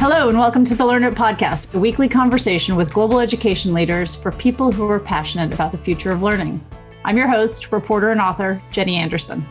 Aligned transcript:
Hello, 0.00 0.30
and 0.30 0.38
welcome 0.38 0.64
to 0.64 0.74
the 0.74 0.86
Learn 0.86 1.04
It 1.04 1.14
Podcast, 1.14 1.74
a 1.74 1.78
weekly 1.78 2.08
conversation 2.08 2.74
with 2.74 2.90
global 2.90 3.20
education 3.20 3.74
leaders 3.74 4.16
for 4.16 4.32
people 4.32 4.72
who 4.72 4.88
are 4.88 4.98
passionate 4.98 5.52
about 5.52 5.72
the 5.72 5.78
future 5.78 6.10
of 6.10 6.22
learning. 6.22 6.58
I'm 7.04 7.18
your 7.18 7.28
host, 7.28 7.70
reporter, 7.70 8.08
and 8.08 8.18
author, 8.18 8.62
Jenny 8.70 8.96
Anderson. 8.96 9.46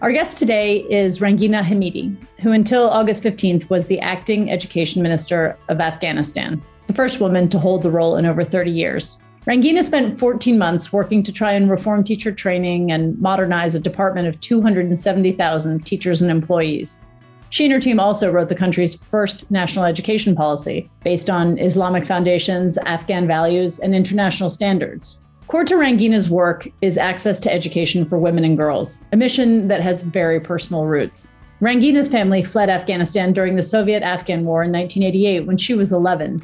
Our 0.00 0.12
guest 0.12 0.38
today 0.38 0.88
is 0.88 1.18
Rangina 1.18 1.62
Hamidi, 1.62 2.16
who 2.38 2.52
until 2.52 2.88
August 2.88 3.24
15th 3.24 3.68
was 3.70 3.88
the 3.88 3.98
acting 3.98 4.52
education 4.52 5.02
minister 5.02 5.58
of 5.68 5.80
Afghanistan, 5.80 6.62
the 6.86 6.94
first 6.94 7.20
woman 7.20 7.48
to 7.48 7.58
hold 7.58 7.82
the 7.82 7.90
role 7.90 8.18
in 8.18 8.24
over 8.24 8.44
30 8.44 8.70
years. 8.70 9.18
Rangina 9.48 9.82
spent 9.82 10.20
14 10.20 10.56
months 10.56 10.92
working 10.92 11.24
to 11.24 11.32
try 11.32 11.54
and 11.54 11.68
reform 11.68 12.04
teacher 12.04 12.30
training 12.30 12.92
and 12.92 13.18
modernize 13.18 13.74
a 13.74 13.80
department 13.80 14.28
of 14.28 14.38
270,000 14.38 15.84
teachers 15.84 16.22
and 16.22 16.30
employees. 16.30 17.02
She 17.50 17.64
and 17.64 17.72
her 17.72 17.80
team 17.80 17.98
also 17.98 18.30
wrote 18.30 18.48
the 18.48 18.54
country's 18.54 18.94
first 18.94 19.50
national 19.50 19.84
education 19.84 20.36
policy 20.36 20.88
based 21.02 21.28
on 21.28 21.58
Islamic 21.58 22.06
foundations, 22.06 22.78
Afghan 22.78 23.26
values, 23.26 23.80
and 23.80 23.92
international 23.92 24.50
standards. 24.50 25.20
Core 25.48 25.64
to 25.64 25.74
Rangina's 25.74 26.30
work 26.30 26.68
is 26.80 26.96
access 26.96 27.40
to 27.40 27.52
education 27.52 28.04
for 28.04 28.18
women 28.18 28.44
and 28.44 28.56
girls, 28.56 29.04
a 29.12 29.16
mission 29.16 29.66
that 29.66 29.80
has 29.80 30.04
very 30.04 30.38
personal 30.38 30.86
roots. 30.86 31.32
Rangina's 31.60 32.08
family 32.08 32.44
fled 32.44 32.70
Afghanistan 32.70 33.32
during 33.32 33.56
the 33.56 33.62
Soviet 33.64 34.04
Afghan 34.04 34.44
War 34.44 34.62
in 34.62 34.70
1988 34.70 35.40
when 35.40 35.56
she 35.56 35.74
was 35.74 35.90
11. 35.90 36.40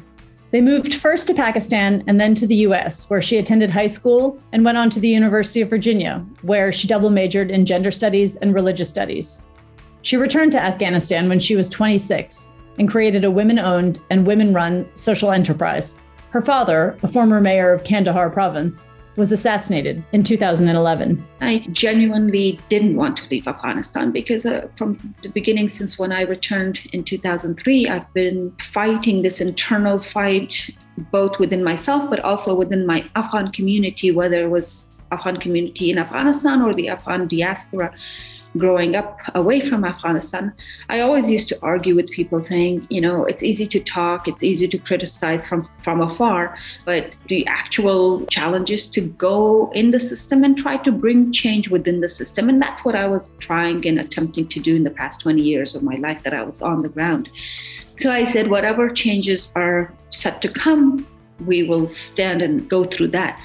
They 0.51 0.59
moved 0.59 0.93
first 0.93 1.25
to 1.27 1.33
Pakistan 1.33 2.03
and 2.07 2.19
then 2.19 2.35
to 2.35 2.45
the 2.45 2.67
US, 2.67 3.09
where 3.09 3.21
she 3.21 3.37
attended 3.37 3.69
high 3.69 3.87
school 3.87 4.37
and 4.51 4.65
went 4.65 4.77
on 4.77 4.89
to 4.89 4.99
the 4.99 5.07
University 5.07 5.61
of 5.61 5.69
Virginia, 5.69 6.25
where 6.41 6.73
she 6.73 6.87
double 6.87 7.09
majored 7.09 7.49
in 7.49 7.65
gender 7.65 7.91
studies 7.91 8.35
and 8.35 8.53
religious 8.53 8.89
studies. 8.89 9.45
She 10.07 10.15
returned 10.15 10.53
to 10.53 10.63
Afghanistan 10.63 11.27
when 11.27 11.37
she 11.37 11.57
was 11.57 11.67
26 11.67 12.53
and 12.79 12.87
created 12.87 13.25
a 13.25 13.29
women 13.29 13.59
owned 13.59 13.99
and 14.09 14.25
women 14.25 14.53
run 14.53 14.87
social 14.95 15.33
enterprise. 15.33 15.99
Her 16.29 16.41
father, 16.41 16.97
a 17.03 17.09
former 17.09 17.41
mayor 17.41 17.73
of 17.73 17.83
Kandahar 17.83 18.29
province, 18.29 18.87
was 19.17 19.33
assassinated 19.33 20.01
in 20.13 20.23
2011. 20.23 21.27
I 21.41 21.67
genuinely 21.73 22.57
didn't 22.69 22.95
want 22.95 23.17
to 23.17 23.27
leave 23.27 23.49
Afghanistan 23.49 24.13
because 24.13 24.45
uh, 24.45 24.69
from 24.77 24.97
the 25.23 25.27
beginning, 25.27 25.67
since 25.67 25.99
when 25.99 26.13
I 26.13 26.21
returned 26.21 26.79
in 26.93 27.03
2003, 27.03 27.89
I've 27.89 28.13
been 28.13 28.51
fighting 28.71 29.23
this 29.23 29.41
internal 29.41 29.99
fight, 29.99 30.69
both 31.11 31.37
within 31.37 31.65
myself, 31.65 32.09
but 32.09 32.21
also 32.21 32.55
within 32.55 32.85
my 32.85 33.03
Afghan 33.17 33.51
community, 33.51 34.11
whether 34.11 34.45
it 34.45 34.49
was 34.49 34.93
Afghan 35.11 35.35
community 35.35 35.91
in 35.91 35.97
Afghanistan 35.97 36.61
or 36.61 36.73
the 36.73 36.87
Afghan 36.87 37.27
diaspora 37.27 37.93
growing 38.57 38.95
up 38.95 39.19
away 39.35 39.61
from 39.61 39.85
Afghanistan, 39.85 40.53
I 40.89 40.99
always 40.99 41.29
used 41.29 41.49
to 41.49 41.59
argue 41.61 41.95
with 41.95 42.09
people 42.09 42.41
saying, 42.41 42.87
you 42.89 43.01
know, 43.01 43.25
it's 43.25 43.43
easy 43.43 43.67
to 43.67 43.79
talk, 43.79 44.27
it's 44.27 44.43
easy 44.43 44.67
to 44.67 44.77
criticize 44.77 45.47
from, 45.47 45.69
from 45.83 46.01
afar, 46.01 46.57
but 46.85 47.11
the 47.27 47.45
actual 47.47 48.25
challenge 48.27 48.71
is 48.71 48.87
to 48.87 49.01
go 49.01 49.71
in 49.73 49.91
the 49.91 49.99
system 49.99 50.43
and 50.43 50.57
try 50.57 50.77
to 50.77 50.91
bring 50.91 51.31
change 51.31 51.69
within 51.69 52.01
the 52.01 52.09
system. 52.09 52.49
And 52.49 52.61
that's 52.61 52.83
what 52.83 52.95
I 52.95 53.07
was 53.07 53.31
trying 53.39 53.85
and 53.87 53.99
attempting 53.99 54.47
to 54.47 54.59
do 54.59 54.75
in 54.75 54.83
the 54.83 54.91
past 54.91 55.21
20 55.21 55.41
years 55.41 55.75
of 55.75 55.83
my 55.83 55.95
life 55.95 56.23
that 56.23 56.33
I 56.33 56.43
was 56.43 56.61
on 56.61 56.81
the 56.81 56.89
ground. 56.89 57.29
So 57.97 58.11
I 58.11 58.25
said, 58.25 58.49
whatever 58.49 58.89
changes 58.89 59.51
are 59.55 59.93
set 60.11 60.41
to 60.43 60.49
come, 60.49 61.07
we 61.45 61.63
will 61.63 61.87
stand 61.87 62.41
and 62.41 62.69
go 62.69 62.85
through 62.85 63.09
that 63.09 63.39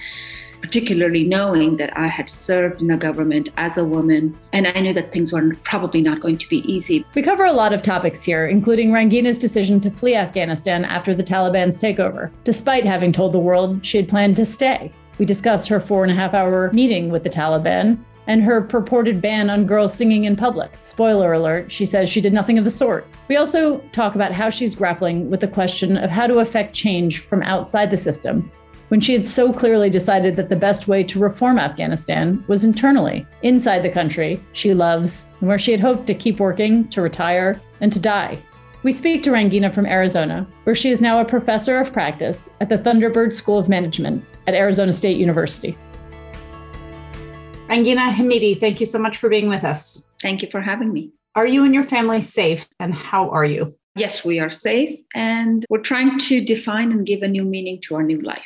particularly 0.63 1.25
knowing 1.25 1.77
that 1.77 1.95
I 1.97 2.07
had 2.07 2.31
served 2.31 2.81
in 2.81 2.91
a 2.91 2.97
government 2.97 3.51
as 3.57 3.77
a 3.77 3.85
woman, 3.85 4.39
and 4.53 4.67
I 4.67 4.81
knew 4.81 4.95
that 4.95 5.13
things 5.13 5.33
were 5.33 5.55
probably 5.65 6.01
not 6.01 6.21
going 6.21 6.39
to 6.39 6.49
be 6.49 6.59
easy. 6.73 7.05
We 7.15 7.23
cover 7.23 7.45
a 7.45 7.53
lot 7.53 7.73
of 7.73 7.83
topics 7.83 8.23
here, 8.23 8.47
including 8.47 8.91
Rangina's 8.91 9.39
decision 9.39 9.81
to 9.81 9.91
flee 9.91 10.15
Afghanistan 10.15 10.85
after 10.85 11.15
the 11.15 11.25
Taliban's 11.25 11.81
takeover, 11.81 12.31
despite 12.45 12.85
having 12.85 13.13
told 13.13 13.33
the 13.33 13.39
world 13.39 13.85
she 13.85 13.99
had 13.99 14.09
planned 14.09 14.37
to 14.37 14.45
stay. 14.45 14.93
We 15.19 15.27
discuss 15.27 15.67
her 15.67 15.81
four 15.81 16.05
and 16.05 16.13
a 16.13 16.15
half 16.15 16.33
hour 16.33 16.73
meeting 16.73 17.11
with 17.11 17.25
the 17.25 17.31
Taliban 17.31 17.99
and 18.29 18.43
her 18.43 18.61
purported 18.61 19.21
ban 19.21 19.51
on 19.51 19.67
girls 19.67 19.93
singing 19.93 20.25
in 20.25 20.37
public. 20.37 20.73
Spoiler 20.85 21.33
alert, 21.33 21.73
she 21.73 21.85
says 21.85 22.09
she 22.09 22.21
did 22.21 22.33
nothing 22.33 22.57
of 22.57 22.65
the 22.65 22.71
sort. 22.71 23.07
We 23.29 23.37
also 23.37 23.79
talk 23.91 24.15
about 24.15 24.33
how 24.33 24.49
she's 24.49 24.77
grappling 24.77 25.29
with 25.29 25.41
the 25.41 25.49
question 25.49 25.97
of 25.97 26.09
how 26.09 26.29
to 26.29 26.39
affect 26.39 26.75
change 26.75 27.19
from 27.19 27.43
outside 27.43 27.91
the 27.91 27.97
system 27.97 28.51
when 28.93 29.01
she 29.01 29.15
had 29.15 29.25
so 29.25 29.51
clearly 29.51 29.89
decided 29.89 30.37
that 30.37 30.51
the 30.51 30.55
best 30.55 30.87
way 30.87 31.03
to 31.03 31.19
reform 31.19 31.59
Afghanistan 31.59 32.45
was 32.47 32.63
internally, 32.63 33.27
inside 33.41 33.79
the 33.79 33.89
country 33.89 34.39
she 34.53 34.75
loves, 34.75 35.31
and 35.41 35.49
where 35.49 35.57
she 35.57 35.71
had 35.71 35.81
hoped 35.81 36.07
to 36.07 36.13
keep 36.13 36.39
working, 36.39 36.87
to 36.89 37.01
retire, 37.01 37.59
and 37.81 37.91
to 37.91 37.99
die. 37.99 38.37
We 38.83 38.93
speak 38.93 39.23
to 39.23 39.31
Rangina 39.31 39.75
from 39.75 39.87
Arizona, 39.87 40.47
where 40.65 40.75
she 40.75 40.91
is 40.91 41.01
now 41.01 41.21
a 41.21 41.25
professor 41.25 41.79
of 41.79 41.91
practice 41.91 42.51
at 42.61 42.69
the 42.69 42.77
Thunderbird 42.77 43.33
School 43.33 43.59
of 43.59 43.67
Management 43.67 44.23
at 44.47 44.53
Arizona 44.53 44.93
State 44.93 45.17
University. 45.17 45.75
Rangina 47.69 48.13
Hamidi, 48.13 48.61
thank 48.61 48.79
you 48.79 48.85
so 48.85 48.99
much 48.99 49.17
for 49.17 49.31
being 49.31 49.49
with 49.49 49.65
us. 49.65 50.07
Thank 50.21 50.43
you 50.43 50.51
for 50.51 50.61
having 50.61 50.93
me. 50.93 51.13
Are 51.35 51.47
you 51.47 51.65
and 51.65 51.73
your 51.73 51.85
family 51.85 52.21
safe, 52.21 52.69
and 52.79 52.93
how 52.93 53.31
are 53.31 53.47
you? 53.47 53.75
Yes, 53.97 54.23
we 54.23 54.39
are 54.39 54.51
safe, 54.51 55.01
and 55.15 55.65
we're 55.71 55.81
trying 55.81 56.19
to 56.19 56.45
define 56.45 56.93
and 56.93 57.07
give 57.07 57.23
a 57.23 57.29
new 57.29 57.45
meaning 57.45 57.81
to 57.89 57.95
our 57.95 58.03
new 58.03 58.21
life 58.21 58.43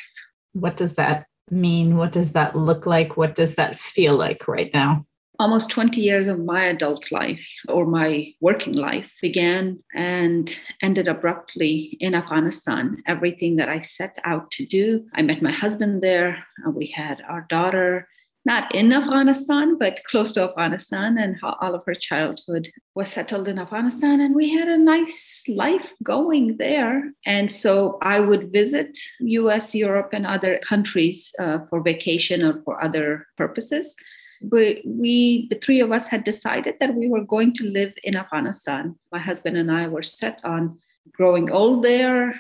what 0.61 0.77
does 0.77 0.95
that 0.95 1.27
mean? 1.51 1.97
What 1.97 2.13
does 2.13 2.33
that 2.33 2.57
look 2.57 2.87
like? 2.87 3.17
What 3.17 3.35
does 3.35 3.57
that 3.57 3.79
feel 3.79 4.17
like 4.17 4.49
right 4.49 4.73
now? 4.73 5.03
Almost 5.39 5.71
20 5.71 6.01
years 6.01 6.29
of 6.29 6.39
my 6.39 6.65
adult 6.65 7.13
life 7.13 7.47
or 7.69 7.85
my 7.85 8.33
working 8.41 8.73
life 8.73 9.13
began 9.21 9.79
and 9.95 10.59
ended 10.83 11.09
abruptly 11.09 11.99
in 12.01 12.15
Afghanistan. 12.15 13.03
Everything 13.07 13.57
that 13.57 13.69
I 13.69 13.81
set 13.81 14.17
out 14.25 14.51
to 14.53 14.65
do, 14.65 15.05
I 15.15 15.21
met 15.21 15.43
my 15.43 15.53
husband 15.53 16.03
there. 16.03 16.43
We 16.75 16.87
had 16.87 17.21
our 17.29 17.47
daughter 17.51 18.09
not 18.47 18.73
in 18.73 18.93
Afghanistan, 18.93 19.77
but 19.77 20.05
close 20.05 20.31
to 20.33 20.45
Afghanistan, 20.45 21.19
and 21.19 21.37
all 21.43 21.75
of 21.75 21.83
her 21.85 21.97
childhood 21.97 22.69
was 22.95 23.09
settled 23.09 23.49
in 23.49 23.59
Afghanistan. 23.59 24.21
And 24.21 24.37
we 24.37 24.55
had 24.57 24.69
a 24.69 24.79
nice 24.79 25.43
life 25.49 25.89
going 26.05 26.57
there. 26.57 27.13
And 27.27 27.51
so 27.51 27.99
I 28.03 28.21
would 28.21 28.53
visit 28.53 28.97
US, 29.19 29.75
Europe, 29.75 30.11
and 30.13 30.25
other 30.25 30.61
countries 30.61 31.35
uh, 31.41 31.59
for 31.69 31.83
vacation 31.83 32.41
or 32.43 32.63
for 32.63 32.81
other 32.81 33.27
purposes. 33.37 33.97
But 34.41 34.77
we, 34.85 35.49
the 35.51 35.59
three 35.59 35.81
of 35.81 35.91
us, 35.91 36.07
had 36.07 36.23
decided 36.23 36.77
that 36.79 36.95
we 36.95 37.09
were 37.09 37.25
going 37.25 37.53
to 37.55 37.65
live 37.65 37.95
in 38.05 38.15
Afghanistan. 38.15 38.95
My 39.11 39.19
husband 39.19 39.57
and 39.57 39.73
I 39.73 39.89
were 39.89 40.05
set 40.05 40.41
on 40.45 40.79
growing 41.11 41.51
old 41.51 41.83
there, 41.83 42.39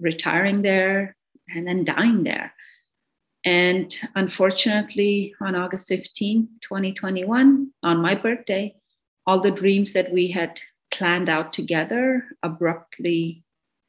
retiring 0.00 0.62
there, 0.62 1.16
and 1.48 1.66
then 1.66 1.84
dying 1.84 2.22
there. 2.22 2.52
And 3.44 3.94
unfortunately, 4.14 5.34
on 5.40 5.54
August 5.54 5.88
15, 5.88 6.48
2021, 6.62 7.70
on 7.82 8.02
my 8.02 8.14
birthday, 8.14 8.74
all 9.26 9.40
the 9.40 9.50
dreams 9.50 9.92
that 9.94 10.12
we 10.12 10.30
had 10.30 10.60
planned 10.92 11.28
out 11.28 11.52
together 11.52 12.24
abruptly 12.42 13.44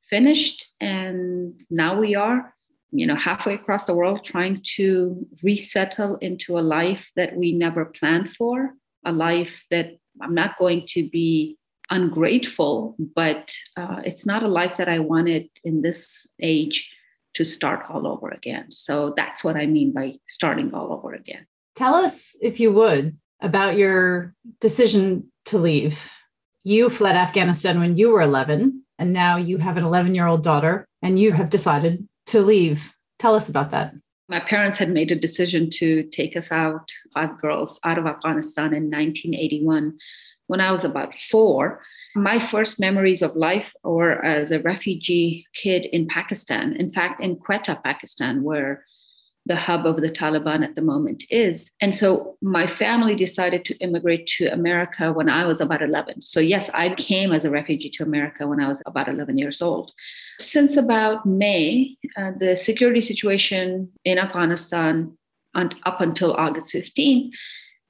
finished. 0.09 0.65
And 0.79 1.55
now 1.69 1.99
we 1.99 2.15
are, 2.15 2.53
you 2.91 3.07
know, 3.07 3.15
halfway 3.15 3.55
across 3.55 3.85
the 3.85 3.93
world 3.93 4.23
trying 4.23 4.61
to 4.75 5.25
resettle 5.43 6.17
into 6.17 6.57
a 6.57 6.61
life 6.61 7.09
that 7.15 7.35
we 7.35 7.53
never 7.53 7.85
planned 7.85 8.31
for, 8.37 8.73
a 9.05 9.11
life 9.11 9.65
that 9.71 9.97
I'm 10.21 10.35
not 10.35 10.57
going 10.57 10.85
to 10.89 11.09
be 11.09 11.57
ungrateful, 11.89 12.95
but 13.15 13.53
uh, 13.75 14.01
it's 14.05 14.25
not 14.25 14.43
a 14.43 14.47
life 14.47 14.77
that 14.77 14.87
I 14.87 14.99
wanted 14.99 15.49
in 15.63 15.81
this 15.81 16.25
age 16.41 16.89
to 17.35 17.45
start 17.45 17.85
all 17.89 18.07
over 18.07 18.29
again. 18.29 18.67
So 18.71 19.13
that's 19.15 19.43
what 19.43 19.55
I 19.55 19.65
mean 19.65 19.93
by 19.93 20.15
starting 20.27 20.73
all 20.73 20.91
over 20.93 21.13
again. 21.13 21.45
Tell 21.75 21.95
us, 21.95 22.35
if 22.41 22.59
you 22.59 22.71
would, 22.73 23.17
about 23.41 23.77
your 23.77 24.35
decision 24.59 25.31
to 25.45 25.57
leave. 25.57 26.11
You 26.63 26.89
fled 26.89 27.15
Afghanistan 27.15 27.79
when 27.79 27.97
you 27.97 28.09
were 28.09 28.21
11, 28.21 28.83
and 28.99 29.13
now 29.13 29.37
you 29.37 29.57
have 29.57 29.77
an 29.77 29.83
11 29.83 30.13
year 30.13 30.27
old 30.27 30.43
daughter, 30.43 30.85
and 31.01 31.19
you 31.19 31.31
have 31.31 31.49
decided 31.49 32.07
to 32.27 32.41
leave. 32.41 32.95
Tell 33.17 33.35
us 33.35 33.49
about 33.49 33.71
that. 33.71 33.93
My 34.29 34.39
parents 34.39 34.77
had 34.77 34.89
made 34.89 35.11
a 35.11 35.15
decision 35.19 35.69
to 35.71 36.03
take 36.03 36.37
us 36.37 36.51
out, 36.51 36.89
five 37.13 37.39
girls, 37.41 37.79
out 37.83 37.97
of 37.97 38.05
Afghanistan 38.05 38.73
in 38.73 38.89
1981 38.89 39.97
when 40.51 40.59
I 40.59 40.73
was 40.73 40.83
about 40.83 41.15
four. 41.15 41.81
My 42.13 42.37
first 42.37 42.77
memories 42.77 43.21
of 43.21 43.37
life 43.37 43.73
were 43.85 44.23
as 44.23 44.51
a 44.51 44.59
refugee 44.59 45.45
kid 45.55 45.85
in 45.85 46.09
Pakistan. 46.09 46.73
In 46.73 46.91
fact, 46.91 47.21
in 47.21 47.37
Quetta, 47.37 47.81
Pakistan, 47.81 48.43
where 48.43 48.83
the 49.45 49.55
hub 49.55 49.85
of 49.85 50.01
the 50.01 50.11
Taliban 50.11 50.61
at 50.61 50.75
the 50.75 50.81
moment 50.81 51.23
is. 51.29 51.71
And 51.79 51.95
so 51.95 52.35
my 52.41 52.67
family 52.67 53.15
decided 53.15 53.63
to 53.65 53.77
immigrate 53.77 54.27
to 54.37 54.47
America 54.47 55.13
when 55.13 55.29
I 55.29 55.45
was 55.45 55.61
about 55.61 55.81
11. 55.81 56.21
So, 56.21 56.41
yes, 56.41 56.69
I 56.73 56.95
came 56.95 57.31
as 57.31 57.45
a 57.45 57.49
refugee 57.49 57.89
to 57.91 58.03
America 58.03 58.45
when 58.45 58.59
I 58.59 58.67
was 58.67 58.81
about 58.85 59.07
11 59.07 59.37
years 59.37 59.61
old. 59.61 59.93
Since 60.39 60.75
about 60.75 61.25
May, 61.25 61.95
uh, 62.17 62.31
the 62.37 62.57
security 62.57 63.01
situation 63.01 63.89
in 64.03 64.17
Afghanistan, 64.19 65.17
and 65.55 65.75
up 65.83 66.01
until 66.01 66.33
August 66.33 66.71
15, 66.71 67.31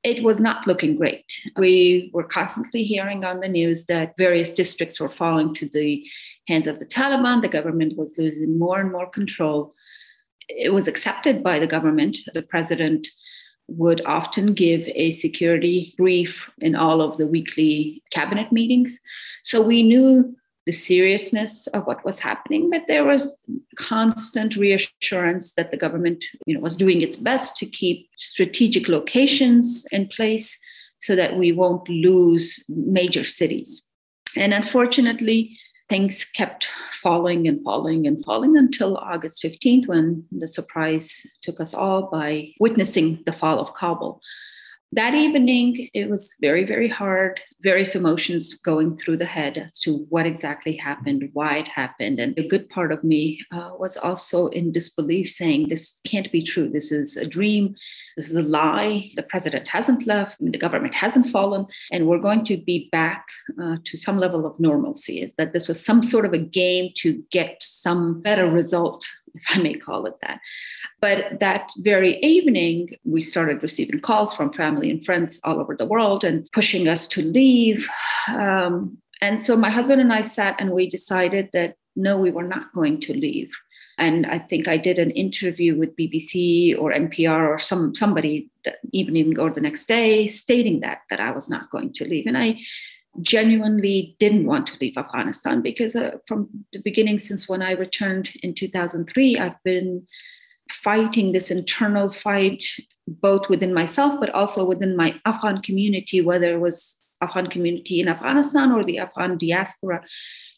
it 0.04 0.24
was 0.24 0.40
not 0.40 0.66
looking 0.66 0.96
great. 0.96 1.26
We 1.58 2.10
were 2.14 2.24
constantly 2.24 2.84
hearing 2.84 3.24
on 3.24 3.40
the 3.40 3.48
news 3.48 3.86
that 3.86 4.18
various 4.18 4.52
districts 4.52 5.00
were 5.00 5.10
falling 5.10 5.54
to 5.56 5.70
the 5.70 6.04
hands 6.48 6.68
of 6.68 6.80
the 6.80 6.86
Taliban. 6.86 7.42
The 7.42 7.50
government 7.50 7.98
was 7.98 8.18
losing 8.18 8.58
more 8.58 8.80
and 8.80 8.92
more 8.92 9.10
control. 9.10 9.76
It 10.50 10.74
was 10.74 10.88
accepted 10.88 11.44
by 11.44 11.60
the 11.60 11.68
government. 11.68 12.18
The 12.34 12.42
president 12.42 13.08
would 13.68 14.02
often 14.06 14.54
give 14.54 14.88
a 14.88 15.12
security 15.12 15.94
brief 15.98 16.50
in 16.60 16.76
all 16.76 17.02
of 17.02 17.18
the 17.18 17.28
weekly 17.28 18.04
cabinet 18.12 18.52
meetings. 18.52 19.00
So 19.44 19.62
we 19.62 19.84
knew 19.84 20.36
the 20.66 20.72
seriousness 20.72 21.68
of 21.68 21.86
what 21.86 22.06
was 22.06 22.20
happening, 22.20 22.70
but 22.70 22.84
there 22.88 23.04
was 23.04 23.44
constant 23.78 24.56
reassurance 24.56 25.54
that 25.54 25.72
the 25.72 25.78
government 25.78 26.24
you 26.46 26.54
know, 26.54 26.60
was 26.60 26.76
doing 26.76 27.02
its 27.02 27.18
best 27.18 27.58
to 27.58 27.66
keep 27.66 28.08
strategic 28.18 28.88
locations 28.88 29.86
in 29.92 30.08
place 30.08 30.60
so 31.00 31.16
that 31.16 31.36
we 31.36 31.52
won't 31.52 31.88
lose 31.90 32.64
major 32.70 33.24
cities. 33.24 33.82
And 34.38 34.54
unfortunately, 34.54 35.58
things 35.90 36.24
kept 36.24 36.70
falling 37.02 37.48
and 37.48 37.62
falling 37.64 38.06
and 38.06 38.24
falling 38.24 38.56
until 38.56 38.98
August 38.98 39.44
15th, 39.44 39.88
when 39.88 40.24
the 40.32 40.48
surprise 40.48 41.26
took 41.42 41.60
us 41.60 41.74
all 41.74 42.04
by 42.04 42.54
witnessing 42.60 43.22
the 43.26 43.34
fall 43.34 43.60
of 43.60 43.74
Kabul 43.74 44.22
that 44.94 45.14
evening, 45.14 45.90
it 45.94 46.10
was 46.10 46.36
very, 46.42 46.66
very 46.66 46.90
hard, 46.90 47.40
various 47.62 47.96
emotions 47.96 48.56
going 48.56 48.98
through 48.98 49.18
the 49.18 49.26
head 49.26 49.58
as 49.58 49.80
to 49.80 50.06
what 50.10 50.26
exactly 50.26 50.76
happened, 50.76 51.30
why 51.32 51.58
it 51.60 51.68
happened. 51.70 52.20
And 52.20 52.38
a 52.38 52.48
good 52.48 52.68
part 52.70 52.92
of 52.92 53.02
me 53.02 53.40
uh, 53.54 53.72
was 53.80 53.96
also 53.96 54.48
in 54.48 54.74
disbelief, 54.74 55.30
saying, 55.30 55.70
This 55.70 56.02
can't 56.06 56.30
be 56.32 56.44
true. 56.44 56.68
This 56.68 56.92
is 56.92 57.16
a 57.16 57.26
dream. 57.26 57.74
This 58.18 58.30
is 58.30 58.36
a 58.36 58.42
lie. 58.42 59.12
The 59.16 59.24
president 59.24 59.70
hasn't 59.70 60.06
left. 60.08 60.36
The 60.42 60.58
government 60.58 60.94
hasn't 60.94 61.30
fallen. 61.30 61.68
And 61.92 62.08
we're 62.08 62.20
going 62.20 62.44
to 62.46 62.58
be 62.58 62.90
back 62.92 63.26
uh, 63.62 63.78
to 63.86 63.98
some 63.98 64.18
level 64.18 64.46
of 64.46 64.60
normalcy. 64.60 65.34
That 65.38 65.54
this 65.54 65.70
was 65.70 65.84
some 65.84 66.04
sort 66.04 66.26
of 66.26 66.34
a 66.34 66.38
game 66.38 66.92
to 66.98 67.24
get 67.32 67.64
some 67.64 68.22
better 68.22 68.50
result 68.52 69.08
if 69.34 69.44
I 69.50 69.60
may 69.60 69.74
call 69.74 70.06
it 70.06 70.16
that. 70.22 70.40
But 71.00 71.40
that 71.40 71.72
very 71.78 72.18
evening, 72.18 72.90
we 73.04 73.22
started 73.22 73.62
receiving 73.62 74.00
calls 74.00 74.34
from 74.34 74.54
family 74.54 74.90
and 74.92 75.06
friends 75.06 75.40
all 75.44 75.60
over 75.60 75.76
the 75.76 75.86
world 75.86 76.24
and 76.24 76.50
pushing 76.52 76.88
us 76.88 77.08
to 77.10 77.22
leave. 77.22 77.88
Um, 78.30 78.98
and 79.22 79.44
so 79.46 79.56
my 79.56 79.70
husband 79.70 80.02
and 80.02 80.12
I 80.12 80.22
sat 80.24 80.60
and 80.60 80.72
we 80.72 80.90
decided 80.90 81.50
that 81.54 81.76
no, 81.96 82.18
we 82.18 82.32
were 82.32 82.44
not 82.44 82.74
going 82.74 83.02
to 83.02 83.14
leave. 83.14 83.52
And 83.98 84.26
I 84.26 84.40
think 84.40 84.68
I 84.68 84.78
did 84.78 84.98
an 84.98 85.12
interview 85.12 85.78
with 85.78 85.96
BBC 85.96 86.78
or 86.80 86.92
NPR 86.92 87.48
or 87.48 87.60
some 87.60 87.94
somebody 87.94 88.50
that 88.66 88.78
evening 88.92 89.38
or 89.38 89.52
the 89.52 89.62
next 89.62 89.88
day 89.88 90.28
stating 90.28 90.80
that 90.80 91.02
that 91.10 91.20
I 91.20 91.32
was 91.32 91.50
not 91.50 91.70
going 91.70 91.94
to 91.94 92.06
leave. 92.06 92.26
And 92.26 92.38
I 92.38 92.58
genuinely 93.22 94.16
didn't 94.20 94.46
want 94.46 94.68
to 94.68 94.78
leave 94.80 94.98
Afghanistan 94.98 95.62
because 95.62 95.96
uh, 95.96 96.18
from 96.28 96.50
the 96.72 96.80
beginning, 96.80 97.20
since 97.20 97.50
when 97.50 97.62
I 97.62 97.72
returned 97.72 98.30
in 98.42 98.54
2003, 98.54 99.38
I've 99.38 99.62
been 99.64 100.08
fighting 100.84 101.32
this 101.32 101.52
internal 101.52 102.10
fight 102.10 102.64
both 103.08 103.50
within 103.50 103.74
myself 103.74 104.20
but 104.20 104.30
also 104.30 104.66
within 104.66 104.96
my 104.96 105.20
Afghan 105.26 105.62
community, 105.62 106.22
whether 106.22 106.54
it 106.54 106.60
was 106.60 107.04
Afghan 107.22 107.48
community 107.48 108.00
in 108.00 108.08
Afghanistan 108.08 108.72
or 108.72 108.84
the 108.84 109.00
Afghan 109.00 109.38
diaspora 109.38 110.04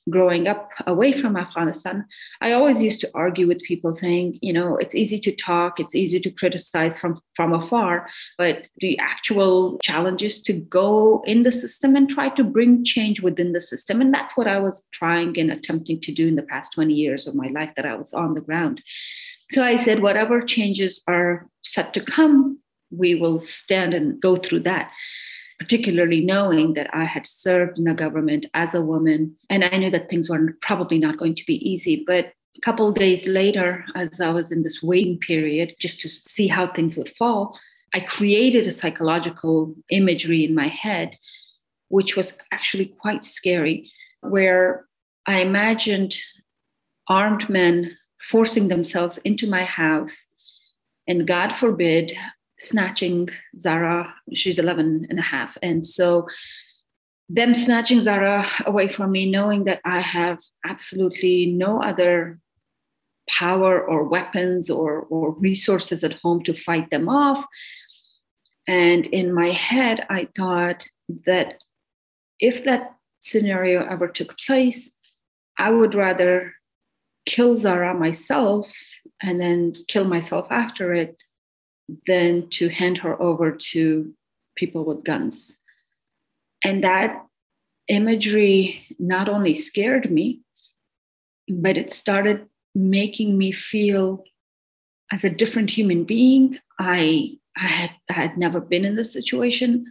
growing 0.09 0.47
up 0.47 0.69
away 0.85 1.13
from 1.13 1.37
Afghanistan, 1.37 2.05
I 2.41 2.51
always 2.51 2.81
used 2.81 3.01
to 3.01 3.11
argue 3.13 3.47
with 3.47 3.63
people 3.63 3.93
saying, 3.93 4.39
you 4.41 4.53
know, 4.53 4.77
it's 4.77 4.95
easy 4.95 5.19
to 5.19 5.35
talk, 5.35 5.79
it's 5.79 5.95
easy 5.95 6.19
to 6.19 6.31
criticize 6.31 6.99
from, 6.99 7.21
from 7.35 7.53
afar, 7.53 8.07
but 8.37 8.63
the 8.77 8.97
actual 8.99 9.79
challenge 9.83 10.21
is 10.21 10.41
to 10.43 10.53
go 10.53 11.23
in 11.25 11.43
the 11.43 11.51
system 11.51 11.95
and 11.95 12.09
try 12.09 12.29
to 12.29 12.43
bring 12.43 12.83
change 12.83 13.21
within 13.21 13.53
the 13.53 13.61
system. 13.61 14.01
And 14.01 14.13
that's 14.13 14.35
what 14.35 14.47
I 14.47 14.59
was 14.59 14.83
trying 14.91 15.39
and 15.39 15.51
attempting 15.51 16.01
to 16.01 16.13
do 16.13 16.27
in 16.27 16.35
the 16.35 16.43
past 16.43 16.73
20 16.73 16.93
years 16.93 17.27
of 17.27 17.35
my 17.35 17.47
life 17.47 17.71
that 17.75 17.85
I 17.85 17.95
was 17.95 18.13
on 18.13 18.33
the 18.33 18.41
ground. 18.41 18.81
So 19.51 19.63
I 19.63 19.75
said, 19.75 20.01
whatever 20.01 20.41
changes 20.41 21.01
are 21.07 21.47
set 21.61 21.93
to 21.93 22.01
come, 22.01 22.59
we 22.91 23.15
will 23.15 23.39
stand 23.39 23.93
and 23.93 24.21
go 24.21 24.35
through 24.35 24.61
that 24.61 24.91
particularly 25.59 26.21
knowing 26.21 26.73
that 26.73 26.93
I 26.93 27.05
had 27.05 27.25
served 27.25 27.77
in 27.77 27.85
the 27.85 27.93
government 27.93 28.45
as 28.53 28.73
a 28.73 28.81
woman. 28.81 29.35
And 29.49 29.63
I 29.63 29.77
knew 29.77 29.91
that 29.91 30.09
things 30.09 30.29
were 30.29 30.57
probably 30.61 30.97
not 30.99 31.17
going 31.17 31.35
to 31.35 31.43
be 31.45 31.55
easy. 31.67 32.03
But 32.05 32.33
a 32.57 32.61
couple 32.61 32.91
days 32.91 33.27
later, 33.27 33.85
as 33.95 34.19
I 34.21 34.29
was 34.29 34.51
in 34.51 34.63
this 34.63 34.81
waiting 34.83 35.17
period, 35.19 35.75
just 35.79 36.01
to 36.01 36.09
see 36.09 36.47
how 36.47 36.67
things 36.67 36.97
would 36.97 37.09
fall, 37.09 37.57
I 37.93 37.99
created 37.99 38.67
a 38.67 38.71
psychological 38.71 39.75
imagery 39.89 40.43
in 40.43 40.55
my 40.55 40.67
head, 40.67 41.17
which 41.89 42.15
was 42.15 42.35
actually 42.51 42.87
quite 42.99 43.23
scary, 43.23 43.91
where 44.21 44.85
I 45.27 45.41
imagined 45.41 46.15
armed 47.07 47.49
men 47.49 47.97
forcing 48.19 48.67
themselves 48.67 49.17
into 49.19 49.47
my 49.47 49.63
house. 49.63 50.27
And 51.07 51.27
God 51.27 51.53
forbid, 51.53 52.13
snatching 52.59 53.29
Zara. 53.59 54.13
She's 54.33 54.59
11 54.59 55.07
and 55.09 55.19
a 55.19 55.23
half. 55.23 55.57
And 55.61 55.85
so 55.85 56.27
them 57.29 57.53
snatching 57.53 58.01
Zara 58.01 58.45
away 58.65 58.89
from 58.89 59.11
me, 59.11 59.29
knowing 59.29 59.63
that 59.65 59.81
I 59.85 60.01
have 60.01 60.39
absolutely 60.65 61.47
no 61.47 61.81
other 61.81 62.39
power 63.29 63.81
or 63.81 64.03
weapons 64.03 64.69
or, 64.69 65.01
or 65.09 65.31
resources 65.31 66.03
at 66.03 66.13
home 66.21 66.43
to 66.43 66.53
fight 66.53 66.89
them 66.89 67.07
off. 67.07 67.45
And 68.67 69.05
in 69.07 69.33
my 69.33 69.49
head, 69.49 70.05
I 70.09 70.27
thought 70.35 70.85
that 71.25 71.59
if 72.39 72.63
that 72.65 72.95
scenario 73.19 73.85
ever 73.87 74.07
took 74.07 74.37
place, 74.37 74.97
I 75.57 75.71
would 75.71 75.95
rather 75.95 76.53
kill 77.25 77.55
Zara 77.55 77.93
myself 77.93 78.71
and 79.21 79.39
then 79.39 79.75
kill 79.87 80.05
myself 80.05 80.47
after 80.49 80.93
it 80.93 81.15
than 82.07 82.49
to 82.49 82.69
hand 82.69 82.97
her 82.99 83.21
over 83.21 83.51
to 83.51 84.13
people 84.55 84.85
with 84.85 85.03
guns. 85.03 85.57
And 86.63 86.83
that 86.83 87.25
imagery 87.87 88.85
not 88.99 89.27
only 89.27 89.53
scared 89.53 90.11
me, 90.11 90.41
but 91.49 91.77
it 91.77 91.91
started 91.91 92.47
making 92.73 93.37
me 93.37 93.51
feel 93.51 94.23
as 95.11 95.23
a 95.23 95.29
different 95.29 95.69
human 95.69 96.05
being. 96.05 96.57
I, 96.79 97.37
I, 97.57 97.67
had, 97.67 97.91
I 98.09 98.13
had 98.13 98.37
never 98.37 98.59
been 98.59 98.85
in 98.85 98.95
this 98.95 99.13
situation. 99.13 99.85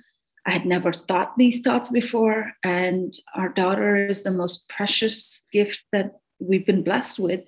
I 0.47 0.53
had 0.53 0.67
never 0.67 0.93
thought 0.93 1.37
these 1.37 1.61
thoughts 1.61 1.91
before. 1.91 2.53
And 2.65 3.15
our 3.35 3.51
daughter 3.51 4.09
is 4.09 4.23
the 4.23 4.31
most 4.31 4.69
precious 4.69 5.45
gift 5.53 5.85
that 5.93 6.19
we've 6.41 6.67
been 6.67 6.83
blessed 6.83 7.19
with. 7.19 7.43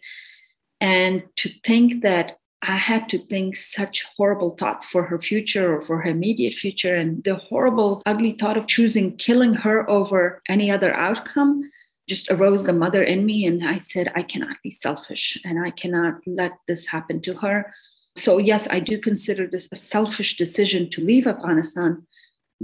And 0.80 1.24
to 1.36 1.50
think 1.64 2.02
that 2.02 2.38
I 2.66 2.76
had 2.76 3.08
to 3.10 3.18
think 3.18 3.56
such 3.56 4.04
horrible 4.16 4.56
thoughts 4.56 4.86
for 4.86 5.04
her 5.04 5.20
future 5.20 5.76
or 5.76 5.82
for 5.82 6.02
her 6.02 6.10
immediate 6.10 6.54
future. 6.54 6.96
And 6.96 7.22
the 7.22 7.36
horrible, 7.36 8.02
ugly 8.06 8.32
thought 8.32 8.56
of 8.56 8.66
choosing 8.66 9.16
killing 9.16 9.54
her 9.54 9.88
over 9.88 10.40
any 10.48 10.70
other 10.70 10.94
outcome 10.94 11.62
just 12.08 12.30
arose 12.30 12.64
the 12.64 12.72
mother 12.72 13.02
in 13.02 13.24
me. 13.24 13.46
And 13.46 13.66
I 13.66 13.78
said, 13.78 14.12
I 14.14 14.22
cannot 14.22 14.56
be 14.62 14.70
selfish 14.70 15.38
and 15.44 15.64
I 15.64 15.70
cannot 15.70 16.20
let 16.26 16.52
this 16.68 16.86
happen 16.86 17.20
to 17.22 17.34
her. 17.34 17.72
So, 18.16 18.38
yes, 18.38 18.68
I 18.70 18.80
do 18.80 18.98
consider 19.00 19.46
this 19.46 19.70
a 19.72 19.76
selfish 19.76 20.36
decision 20.36 20.88
to 20.90 21.04
leave 21.04 21.26
Afghanistan. 21.26 22.06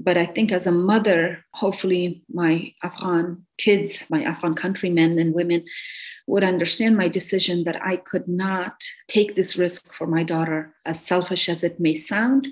But 0.02 0.16
I 0.16 0.24
think 0.24 0.50
as 0.50 0.66
a 0.66 0.72
mother, 0.72 1.44
hopefully 1.52 2.24
my 2.32 2.72
Afghan 2.82 3.44
kids, 3.58 4.06
my 4.08 4.22
Afghan 4.22 4.54
countrymen 4.54 5.18
and 5.18 5.34
women 5.34 5.64
would 6.26 6.42
understand 6.42 6.96
my 6.96 7.08
decision 7.08 7.64
that 7.64 7.84
I 7.84 7.96
could 7.96 8.26
not 8.26 8.82
take 9.08 9.34
this 9.34 9.58
risk 9.58 9.92
for 9.92 10.06
my 10.06 10.22
daughter, 10.22 10.74
as 10.86 11.04
selfish 11.04 11.48
as 11.50 11.62
it 11.62 11.78
may 11.78 11.96
sound. 11.96 12.48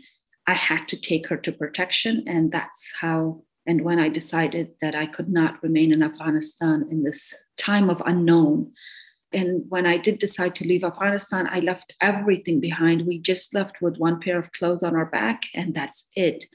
I 0.47 0.55
had 0.55 0.89
to 0.89 0.97
take 0.97 1.29
her 1.29 1.39
to 1.39 1.53
protection. 1.53 2.25
And 2.27 2.53
that's 2.53 2.93
how 3.01 3.45
and 3.67 3.83
when 3.83 3.99
I 3.99 4.09
decided 4.09 4.71
that 4.81 4.95
I 4.95 5.07
could 5.07 5.29
not 5.29 5.63
remain 5.63 5.93
in 5.93 6.03
Afghanistan 6.03 6.87
in 6.91 7.03
this 7.03 7.35
time 7.59 7.91
of 7.91 8.03
unknown. 8.05 8.73
And 9.31 9.65
when 9.69 9.85
I 9.85 9.99
did 9.99 10.19
decide 10.19 10.55
to 10.57 10.67
leave 10.67 10.85
Afghanistan, 10.85 11.47
I 11.51 11.61
left 11.61 11.95
everything 12.01 12.61
behind. 12.61 13.07
We 13.07 13.19
just 13.19 13.53
left 13.53 13.83
with 13.83 13.99
one 13.99 14.21
pair 14.21 14.39
of 14.39 14.53
clothes 14.53 14.83
on 14.83 14.97
our 14.97 15.05
back, 15.05 15.43
and 15.55 15.75
that's 15.75 16.09
it. 16.17 16.47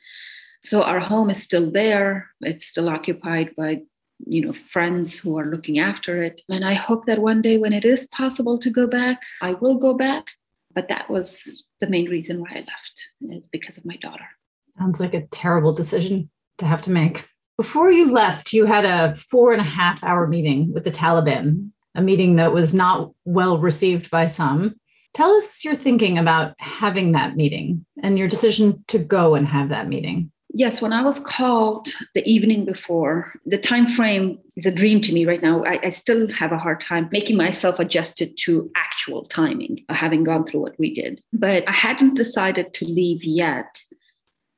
So 0.63 0.81
our 0.81 0.99
home 0.99 1.29
is 1.29 1.43
still 1.43 1.71
there. 1.71 2.29
It's 2.41 2.67
still 2.67 2.89
occupied 2.89 3.55
by 3.55 3.81
you 4.25 4.45
know 4.45 4.53
friends 4.53 5.19
who 5.19 5.37
are 5.37 5.45
looking 5.45 5.79
after 5.79 6.23
it. 6.23 6.41
And 6.49 6.63
i 6.63 6.73
hope 6.73 7.05
that 7.07 7.19
one 7.19 7.41
day 7.41 7.57
when 7.57 7.73
it 7.73 7.83
is 7.83 8.07
possible 8.07 8.57
to 8.59 8.69
go 8.69 8.87
back 8.87 9.21
i 9.41 9.53
will 9.53 9.77
go 9.77 9.93
back. 9.93 10.25
But 10.73 10.87
that 10.89 11.09
was 11.09 11.65
the 11.81 11.87
main 11.87 12.09
reason 12.09 12.39
why 12.39 12.51
i 12.51 12.59
left 12.59 13.37
is 13.37 13.47
because 13.47 13.77
of 13.77 13.85
my 13.85 13.97
daughter. 13.97 14.25
Sounds 14.69 14.99
like 14.99 15.13
a 15.13 15.27
terrible 15.27 15.73
decision 15.73 16.29
to 16.57 16.65
have 16.65 16.81
to 16.83 16.91
make. 16.91 17.27
Before 17.57 17.91
you 17.91 18.11
left 18.11 18.53
you 18.53 18.65
had 18.65 18.85
a 18.85 19.15
four 19.15 19.51
and 19.51 19.61
a 19.61 19.65
half 19.65 20.03
hour 20.03 20.27
meeting 20.27 20.73
with 20.73 20.83
the 20.85 20.91
taliban 20.91 21.71
a 21.95 22.01
meeting 22.01 22.37
that 22.37 22.53
was 22.53 22.73
not 22.73 23.11
well 23.25 23.59
received 23.59 24.09
by 24.09 24.25
some. 24.25 24.75
Tell 25.13 25.31
us 25.31 25.63
your 25.63 25.75
thinking 25.75 26.17
about 26.17 26.55
having 26.59 27.11
that 27.11 27.35
meeting 27.35 27.85
and 28.01 28.17
your 28.17 28.27
decision 28.27 28.83
to 28.87 28.97
go 28.97 29.35
and 29.35 29.47
have 29.47 29.69
that 29.69 29.87
meeting. 29.87 30.31
Yes, 30.55 30.83
when 30.83 30.93
I 30.93 31.01
was 31.01 31.19
called 31.19 31.87
the 32.13 32.23
evening 32.31 32.63
before, 32.63 33.33
the 33.43 33.57
time 33.57 33.89
frame 33.89 34.37
is 34.55 34.67
a 34.67 34.71
dream 34.71 35.01
to 35.01 35.11
me 35.11 35.25
right 35.25 35.41
now. 35.41 35.63
I, 35.63 35.87
I, 35.87 35.89
still 35.89 36.27
have 36.27 36.51
a 36.51 36.59
hard 36.59 36.79
time 36.79 37.09
making 37.11 37.37
myself 37.37 37.79
adjusted 37.79 38.37
to 38.45 38.69
actual 38.75 39.23
timing, 39.25 39.83
having 39.89 40.23
gone 40.23 40.45
through 40.45 40.59
what 40.59 40.77
we 40.77 40.93
did. 40.93 41.23
But 41.33 41.67
I 41.67 41.71
hadn't 41.71 42.13
decided 42.13 42.71
to 42.75 42.85
leave 42.85 43.23
yet. 43.23 43.81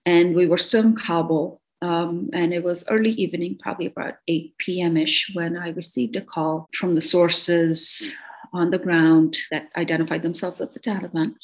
And 0.05 0.35
we 0.35 0.47
were 0.47 0.57
still 0.57 0.83
in 0.83 0.97
Kabul. 0.97 1.61
Um, 1.81 2.29
and 2.33 2.53
it 2.53 2.63
was 2.63 2.83
early 2.89 3.11
evening, 3.11 3.57
probably 3.61 3.85
about 3.85 4.15
8 4.27 4.53
p.m. 4.57 4.97
ish, 4.97 5.31
when 5.33 5.55
I 5.55 5.69
received 5.69 6.17
a 6.17 6.21
call 6.21 6.67
from 6.77 6.95
the 6.95 7.01
sources 7.01 8.11
on 8.51 8.69
the 8.69 8.79
ground 8.79 9.37
that 9.49 9.69
identified 9.77 10.23
themselves 10.23 10.59
as 10.59 10.73
the 10.73 10.79
Taliban, 10.81 11.35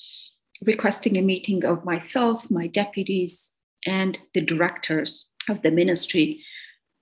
requesting 0.66 1.18
a 1.18 1.22
meeting 1.22 1.64
of 1.64 1.86
myself, 1.86 2.52
my 2.52 2.68
deputies, 2.68 3.54
and 3.86 4.18
the 4.34 4.42
directors 4.42 5.28
of 5.50 5.62
the 5.62 5.72
ministry 5.72 6.44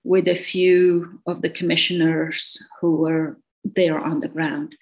with 0.04 0.26
a 0.26 0.34
few 0.34 1.20
of 1.26 1.42
the 1.42 1.50
commissioners 1.50 2.62
who 2.80 2.96
were 2.96 3.38
there 3.64 3.98
on 3.98 4.20
the 4.20 4.28
ground. 4.28 4.74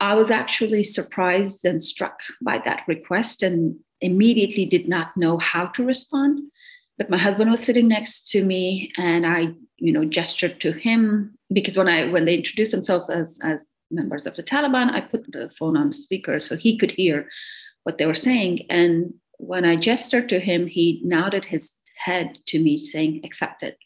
I 0.00 0.14
was 0.14 0.30
actually 0.30 0.84
surprised 0.84 1.64
and 1.64 1.82
struck 1.82 2.18
by 2.42 2.60
that 2.64 2.82
request 2.88 3.42
and 3.42 3.76
immediately 4.00 4.66
did 4.66 4.88
not 4.88 5.16
know 5.16 5.38
how 5.38 5.66
to 5.66 5.84
respond. 5.84 6.40
But 6.98 7.08
my 7.08 7.18
husband 7.18 7.50
was 7.50 7.62
sitting 7.62 7.88
next 7.88 8.28
to 8.30 8.44
me 8.44 8.92
and 8.98 9.24
I, 9.24 9.54
you 9.78 9.92
know, 9.92 10.04
gestured 10.04 10.60
to 10.60 10.72
him 10.72 11.38
because 11.52 11.76
when 11.76 11.88
I 11.88 12.10
when 12.10 12.24
they 12.24 12.36
introduced 12.36 12.72
themselves 12.72 13.08
as 13.08 13.38
as 13.42 13.64
members 13.90 14.26
of 14.26 14.36
the 14.36 14.42
Taliban, 14.42 14.90
I 14.90 15.00
put 15.00 15.30
the 15.30 15.50
phone 15.58 15.76
on 15.76 15.92
speaker 15.92 16.40
so 16.40 16.56
he 16.56 16.76
could 16.76 16.90
hear 16.92 17.28
what 17.84 17.98
they 17.98 18.06
were 18.06 18.14
saying. 18.14 18.66
And 18.70 19.14
when 19.42 19.64
I 19.64 19.76
gestured 19.76 20.28
to 20.28 20.38
him, 20.38 20.66
he 20.66 21.00
nodded 21.04 21.44
his 21.44 21.72
head 21.96 22.38
to 22.46 22.62
me, 22.62 22.78
saying, 22.78 23.20
accepted. 23.24 23.76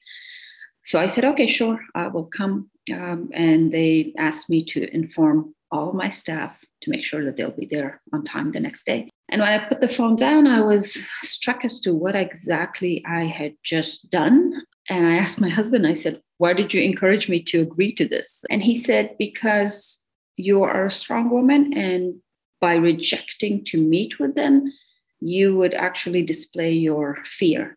So 0.85 1.01
I 1.01 1.09
said, 1.09 1.25
okay, 1.25 1.49
sure, 1.49 1.81
I 1.95 2.09
will 2.09 2.27
come. 2.27 2.71
Um, 2.93 3.31
and 3.33 3.73
they 3.73 4.13
asked 4.19 4.49
me 4.49 4.65
to 4.67 4.95
inform 4.95 5.55
all 5.73 5.93
my 5.93 6.11
staff 6.11 6.57
to 6.83 6.91
make 6.91 7.05
sure 7.05 7.25
that 7.25 7.37
they'll 7.37 7.51
be 7.51 7.67
there 7.67 8.01
on 8.13 8.25
time 8.25 8.53
the 8.53 8.61
next 8.61 8.85
day. 8.85 9.09
And 9.29 9.41
when 9.41 9.51
I 9.51 9.67
put 9.67 9.81
the 9.81 9.89
phone 9.89 10.15
down, 10.15 10.47
I 10.47 10.61
was 10.61 11.05
struck 11.25 11.65
as 11.65 11.81
to 11.81 11.93
what 11.93 12.15
exactly 12.15 13.05
I 13.05 13.25
had 13.25 13.57
just 13.65 14.11
done. 14.11 14.63
And 14.89 15.07
I 15.07 15.17
asked 15.17 15.41
my 15.41 15.49
husband, 15.49 15.87
I 15.87 15.95
said, 15.95 16.21
why 16.39 16.53
did 16.53 16.73
you 16.73 16.83
encourage 16.83 17.29
me 17.29 17.43
to 17.45 17.63
agree 17.63 17.95
to 17.97 18.07
this? 18.07 18.45
And 18.51 18.63
he 18.63 18.77
said, 18.77 19.17
because 19.19 20.05
you 20.37 20.63
are 20.63 20.87
a 20.87 20.93
strong 20.93 21.31
woman. 21.31 21.77
And 21.77 22.21
by 22.61 22.75
rejecting 22.75 23.65
to 23.65 23.79
meet 23.79 24.21
with 24.21 24.35
them, 24.37 24.73
you 25.21 25.57
would 25.57 25.75
actually 25.75 26.23
display 26.23 26.73
your 26.73 27.19
fear. 27.25 27.77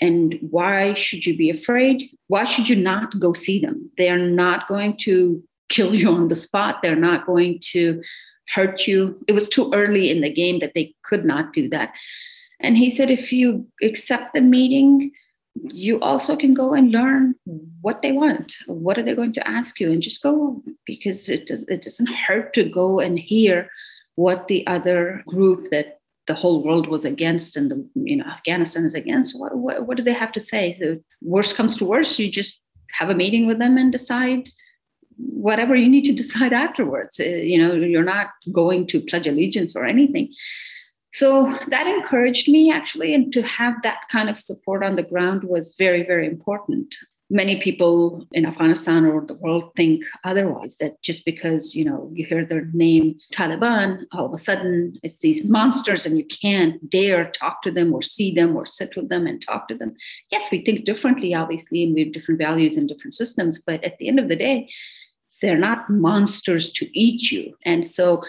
And 0.00 0.38
why 0.50 0.94
should 0.94 1.24
you 1.24 1.36
be 1.36 1.50
afraid? 1.50 2.10
Why 2.28 2.44
should 2.44 2.68
you 2.68 2.76
not 2.76 3.18
go 3.18 3.32
see 3.32 3.60
them? 3.60 3.90
They 3.96 4.10
are 4.10 4.18
not 4.18 4.68
going 4.68 4.98
to 4.98 5.42
kill 5.68 5.94
you 5.94 6.10
on 6.10 6.28
the 6.28 6.34
spot. 6.34 6.80
They're 6.82 6.96
not 6.96 7.26
going 7.26 7.60
to 7.72 8.02
hurt 8.54 8.86
you. 8.86 9.18
It 9.26 9.32
was 9.32 9.48
too 9.48 9.70
early 9.74 10.10
in 10.10 10.20
the 10.20 10.32
game 10.32 10.60
that 10.60 10.74
they 10.74 10.94
could 11.02 11.24
not 11.24 11.52
do 11.52 11.68
that. 11.70 11.92
And 12.60 12.76
he 12.76 12.90
said, 12.90 13.10
if 13.10 13.32
you 13.32 13.66
accept 13.82 14.34
the 14.34 14.40
meeting, 14.40 15.12
you 15.54 15.98
also 16.00 16.36
can 16.36 16.54
go 16.54 16.74
and 16.74 16.90
learn 16.90 17.34
what 17.80 18.02
they 18.02 18.12
want. 18.12 18.56
What 18.66 18.98
are 18.98 19.02
they 19.02 19.14
going 19.14 19.32
to 19.34 19.48
ask 19.48 19.80
you? 19.80 19.90
And 19.90 20.02
just 20.02 20.22
go 20.22 20.62
because 20.84 21.28
it, 21.28 21.50
it 21.50 21.82
doesn't 21.82 22.08
hurt 22.08 22.52
to 22.54 22.64
go 22.64 23.00
and 23.00 23.18
hear 23.18 23.70
what 24.14 24.48
the 24.48 24.66
other 24.66 25.22
group 25.26 25.70
that 25.70 26.00
the 26.26 26.34
whole 26.34 26.62
world 26.62 26.88
was 26.88 27.04
against 27.04 27.56
and 27.56 27.70
the 27.70 27.88
you 27.94 28.16
know 28.16 28.24
Afghanistan 28.24 28.84
is 28.84 28.94
against. 28.94 29.38
What, 29.38 29.56
what, 29.56 29.86
what 29.86 29.96
do 29.96 30.02
they 30.02 30.12
have 30.12 30.32
to 30.32 30.40
say? 30.40 30.76
The 30.78 31.02
worst 31.22 31.56
comes 31.56 31.76
to 31.76 31.84
worst, 31.84 32.18
you 32.18 32.30
just 32.30 32.62
have 32.92 33.10
a 33.10 33.14
meeting 33.14 33.46
with 33.46 33.58
them 33.58 33.76
and 33.76 33.92
decide 33.92 34.48
whatever 35.16 35.74
you 35.74 35.88
need 35.88 36.04
to 36.04 36.12
decide 36.12 36.52
afterwards. 36.52 37.18
Uh, 37.20 37.24
you 37.24 37.58
know, 37.58 37.74
you're 37.74 38.02
not 38.02 38.28
going 38.52 38.86
to 38.88 39.00
pledge 39.00 39.26
allegiance 39.26 39.74
or 39.74 39.84
anything. 39.84 40.32
So 41.12 41.58
that 41.70 41.86
encouraged 41.86 42.48
me 42.48 42.70
actually, 42.70 43.14
and 43.14 43.32
to 43.32 43.42
have 43.42 43.80
that 43.82 44.00
kind 44.10 44.28
of 44.28 44.38
support 44.38 44.84
on 44.84 44.96
the 44.96 45.02
ground 45.02 45.44
was 45.44 45.74
very, 45.78 46.04
very 46.04 46.26
important 46.26 46.94
many 47.28 47.60
people 47.60 48.24
in 48.32 48.46
Afghanistan 48.46 49.04
or 49.04 49.20
the 49.20 49.34
world 49.34 49.72
think 49.74 50.04
otherwise 50.24 50.76
that 50.76 51.00
just 51.02 51.24
because 51.24 51.74
you 51.74 51.84
know 51.84 52.10
you 52.14 52.24
hear 52.24 52.44
their 52.44 52.66
name 52.72 53.18
Taliban 53.32 54.04
all 54.12 54.26
of 54.26 54.32
a 54.32 54.38
sudden 54.38 54.98
it's 55.02 55.18
these 55.18 55.44
monsters 55.44 56.06
and 56.06 56.16
you 56.16 56.24
can't 56.24 56.88
dare 56.88 57.30
talk 57.32 57.62
to 57.62 57.70
them 57.70 57.92
or 57.92 58.02
see 58.02 58.32
them 58.32 58.56
or 58.56 58.64
sit 58.64 58.94
with 58.96 59.08
them 59.08 59.26
and 59.26 59.42
talk 59.42 59.66
to 59.68 59.74
them. 59.74 59.94
Yes 60.30 60.46
we 60.52 60.64
think 60.64 60.84
differently 60.84 61.34
obviously 61.34 61.82
and 61.82 61.94
we 61.94 62.04
have 62.04 62.12
different 62.12 62.38
values 62.38 62.76
and 62.76 62.88
different 62.88 63.14
systems 63.14 63.60
but 63.60 63.82
at 63.82 63.98
the 63.98 64.08
end 64.08 64.20
of 64.20 64.28
the 64.28 64.36
day 64.36 64.68
they're 65.42 65.58
not 65.58 65.90
monsters 65.90 66.72
to 66.72 66.98
eat 66.98 67.30
you. 67.30 67.54
And 67.64 67.86
so 67.86 68.22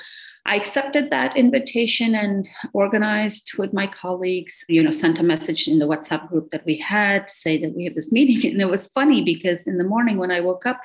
I 0.48 0.56
accepted 0.56 1.10
that 1.10 1.36
invitation 1.36 2.16
and 2.16 2.48
organized 2.74 3.51
with 3.58 3.74
my 3.74 3.86
colleagues, 3.86 4.63
you 4.70 4.82
know, 4.82 4.92
sent 4.92 5.20
a 5.20 5.24
message 5.24 5.68
in 5.68 5.80
the 5.80 5.88
WhatsApp 5.88 6.30
group 6.30 6.51
that 6.51 6.66
we 6.66 6.77
had 6.77 7.27
to 7.27 7.34
say 7.34 7.62
that 7.62 7.75
we 7.75 7.84
have 7.84 7.96
this 7.96 8.12
meeting. 8.12 8.51
And 8.51 8.62
it 8.62 8.70
was 8.70 8.88
funny 8.88 9.24
because 9.24 9.68
in 9.68 9.77
the 9.77 9.84
morning 9.84 10.18
when 10.18 10.32
I 10.32 10.39
woke 10.39 10.66
up, 10.66 10.80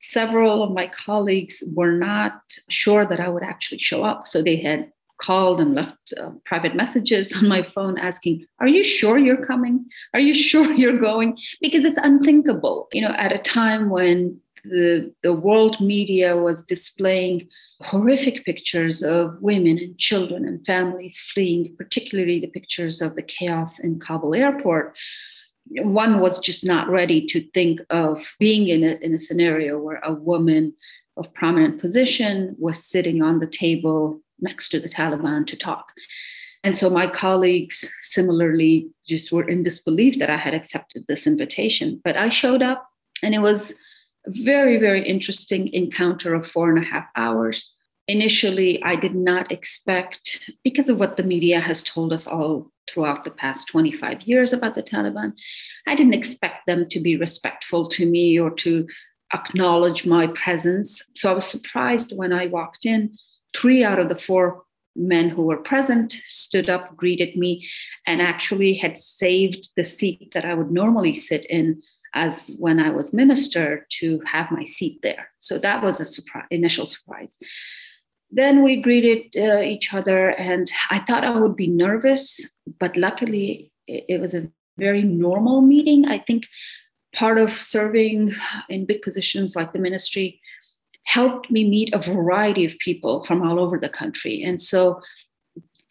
several 0.00 0.62
of 0.62 0.72
my 0.72 0.86
colleagues 0.86 1.64
were 1.74 1.92
not 1.92 2.40
sure 2.68 3.04
that 3.04 3.18
I 3.18 3.28
would 3.28 3.42
actually 3.42 3.80
show 3.80 4.04
up. 4.04 4.28
So 4.28 4.40
they 4.40 4.56
had 4.56 4.92
called 5.20 5.60
and 5.60 5.74
left 5.74 6.12
uh, 6.20 6.30
private 6.44 6.76
messages 6.76 7.34
on 7.36 7.48
my 7.48 7.62
phone 7.62 7.98
asking, 7.98 8.46
Are 8.60 8.68
you 8.68 8.84
sure 8.84 9.18
you're 9.18 9.44
coming? 9.44 9.86
Are 10.14 10.20
you 10.20 10.34
sure 10.48 10.70
you're 10.72 11.00
going? 11.00 11.38
Because 11.60 11.84
it's 11.84 11.98
unthinkable, 11.98 12.88
you 12.92 13.02
know, 13.02 13.14
at 13.16 13.32
a 13.32 13.38
time 13.38 13.90
when 13.90 14.40
the, 14.64 15.12
the 15.22 15.34
world 15.34 15.80
media 15.80 16.36
was 16.36 16.64
displaying 16.64 17.48
horrific 17.80 18.44
pictures 18.44 19.02
of 19.02 19.40
women 19.40 19.78
and 19.78 19.98
children 19.98 20.46
and 20.46 20.64
families 20.66 21.18
fleeing, 21.18 21.74
particularly 21.76 22.38
the 22.40 22.46
pictures 22.48 23.02
of 23.02 23.16
the 23.16 23.22
chaos 23.22 23.80
in 23.80 23.98
Kabul 23.98 24.34
airport. 24.34 24.96
One 25.68 26.20
was 26.20 26.38
just 26.38 26.64
not 26.64 26.88
ready 26.88 27.26
to 27.26 27.40
think 27.52 27.80
of 27.90 28.24
being 28.38 28.68
in 28.68 28.84
a, 28.84 28.98
in 29.04 29.14
a 29.14 29.18
scenario 29.18 29.78
where 29.78 30.00
a 30.02 30.12
woman 30.12 30.74
of 31.16 31.32
prominent 31.34 31.80
position 31.80 32.56
was 32.58 32.84
sitting 32.84 33.22
on 33.22 33.40
the 33.40 33.46
table 33.46 34.20
next 34.40 34.70
to 34.70 34.80
the 34.80 34.88
Taliban 34.88 35.46
to 35.46 35.56
talk. 35.56 35.92
And 36.64 36.76
so 36.76 36.88
my 36.88 37.08
colleagues 37.08 37.92
similarly 38.02 38.88
just 39.06 39.32
were 39.32 39.48
in 39.48 39.62
disbelief 39.64 40.18
that 40.20 40.30
I 40.30 40.36
had 40.36 40.54
accepted 40.54 41.04
this 41.08 41.26
invitation. 41.26 42.00
But 42.04 42.16
I 42.16 42.28
showed 42.28 42.62
up 42.62 42.88
and 43.22 43.34
it 43.34 43.40
was 43.40 43.74
very, 44.26 44.76
very 44.76 45.06
interesting 45.06 45.72
encounter 45.72 46.34
of 46.34 46.46
four 46.46 46.70
and 46.70 46.78
a 46.78 46.86
half 46.86 47.06
hours. 47.16 47.74
Initially, 48.08 48.82
I 48.82 48.96
did 48.96 49.14
not 49.14 49.52
expect, 49.52 50.50
because 50.64 50.88
of 50.88 50.98
what 50.98 51.16
the 51.16 51.22
media 51.22 51.60
has 51.60 51.82
told 51.82 52.12
us 52.12 52.26
all 52.26 52.70
throughout 52.90 53.24
the 53.24 53.30
past 53.30 53.68
25 53.68 54.22
years 54.22 54.52
about 54.52 54.74
the 54.74 54.82
Taliban, 54.82 55.32
I 55.86 55.94
didn't 55.94 56.14
expect 56.14 56.66
them 56.66 56.88
to 56.88 57.00
be 57.00 57.16
respectful 57.16 57.88
to 57.90 58.06
me 58.06 58.38
or 58.38 58.50
to 58.50 58.86
acknowledge 59.32 60.04
my 60.04 60.26
presence. 60.28 61.02
So 61.16 61.30
I 61.30 61.34
was 61.34 61.46
surprised 61.46 62.12
when 62.16 62.32
I 62.32 62.46
walked 62.46 62.84
in. 62.84 63.16
Three 63.56 63.84
out 63.84 63.98
of 63.98 64.08
the 64.08 64.18
four 64.18 64.62
men 64.94 65.28
who 65.28 65.42
were 65.42 65.56
present 65.58 66.16
stood 66.26 66.68
up, 66.68 66.96
greeted 66.96 67.36
me, 67.36 67.66
and 68.06 68.20
actually 68.20 68.74
had 68.74 68.96
saved 68.96 69.70
the 69.76 69.84
seat 69.84 70.32
that 70.34 70.44
I 70.44 70.54
would 70.54 70.70
normally 70.70 71.14
sit 71.14 71.46
in 71.46 71.82
as 72.14 72.54
when 72.58 72.78
I 72.78 72.90
was 72.90 73.12
minister 73.12 73.86
to 74.00 74.20
have 74.26 74.50
my 74.50 74.64
seat 74.64 75.00
there. 75.02 75.30
So 75.38 75.58
that 75.58 75.82
was 75.82 76.00
a 76.00 76.06
surprise, 76.06 76.46
initial 76.50 76.86
surprise. 76.86 77.36
Then 78.30 78.62
we 78.62 78.80
greeted 78.80 79.34
uh, 79.36 79.60
each 79.60 79.92
other, 79.92 80.30
and 80.30 80.70
I 80.90 81.00
thought 81.00 81.24
I 81.24 81.38
would 81.38 81.56
be 81.56 81.68
nervous, 81.68 82.40
but 82.80 82.96
luckily 82.96 83.72
it, 83.86 84.04
it 84.08 84.20
was 84.20 84.34
a 84.34 84.48
very 84.78 85.02
normal 85.02 85.60
meeting. 85.60 86.06
I 86.06 86.18
think 86.18 86.44
part 87.14 87.38
of 87.38 87.52
serving 87.52 88.34
in 88.68 88.86
big 88.86 89.02
positions 89.02 89.54
like 89.54 89.72
the 89.72 89.78
ministry 89.78 90.40
helped 91.04 91.50
me 91.50 91.68
meet 91.68 91.94
a 91.94 91.98
variety 91.98 92.64
of 92.64 92.78
people 92.78 93.24
from 93.24 93.42
all 93.42 93.58
over 93.58 93.78
the 93.78 93.88
country. 93.88 94.42
And 94.42 94.60
so 94.60 95.00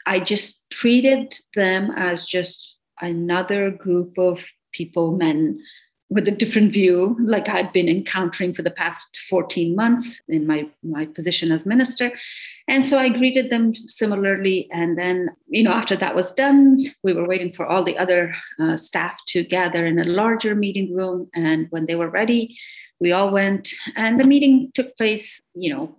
I 0.05 0.19
just 0.19 0.69
treated 0.71 1.35
them 1.55 1.91
as 1.95 2.25
just 2.25 2.79
another 3.01 3.69
group 3.69 4.17
of 4.17 4.43
people, 4.73 5.11
men 5.11 5.59
with 6.12 6.27
a 6.27 6.32
different 6.32 6.74
view, 6.74 7.15
like 7.22 7.48
I'd 7.48 7.72
been 7.72 7.88
encountering 7.88 8.53
for 8.53 8.62
the 8.62 8.70
past 8.70 9.18
14 9.30 9.74
months 9.75 10.22
in 10.27 10.46
my, 10.46 10.68
my 10.84 11.06
position 11.06 11.53
as 11.53 11.65
minister. 11.65 12.12
And 12.68 12.86
so 12.86 13.00
I 13.00 13.08
greeted 13.08 13.50
them 13.50 13.74
similarly. 13.88 14.68
And 14.74 14.98
then, 14.98 15.30
you 15.48 15.63
know, 15.63 15.72
after 15.72 15.96
that 15.96 16.13
was 16.13 16.34
done, 16.34 16.84
we 17.01 17.13
were 17.13 17.25
waiting 17.25 17.53
for 17.53 17.65
all 17.65 17.86
the 17.86 17.98
other 17.98 18.36
uh, 18.60 18.75
staff 18.75 19.18
to 19.30 19.46
gather 19.46 19.86
in 19.86 20.00
a 20.00 20.03
larger 20.03 20.53
meeting 20.53 20.94
room. 20.94 21.30
And 21.34 21.68
when 21.70 21.86
they 21.86 21.96
were 21.96 22.10
ready, 22.10 22.58
we 23.00 23.12
all 23.12 23.32
went 23.32 23.74
and 23.96 24.20
the 24.20 24.24
meeting 24.24 24.72
took 24.75 24.96
place 24.96 25.41
you 25.56 25.74
know 25.74 25.94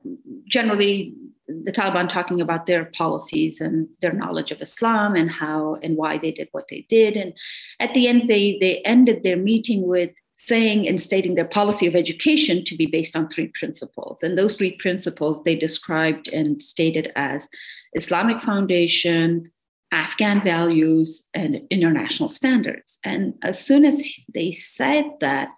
generally 0.46 1.12
the 1.48 1.72
Taliban 1.72 2.08
talking 2.08 2.40
about 2.40 2.66
their 2.66 2.86
policies 2.96 3.60
and 3.60 3.88
their 4.00 4.12
knowledge 4.12 4.50
of 4.50 4.62
Islam 4.62 5.16
and 5.16 5.30
how 5.30 5.76
and 5.82 5.96
why 5.96 6.18
they 6.18 6.30
did 6.30 6.48
what 6.52 6.68
they 6.68 6.86
did. 6.88 7.16
And 7.16 7.34
at 7.80 7.94
the 7.94 8.08
end, 8.08 8.28
they 8.28 8.58
they 8.60 8.78
ended 8.82 9.22
their 9.22 9.36
meeting 9.36 9.86
with 9.86 10.10
saying 10.36 10.88
and 10.88 11.00
stating 11.00 11.34
their 11.34 11.46
policy 11.46 11.86
of 11.86 11.94
education 11.94 12.64
to 12.64 12.76
be 12.76 12.86
based 12.86 13.14
on 13.14 13.28
three 13.28 13.48
principles. 13.58 14.22
And 14.22 14.36
those 14.36 14.56
three 14.56 14.76
principles 14.76 15.42
they 15.44 15.56
described 15.56 16.28
and 16.28 16.62
stated 16.62 17.12
as 17.14 17.48
Islamic 17.94 18.42
foundation, 18.42 19.50
Afghan 19.92 20.42
values, 20.42 21.24
and 21.34 21.60
international 21.70 22.28
standards. 22.28 22.98
And 23.04 23.34
as 23.42 23.64
soon 23.64 23.84
as 23.84 24.08
they 24.34 24.52
said 24.52 25.04
that, 25.20 25.48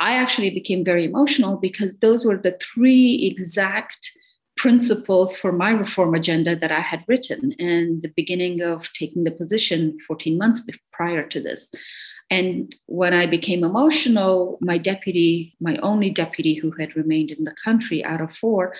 I 0.00 0.14
actually 0.14 0.50
became 0.50 0.84
very 0.84 1.04
emotional 1.04 1.56
because 1.56 1.98
those 1.98 2.24
were 2.24 2.36
the 2.36 2.58
three 2.60 3.30
exact 3.30 4.10
principles 4.64 5.36
for 5.36 5.52
my 5.52 5.68
reform 5.68 6.14
agenda 6.14 6.56
that 6.56 6.72
I 6.72 6.80
had 6.80 7.04
written 7.06 7.52
in 7.58 8.00
the 8.02 8.10
beginning 8.16 8.62
of 8.62 8.88
taking 8.98 9.24
the 9.24 9.30
position 9.30 9.98
14 10.06 10.38
months 10.38 10.62
prior 10.90 11.22
to 11.28 11.38
this. 11.38 11.70
And 12.30 12.74
when 12.86 13.12
I 13.12 13.26
became 13.26 13.62
emotional, 13.62 14.56
my 14.62 14.78
deputy, 14.78 15.54
my 15.60 15.76
only 15.82 16.08
deputy 16.08 16.54
who 16.54 16.70
had 16.80 16.96
remained 16.96 17.30
in 17.30 17.44
the 17.44 17.54
country 17.62 18.02
out 18.02 18.22
of 18.22 18.34
four, 18.34 18.74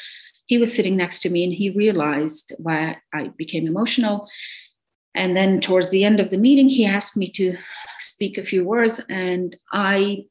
he 0.47 0.57
was 0.57 0.75
sitting 0.75 0.97
next 0.97 1.21
to 1.21 1.29
me 1.29 1.45
and 1.45 1.53
he 1.53 1.69
realized 1.69 2.55
why 2.57 2.97
I 3.13 3.29
became 3.37 3.67
emotional. 3.67 4.27
And 5.15 5.37
then 5.37 5.61
towards 5.61 5.91
the 5.91 6.03
end 6.03 6.19
of 6.19 6.31
the 6.31 6.39
meeting, 6.39 6.71
he 6.71 6.87
asked 6.87 7.15
me 7.15 7.31
to 7.33 7.59
speak 7.99 8.39
a 8.39 8.47
few 8.47 8.65
words. 8.65 9.03
And 9.11 9.55
I 9.71 10.25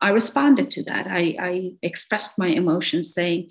I 0.00 0.10
responded 0.10 0.70
to 0.72 0.84
that. 0.84 1.08
I, 1.08 1.36
I 1.40 1.70
expressed 1.82 2.36
my 2.36 2.48
emotions 2.48 3.14
saying, 3.14 3.50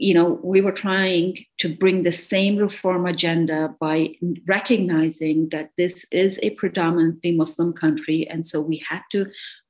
you 0.00 0.14
know, 0.14 0.40
we 0.42 0.62
were 0.62 0.72
trying 0.72 1.36
to 1.58 1.68
bring 1.76 2.02
the 2.02 2.12
same 2.12 2.56
reform 2.56 3.04
agenda 3.04 3.74
by 3.78 4.14
recognizing 4.48 5.50
that 5.50 5.72
this 5.76 6.06
is 6.10 6.40
a 6.42 6.50
predominantly 6.50 7.32
Muslim 7.32 7.74
country. 7.74 8.26
And 8.26 8.46
so 8.46 8.62
we 8.62 8.82
had 8.88 9.02
to 9.12 9.26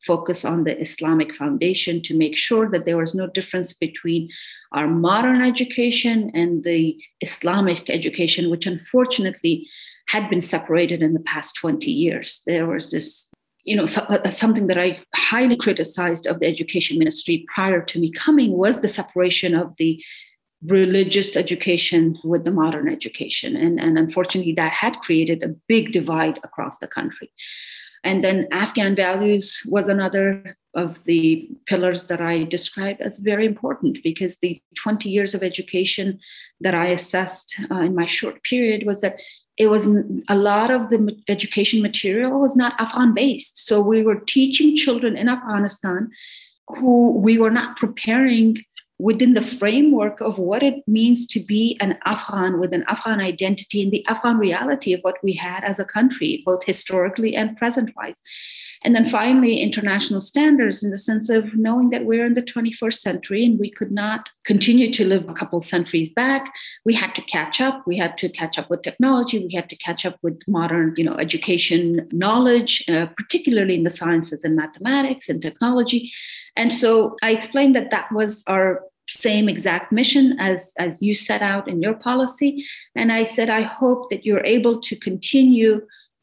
focus 0.06 0.44
on 0.44 0.62
the 0.62 0.80
Islamic 0.80 1.34
foundation 1.34 2.00
to 2.02 2.16
make 2.16 2.36
sure 2.36 2.70
that 2.70 2.86
there 2.86 2.96
was 2.96 3.12
no 3.12 3.26
difference 3.26 3.72
between 3.72 4.28
our 4.70 4.86
modern 4.86 5.42
education 5.42 6.30
and 6.32 6.62
the 6.62 6.96
Islamic 7.20 7.90
education, 7.90 8.50
which 8.50 8.66
unfortunately 8.66 9.66
had 10.10 10.30
been 10.30 10.42
separated 10.42 11.02
in 11.02 11.12
the 11.12 11.20
past 11.20 11.56
20 11.56 11.90
years. 11.90 12.42
There 12.46 12.68
was 12.68 12.92
this 12.92 13.26
you 13.64 13.76
know, 13.76 13.84
uh, 13.84 14.30
something 14.30 14.66
that 14.68 14.78
I 14.78 15.00
highly 15.14 15.56
criticized 15.56 16.26
of 16.26 16.40
the 16.40 16.46
education 16.46 16.98
ministry 16.98 17.44
prior 17.54 17.82
to 17.82 17.98
me 17.98 18.10
coming 18.12 18.52
was 18.52 18.80
the 18.80 18.88
separation 18.88 19.54
of 19.54 19.74
the 19.78 20.02
religious 20.64 21.36
education 21.36 22.18
with 22.24 22.44
the 22.44 22.50
modern 22.50 22.88
education. 22.88 23.56
And, 23.56 23.80
and 23.80 23.98
unfortunately, 23.98 24.54
that 24.54 24.72
had 24.72 24.98
created 25.00 25.42
a 25.42 25.54
big 25.68 25.92
divide 25.92 26.38
across 26.42 26.78
the 26.78 26.86
country. 26.88 27.30
And 28.02 28.24
then 28.24 28.48
Afghan 28.50 28.96
values 28.96 29.62
was 29.68 29.88
another 29.88 30.56
of 30.74 31.02
the 31.04 31.48
pillars 31.66 32.04
that 32.04 32.20
I 32.20 32.44
described 32.44 33.00
as 33.00 33.18
very 33.18 33.44
important 33.44 33.98
because 34.02 34.38
the 34.38 34.62
20 34.82 35.08
years 35.08 35.34
of 35.34 35.42
education 35.42 36.18
that 36.60 36.74
I 36.74 36.86
assessed 36.86 37.60
uh, 37.70 37.80
in 37.80 37.94
my 37.94 38.06
short 38.06 38.42
period 38.42 38.86
was 38.86 39.00
that 39.00 39.16
it 39.56 39.66
was 39.66 39.88
a 40.28 40.34
lot 40.34 40.70
of 40.70 40.90
the 40.90 41.16
education 41.28 41.82
material 41.82 42.40
was 42.40 42.56
not 42.56 42.74
Afghan 42.78 43.14
based. 43.14 43.66
So 43.66 43.80
we 43.80 44.02
were 44.02 44.20
teaching 44.20 44.76
children 44.76 45.16
in 45.16 45.28
Afghanistan 45.28 46.10
who 46.78 47.10
we 47.12 47.38
were 47.38 47.50
not 47.50 47.76
preparing 47.76 48.56
within 49.00 49.34
the 49.34 49.42
framework 49.42 50.20
of 50.20 50.38
what 50.38 50.62
it 50.62 50.86
means 50.86 51.26
to 51.26 51.40
be 51.40 51.76
an 51.80 51.98
Afghan 52.04 52.60
with 52.60 52.72
an 52.72 52.84
Afghan 52.88 53.20
identity 53.20 53.82
and 53.82 53.90
the 53.90 54.04
Afghan 54.06 54.36
reality 54.38 54.92
of 54.92 55.00
what 55.00 55.16
we 55.22 55.32
had 55.32 55.64
as 55.64 55.78
a 55.78 55.84
country, 55.84 56.42
both 56.44 56.62
historically 56.64 57.34
and 57.34 57.56
present 57.56 57.94
wise. 57.96 58.16
And 58.82 58.94
then 58.94 59.10
finally, 59.10 59.60
international 59.60 60.22
standards 60.22 60.82
in 60.82 60.90
the 60.90 60.96
sense 60.96 61.28
of 61.28 61.54
knowing 61.54 61.90
that 61.90 62.06
we're 62.06 62.24
in 62.24 62.32
the 62.32 62.42
21st 62.42 62.94
century 62.94 63.44
and 63.44 63.58
we 63.58 63.70
could 63.70 63.92
not 63.92 64.30
continue 64.46 64.90
to 64.94 65.04
live 65.04 65.28
a 65.28 65.34
couple 65.34 65.60
centuries 65.60 66.10
back. 66.10 66.50
We 66.86 66.94
had 66.94 67.14
to 67.16 67.22
catch 67.22 67.60
up. 67.60 67.82
We 67.86 67.98
had 67.98 68.16
to 68.18 68.30
catch 68.30 68.58
up 68.58 68.70
with 68.70 68.82
technology. 68.82 69.38
We 69.46 69.54
had 69.54 69.68
to 69.68 69.76
catch 69.76 70.06
up 70.06 70.16
with 70.22 70.40
modern, 70.48 70.94
you 70.96 71.04
know, 71.04 71.16
education 71.16 72.08
knowledge, 72.10 72.82
uh, 72.88 73.06
particularly 73.18 73.74
in 73.74 73.84
the 73.84 73.90
sciences 73.90 74.44
and 74.44 74.56
mathematics 74.56 75.28
and 75.28 75.42
technology. 75.42 76.10
And 76.56 76.72
so 76.72 77.16
I 77.22 77.30
explained 77.32 77.76
that 77.76 77.90
that 77.90 78.10
was 78.12 78.42
our 78.46 78.80
same 79.10 79.48
exact 79.48 79.92
mission 79.92 80.38
as 80.38 80.72
as 80.78 81.02
you 81.02 81.14
set 81.14 81.42
out 81.42 81.68
in 81.68 81.82
your 81.82 81.94
policy 81.94 82.64
and 82.94 83.12
i 83.12 83.24
said 83.24 83.50
i 83.50 83.62
hope 83.62 84.08
that 84.10 84.24
you're 84.24 84.44
able 84.44 84.80
to 84.80 84.96
continue 84.96 85.80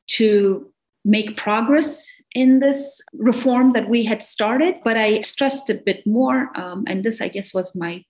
to 0.08 0.72
make 1.08 1.38
progress 1.38 2.06
in 2.36 2.60
this 2.60 3.02
reform 3.14 3.74
that 3.74 3.90
we 3.90 4.04
had 4.04 4.22
started. 4.22 4.76
But 4.84 4.98
I 4.98 5.22
stressed 5.22 5.70
a 5.70 5.74
bit 5.74 6.06
more, 6.06 6.52
um, 6.56 6.84
and 6.86 7.04
this, 7.04 7.22
I 7.22 7.30
guess, 7.30 7.54
was 7.54 7.76
my 7.76 8.04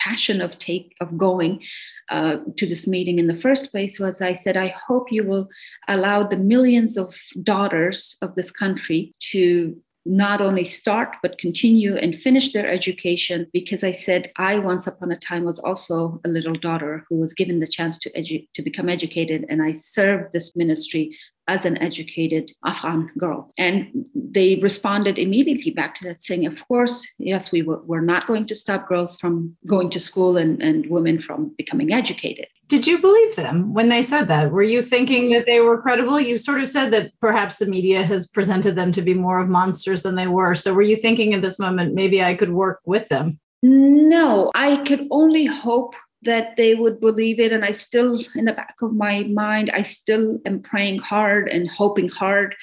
passion 0.00 0.40
of 0.40 0.58
take 0.58 0.96
of 1.00 1.16
going 1.16 1.62
uh, 2.10 2.38
to 2.56 2.66
this 2.66 2.88
meeting 2.88 3.20
in 3.20 3.28
the 3.28 3.40
first 3.40 3.70
place 3.70 4.00
was 4.00 4.20
i 4.20 4.34
said 4.34 4.56
i 4.56 4.74
hope 4.88 5.12
you 5.12 5.22
will 5.22 5.46
allow 5.86 6.24
the 6.24 6.36
millions 6.36 6.96
of 6.96 7.14
daughters 7.44 8.16
of 8.20 8.34
this 8.34 8.50
country 8.50 9.14
to 9.20 9.80
not 10.04 10.40
only 10.40 10.64
start 10.64 11.16
but 11.22 11.38
continue 11.38 11.96
and 11.96 12.20
finish 12.20 12.52
their 12.52 12.66
education 12.66 13.46
because 13.52 13.84
i 13.84 13.90
said 13.92 14.32
i 14.36 14.58
once 14.58 14.86
upon 14.86 15.12
a 15.12 15.16
time 15.16 15.44
was 15.44 15.60
also 15.60 16.20
a 16.24 16.28
little 16.28 16.54
daughter 16.54 17.04
who 17.08 17.16
was 17.16 17.32
given 17.32 17.60
the 17.60 17.66
chance 17.66 17.98
to 17.98 18.10
edu- 18.12 18.46
to 18.54 18.62
become 18.62 18.88
educated 18.88 19.44
and 19.48 19.62
i 19.62 19.72
served 19.72 20.32
this 20.32 20.56
ministry 20.56 21.16
as 21.48 21.64
an 21.64 21.76
educated 21.78 22.52
Afghan 22.64 23.10
girl. 23.18 23.52
And 23.58 24.06
they 24.14 24.56
responded 24.56 25.18
immediately 25.18 25.72
back 25.72 25.94
to 25.96 26.08
that, 26.08 26.22
saying, 26.22 26.46
Of 26.46 26.66
course, 26.66 27.06
yes, 27.18 27.52
we 27.52 27.62
were, 27.62 27.82
we're 27.84 28.00
not 28.00 28.26
going 28.26 28.46
to 28.46 28.54
stop 28.54 28.88
girls 28.88 29.16
from 29.18 29.56
going 29.66 29.90
to 29.90 30.00
school 30.00 30.36
and, 30.36 30.62
and 30.62 30.88
women 30.88 31.20
from 31.20 31.52
becoming 31.56 31.92
educated. 31.92 32.46
Did 32.68 32.86
you 32.86 32.98
believe 32.98 33.36
them 33.36 33.74
when 33.74 33.90
they 33.90 34.02
said 34.02 34.28
that? 34.28 34.50
Were 34.50 34.62
you 34.62 34.80
thinking 34.80 35.30
that 35.30 35.44
they 35.44 35.60
were 35.60 35.82
credible? 35.82 36.18
You 36.18 36.38
sort 36.38 36.62
of 36.62 36.68
said 36.68 36.90
that 36.92 37.12
perhaps 37.20 37.58
the 37.58 37.66
media 37.66 38.02
has 38.02 38.28
presented 38.28 38.76
them 38.76 38.92
to 38.92 39.02
be 39.02 39.12
more 39.12 39.40
of 39.40 39.48
monsters 39.48 40.02
than 40.02 40.14
they 40.14 40.26
were. 40.26 40.54
So 40.54 40.72
were 40.72 40.82
you 40.82 40.96
thinking 40.96 41.34
at 41.34 41.42
this 41.42 41.58
moment, 41.58 41.94
maybe 41.94 42.22
I 42.22 42.34
could 42.34 42.52
work 42.52 42.80
with 42.86 43.08
them? 43.08 43.38
No, 43.62 44.50
I 44.54 44.76
could 44.84 45.06
only 45.10 45.46
hope 45.46 45.94
that 46.24 46.56
they 46.56 46.74
would 46.74 47.00
believe 47.00 47.40
it. 47.40 47.52
And 47.52 47.64
I 47.64 47.72
still, 47.72 48.20
in 48.34 48.44
the 48.44 48.52
back 48.52 48.76
of 48.82 48.94
my 48.94 49.24
mind, 49.24 49.70
I 49.70 49.82
still 49.82 50.38
am 50.46 50.60
praying 50.60 50.98
hard 50.98 51.48
and 51.48 51.68
hoping 51.68 52.08
hard 52.08 52.54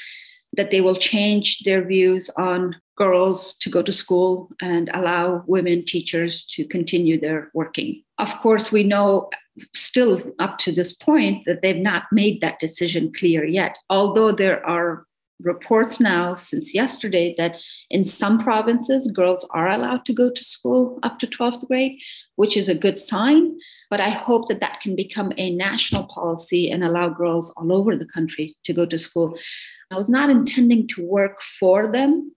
that 0.54 0.72
they 0.72 0.82
will 0.82 0.96
change 0.96 1.60
their 1.60 1.84
views 1.86 2.30
on 2.32 2.76
girls 2.98 3.58
to 3.58 3.70
go 3.70 3.82
to 3.82 3.94
school 3.94 4.50
and 4.62 4.90
allow 4.94 5.44
women 5.48 5.86
teachers 5.86 6.46
to 6.46 6.66
continue 6.66 7.20
their 7.20 7.50
working. 7.54 8.04
Of 8.18 8.38
course, 8.40 8.72
we 8.72 8.84
know 8.84 9.30
still 9.76 10.22
up 10.40 10.58
to 10.60 10.72
this 10.72 10.94
point 10.94 11.44
that 11.46 11.62
they've 11.62 11.76
not 11.76 12.04
made 12.12 12.42
that 12.42 12.60
decision 12.60 13.14
clear 13.14 13.46
yet, 13.46 13.78
although 13.90 14.32
there 14.32 14.66
are 14.66 15.06
reports 15.42 16.00
now 16.00 16.36
since 16.36 16.76
yesterday 16.76 17.34
that 17.38 17.58
in 17.90 18.04
some 18.04 18.38
provinces 18.40 19.12
girls 19.12 19.48
are 19.52 19.70
allowed 19.70 20.06
to 20.06 20.14
go 20.14 20.30
to 20.30 20.44
school 20.44 21.00
up 21.04 21.18
to 21.20 21.28
12th 21.28 21.68
grade 21.68 21.98
which 22.36 22.58
is 22.58 22.70
a 22.70 22.76
good 22.76 23.00
sign. 23.00 23.58
But 23.90 24.02
i 24.02 24.10
hope 24.10 24.48
that 24.48 24.60
that 24.60 24.82
can 24.82 24.96
become 24.96 25.34
a 25.38 25.56
national 25.56 26.08
policy 26.08 26.70
and 26.70 26.84
allow 26.84 27.10
girls 27.10 27.52
all 27.58 27.72
over 27.74 27.96
the 27.96 28.06
country 28.06 28.56
to 28.66 28.74
go 28.74 28.86
to 28.86 29.00
school. 29.00 29.38
I 29.92 29.96
was 29.96 30.10
not 30.10 30.30
intending 30.30 30.88
to 30.90 31.06
work 31.06 31.42
for 31.60 31.92
them 31.92 32.34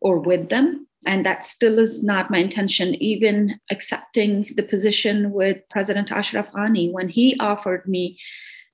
or 0.00 0.18
with 0.18 0.48
them 0.50 0.86
and 1.06 1.24
that 1.24 1.44
still 1.44 1.78
is 1.78 2.02
not 2.02 2.30
my 2.30 2.38
intention 2.38 2.94
even 3.02 3.58
accepting 3.70 4.52
the 4.56 4.62
position 4.62 5.32
with 5.32 5.58
president 5.70 6.12
ashraf 6.12 6.50
ghani 6.52 6.92
when 6.92 7.08
he 7.08 7.36
offered 7.40 7.86
me 7.86 8.18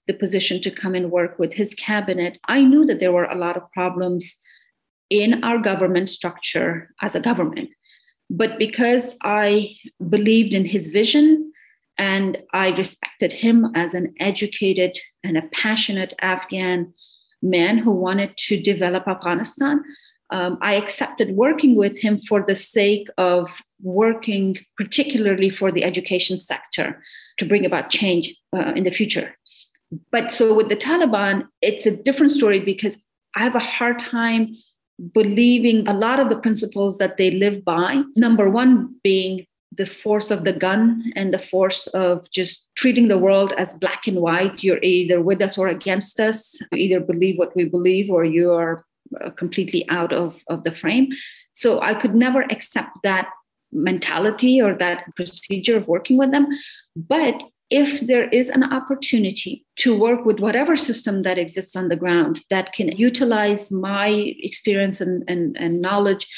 the 0.06 0.14
position 0.14 0.60
to 0.62 0.70
come 0.70 0.94
and 0.94 1.10
work 1.10 1.38
with 1.38 1.52
his 1.54 1.74
cabinet, 1.74 2.38
I 2.46 2.62
knew 2.62 2.86
that 2.86 3.00
there 3.00 3.12
were 3.12 3.24
a 3.24 3.34
lot 3.34 3.56
of 3.56 3.70
problems 3.72 4.40
in 5.10 5.44
our 5.44 5.58
government 5.58 6.10
structure 6.10 6.90
as 7.02 7.14
a 7.14 7.20
government. 7.20 7.70
But 8.28 8.58
because 8.58 9.16
I 9.22 9.76
believed 10.08 10.52
in 10.52 10.64
his 10.64 10.88
vision 10.88 11.52
and 11.98 12.38
I 12.52 12.68
respected 12.70 13.32
him 13.32 13.66
as 13.74 13.94
an 13.94 14.14
educated 14.18 14.98
and 15.22 15.36
a 15.36 15.48
passionate 15.52 16.14
Afghan 16.20 16.92
man 17.42 17.78
who 17.78 17.92
wanted 17.92 18.36
to 18.36 18.60
develop 18.60 19.06
Afghanistan, 19.06 19.82
um, 20.30 20.58
I 20.60 20.74
accepted 20.74 21.36
working 21.36 21.76
with 21.76 21.96
him 21.98 22.18
for 22.18 22.44
the 22.44 22.56
sake 22.56 23.08
of 23.16 23.48
working 23.80 24.56
particularly 24.76 25.50
for 25.50 25.70
the 25.70 25.84
education 25.84 26.36
sector 26.36 27.00
to 27.38 27.44
bring 27.44 27.64
about 27.64 27.90
change 27.90 28.34
uh, 28.52 28.72
in 28.74 28.84
the 28.84 28.90
future. 28.90 29.36
But 30.10 30.32
so 30.32 30.54
with 30.54 30.68
the 30.68 30.76
Taliban, 30.76 31.48
it's 31.62 31.86
a 31.86 31.96
different 31.96 32.32
story 32.32 32.60
because 32.60 32.98
I 33.34 33.44
have 33.44 33.54
a 33.54 33.60
hard 33.60 33.98
time 33.98 34.56
believing 35.12 35.86
a 35.86 35.92
lot 35.92 36.20
of 36.20 36.28
the 36.28 36.36
principles 36.38 36.98
that 36.98 37.16
they 37.16 37.30
live 37.30 37.64
by. 37.64 38.02
Number 38.16 38.48
one 38.48 38.96
being 39.02 39.46
the 39.76 39.86
force 39.86 40.30
of 40.30 40.44
the 40.44 40.52
gun 40.52 41.12
and 41.14 41.34
the 41.34 41.38
force 41.38 41.86
of 41.88 42.30
just 42.30 42.70
treating 42.76 43.08
the 43.08 43.18
world 43.18 43.52
as 43.58 43.74
black 43.74 44.06
and 44.06 44.20
white. 44.20 44.62
You're 44.62 44.82
either 44.82 45.20
with 45.20 45.42
us 45.42 45.58
or 45.58 45.68
against 45.68 46.18
us. 46.18 46.58
You 46.72 46.78
either 46.78 47.00
believe 47.00 47.38
what 47.38 47.54
we 47.54 47.64
believe 47.64 48.10
or 48.10 48.24
you 48.24 48.52
are 48.52 48.84
uh, 49.22 49.30
completely 49.30 49.88
out 49.88 50.12
of, 50.12 50.36
of 50.48 50.64
the 50.64 50.72
frame. 50.72 51.08
So 51.52 51.80
I 51.80 51.94
could 51.94 52.14
never 52.14 52.42
accept 52.42 52.90
that 53.02 53.28
mentality 53.72 54.62
or 54.62 54.74
that 54.74 55.04
procedure 55.14 55.76
of 55.76 55.86
working 55.86 56.16
with 56.16 56.30
them. 56.30 56.46
But 56.96 57.42
if 57.70 58.06
there 58.06 58.28
is 58.28 58.48
an 58.48 58.62
opportunity 58.62 59.64
to 59.76 59.98
work 59.98 60.24
with 60.24 60.38
whatever 60.38 60.76
system 60.76 61.22
that 61.22 61.38
exists 61.38 61.74
on 61.74 61.88
the 61.88 61.96
ground 61.96 62.40
that 62.48 62.72
can 62.72 62.88
utilize 62.96 63.70
my 63.72 64.34
experience 64.40 65.00
and, 65.00 65.24
and, 65.26 65.56
and 65.58 65.80
knowledge 65.80 66.28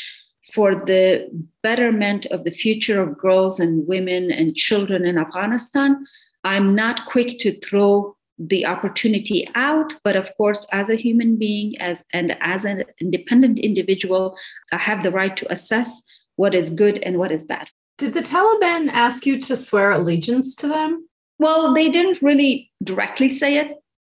for 0.55 0.75
the 0.75 1.29
betterment 1.62 2.25
of 2.27 2.45
the 2.45 2.51
future 2.51 3.03
of 3.03 3.19
girls 3.19 3.61
and 3.61 3.87
women 3.87 4.31
and 4.31 4.57
children 4.57 5.05
in 5.05 5.19
Afghanistan, 5.19 6.05
I'm 6.45 6.75
not 6.75 7.05
quick 7.07 7.38
to 7.41 7.59
throw 7.61 8.17
the 8.38 8.64
opportunity 8.64 9.49
out. 9.55 9.93
But 10.05 10.17
of 10.17 10.35
course 10.37 10.67
as 10.73 10.88
a 10.88 10.97
human 10.97 11.37
being 11.38 11.79
as 11.81 12.03
and 12.12 12.37
as 12.41 12.64
an 12.64 12.85
independent 13.01 13.59
individual 13.59 14.37
i 14.73 14.77
have 14.77 15.03
the 15.03 15.11
right 15.11 15.37
to 15.37 15.53
assess 15.53 16.01
what 16.37 16.55
is 16.55 16.71
good 16.71 16.99
and 16.99 17.19
what 17.19 17.33
is 17.33 17.43
bad. 17.43 17.69
Did 17.99 18.14
the 18.14 18.21
taliban 18.21 18.88
ask 18.93 19.27
you 19.27 19.41
to 19.43 19.57
swear 19.57 19.91
allegiance 19.91 20.55
to 20.57 20.69
them 20.69 21.09
well 21.38 21.74
they 21.74 21.90
didn't 21.90 22.20
really 22.22 22.70
directly 22.83 23.29
say 23.29 23.57
it 23.57 23.77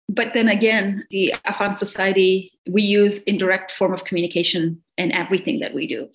but 0.10 0.30
then 0.34 0.48
again 0.48 1.06
the 1.10 1.34
afghan 1.46 1.74
society 1.74 2.52
we 2.70 2.82
use 2.82 3.22
indirect 3.24 3.72
form 3.72 3.94
of 3.94 4.04
communication 4.04 4.82
in 4.98 5.12
everything 5.12 5.60
that 5.60 5.74
we 5.74 5.88
do 5.88 6.08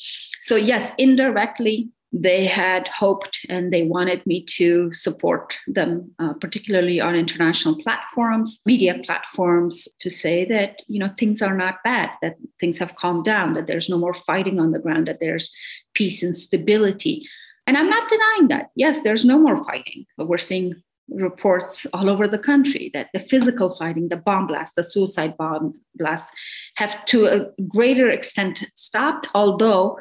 so 0.42 0.56
yes 0.56 0.92
indirectly 0.98 1.88
they 2.12 2.46
had 2.46 2.88
hoped 2.88 3.40
and 3.48 3.72
they 3.72 3.82
wanted 3.82 4.24
me 4.26 4.42
to 4.44 4.92
support 4.92 5.54
them, 5.66 6.10
uh, 6.18 6.32
particularly 6.34 7.00
on 7.00 7.14
international 7.14 7.76
platforms, 7.82 8.60
media 8.64 9.00
platforms, 9.04 9.88
to 9.98 10.10
say 10.10 10.44
that 10.46 10.82
you 10.86 10.98
know 10.98 11.08
things 11.18 11.42
are 11.42 11.54
not 11.54 11.82
bad, 11.84 12.10
that 12.22 12.36
things 12.60 12.78
have 12.78 12.96
calmed 12.96 13.24
down, 13.24 13.54
that 13.54 13.66
there's 13.66 13.88
no 13.88 13.98
more 13.98 14.14
fighting 14.14 14.60
on 14.60 14.72
the 14.72 14.78
ground, 14.78 15.08
that 15.08 15.20
there's 15.20 15.52
peace 15.94 16.22
and 16.22 16.36
stability. 16.36 17.26
And 17.66 17.76
I'm 17.76 17.90
not 17.90 18.08
denying 18.08 18.48
that. 18.48 18.70
Yes, 18.76 19.02
there's 19.02 19.24
no 19.24 19.38
more 19.38 19.62
fighting. 19.64 20.06
But 20.16 20.28
we're 20.28 20.38
seeing 20.38 20.82
reports 21.08 21.86
all 21.92 22.10
over 22.10 22.26
the 22.26 22.38
country 22.38 22.90
that 22.92 23.08
the 23.12 23.20
physical 23.20 23.74
fighting, 23.76 24.08
the 24.08 24.16
bomb 24.16 24.46
blasts, 24.46 24.74
the 24.74 24.84
suicide 24.84 25.36
bomb 25.36 25.72
blasts 25.94 26.30
have 26.76 27.04
to 27.06 27.26
a 27.26 27.46
greater 27.68 28.08
extent 28.08 28.64
stopped, 28.74 29.28
although 29.34 29.98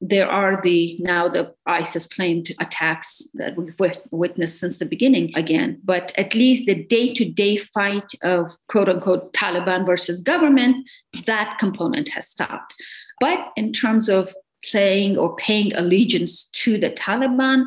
there 0.00 0.28
are 0.28 0.60
the 0.62 0.96
now 1.00 1.28
the 1.28 1.54
ISIS 1.66 2.06
claimed 2.06 2.54
attacks 2.60 3.26
that 3.34 3.56
we've 3.56 3.74
witnessed 4.10 4.60
since 4.60 4.78
the 4.78 4.84
beginning 4.84 5.32
again. 5.34 5.80
But 5.82 6.12
at 6.18 6.34
least 6.34 6.66
the 6.66 6.84
day 6.84 7.14
to 7.14 7.24
day 7.24 7.56
fight 7.56 8.12
of 8.22 8.50
quote 8.68 8.88
unquote 8.88 9.32
Taliban 9.32 9.86
versus 9.86 10.20
government, 10.20 10.88
that 11.26 11.58
component 11.58 12.08
has 12.10 12.28
stopped. 12.28 12.74
But 13.20 13.52
in 13.56 13.72
terms 13.72 14.08
of 14.08 14.34
playing 14.70 15.16
or 15.16 15.36
paying 15.36 15.74
allegiance 15.74 16.46
to 16.46 16.78
the 16.78 16.90
Taliban, 16.90 17.66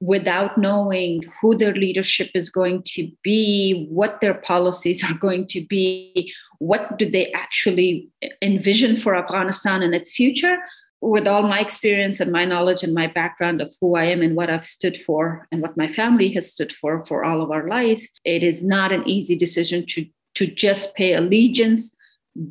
without 0.00 0.58
knowing 0.58 1.22
who 1.40 1.56
their 1.56 1.74
leadership 1.74 2.30
is 2.34 2.50
going 2.50 2.82
to 2.84 3.10
be, 3.22 3.86
what 3.88 4.20
their 4.20 4.34
policies 4.34 5.02
are 5.04 5.14
going 5.14 5.46
to 5.46 5.64
be, 5.66 6.32
what 6.58 6.98
do 6.98 7.10
they 7.10 7.32
actually 7.32 8.08
envision 8.42 9.00
for 9.00 9.16
Afghanistan 9.16 9.82
and 9.82 9.94
its 9.94 10.12
future, 10.12 10.58
with 11.00 11.26
all 11.26 11.42
my 11.42 11.60
experience 11.60 12.18
and 12.18 12.32
my 12.32 12.44
knowledge 12.44 12.82
and 12.82 12.94
my 12.94 13.06
background 13.06 13.60
of 13.60 13.72
who 13.80 13.94
I 13.94 14.04
am 14.04 14.22
and 14.22 14.36
what 14.36 14.48
I've 14.48 14.64
stood 14.64 14.96
for 15.04 15.46
and 15.52 15.60
what 15.60 15.76
my 15.76 15.86
family 15.86 16.32
has 16.32 16.50
stood 16.50 16.72
for 16.72 17.04
for 17.04 17.24
all 17.24 17.42
of 17.42 17.50
our 17.50 17.68
lives, 17.68 18.08
it 18.24 18.42
is 18.42 18.62
not 18.62 18.90
an 18.90 19.06
easy 19.06 19.36
decision 19.36 19.84
to, 19.88 20.06
to 20.36 20.46
just 20.46 20.94
pay 20.94 21.14
allegiance 21.14 21.94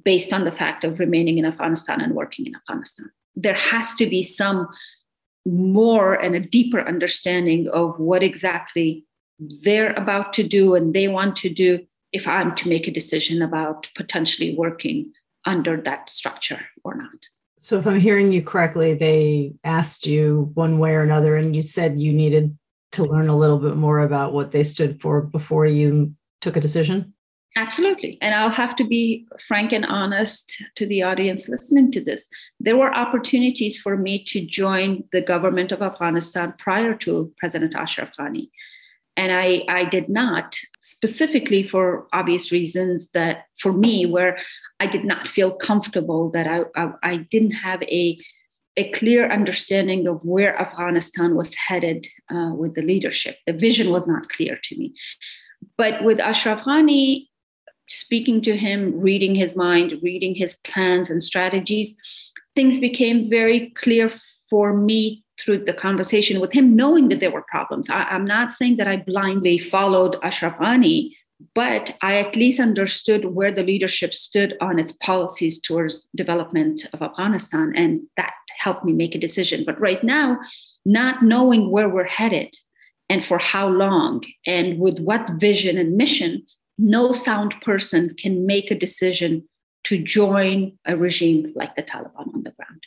based 0.06 0.32
on 0.32 0.45
the 0.45 0.51
fact 0.51 0.84
of 0.84 0.99
remaining 0.99 1.39
in 1.39 1.45
Afghanistan 1.45 1.99
and 1.99 2.13
working 2.13 2.45
in 2.45 2.56
Afghanistan. 2.56 3.10
There 3.36 3.56
has 3.56 3.95
to 3.95 4.06
be 4.06 4.21
some 4.21 4.67
more 5.45 6.13
and 6.13 6.36
a 6.36 6.39
deeper 6.39 6.82
understanding 6.82 7.67
of 7.69 7.99
what 7.99 8.23
exactly 8.23 9.06
they're 9.63 9.93
about 9.93 10.34
to 10.34 10.47
do 10.47 10.75
and 10.75 10.93
they 10.93 11.08
want 11.08 11.36
to 11.38 11.49
do 11.49 11.86
if 12.12 12.27
I'm 12.27 12.56
to 12.56 12.69
make 12.69 12.88
a 12.88 12.91
decision 12.91 13.41
about 13.41 13.88
potentially 13.95 14.56
working 14.56 15.12
under 15.45 15.82
that 15.82 16.10
structure 16.10 16.62
or 16.84 16.95
not. 16.95 17.15
So, 17.60 17.79
if 17.79 17.88
I'm 17.88 17.99
hearing 17.99 18.32
you 18.32 18.41
correctly, 18.41 18.93
they 18.93 19.53
asked 19.63 20.06
you 20.06 20.51
one 20.53 20.79
way 20.79 20.91
or 20.91 21.01
another, 21.01 21.38
and 21.38 21.56
you 21.56 21.62
said 21.62 21.99
you 21.99 22.12
needed 22.12 22.58
to 22.91 23.03
learn 23.03 23.29
a 23.29 23.38
little 23.38 23.58
bit 23.58 23.75
more 23.75 23.99
about 23.99 24.34
what 24.34 24.51
they 24.51 24.63
stood 24.63 25.01
for 25.01 25.21
before 25.21 25.65
you 25.65 26.13
took 26.41 26.56
a 26.58 26.62
decision? 26.62 27.12
Absolutely. 27.56 28.18
And 28.20 28.34
I'll 28.34 28.50
have 28.50 28.76
to 28.78 28.84
be 28.84 29.28
frank 29.48 29.74
and 29.74 29.86
honest 29.86 30.63
to 30.76 30.88
the 30.88 31.04
audience 31.04 31.48
listening 31.48 31.92
to 31.92 32.04
this. 32.04 32.28
There 32.60 32.78
were 32.78 32.94
opportunities 32.94 33.80
for 33.80 33.96
me 33.96 34.24
to 34.26 34.44
join 34.44 35.04
the 35.12 35.22
government 35.22 35.72
of 35.72 35.82
Afghanistan 35.82 36.56
prior 36.58 36.96
to 36.96 37.32
President 37.38 37.76
Ashraf 37.76 38.10
Ghani. 38.20 38.50
And 39.16 39.32
I, 39.32 39.63
I 39.70 39.86
did 39.86 40.10
not, 40.10 40.58
specifically 40.82 41.68
for 41.68 42.08
obvious 42.12 42.52
reasons 42.52 43.12
that 43.12 43.46
for 43.60 43.72
me, 43.72 44.08
where 44.08 44.39
I 44.80 44.88
did 44.88 45.06
not 45.06 45.28
feel 45.28 45.52
comfortable, 45.52 46.32
that 46.32 46.48
I, 46.48 46.63
I, 46.76 46.92
I 47.04 47.18
didn't 47.18 47.52
have 47.52 47.84
a, 47.84 48.20
a 48.78 48.92
clear 48.94 49.32
understanding 49.32 50.08
of 50.08 50.22
where 50.24 50.60
Afghanistan 50.60 51.36
was 51.36 51.54
headed 51.54 52.08
uh, 52.34 52.54
with 52.56 52.74
the 52.74 52.82
leadership. 52.82 53.38
The 53.46 53.54
vision 53.54 53.92
was 53.92 54.08
not 54.08 54.30
clear 54.30 54.60
to 54.63 54.76
me. 54.76 54.96
But 55.78 56.04
with 56.04 56.20
Ashraf 56.20 56.63
Ghani, 56.63 57.28
speaking 57.88 58.41
to 58.43 58.56
him, 58.56 59.00
reading 59.00 59.36
his 59.36 59.56
mind, 59.56 60.00
reading 60.02 60.36
his 60.36 60.56
plans 60.65 61.10
and 61.10 61.22
strategies, 61.22 61.96
things 62.56 62.80
became 62.80 63.30
very 63.30 63.72
clear 63.72 64.12
for 64.50 64.74
me 64.74 65.24
through 65.39 65.65
the 65.65 65.74
conversation 65.74 66.39
with 66.39 66.52
him, 66.54 66.76
knowing 66.76 67.10
that 67.10 67.19
there 67.19 67.32
were 67.32 67.46
problems. 67.50 67.89
I, 67.89 68.15
am 68.15 68.26
not 68.26 68.54
saying 68.54 68.78
that 68.78 68.88
I 68.88 68.98
blindly 68.98 69.58
followed 69.58 70.17
Ashraf 70.22 70.58
Ghani, 70.58 71.12
but 71.56 71.96
I 72.02 72.17
at 72.17 72.36
least 72.36 72.60
understood 72.60 73.26
where 73.26 73.52
the 73.52 73.63
leadership 73.63 74.13
stood 74.13 74.56
on 74.62 74.80
its 74.80 74.91
policies 74.91 75.60
towards 75.60 76.08
development 76.15 76.86
of 76.93 77.02
Afghanistan, 77.02 77.74
and 77.76 78.02
that 78.17 78.34
helped 78.60 78.86
me 78.86 78.93
make 78.93 79.15
a 79.15 79.19
decision. 79.19 79.63
But 79.65 79.80
right 79.80 80.04
now, 80.04 80.39
not 80.86 81.24
knowing 81.24 81.72
where 81.72 81.89
we're 81.89 82.04
headed 82.06 82.56
and 83.10 83.26
for 83.26 83.38
how 83.38 83.67
long 83.67 84.24
and 84.46 84.80
with 84.80 85.00
what 85.00 85.30
vision 85.38 85.78
and 85.78 85.98
mission, 85.98 86.46
no 86.77 87.13
sound 87.13 87.55
person 87.62 88.15
can 88.17 88.45
make 88.45 88.71
a 88.71 88.79
decision 88.79 89.47
to 89.86 90.01
join 90.01 90.77
a 90.86 90.95
regime 90.95 91.51
like 91.55 91.75
the 91.75 91.83
Taliban 91.83 92.33
on 92.33 92.43
the 92.43 92.51
ground. 92.51 92.81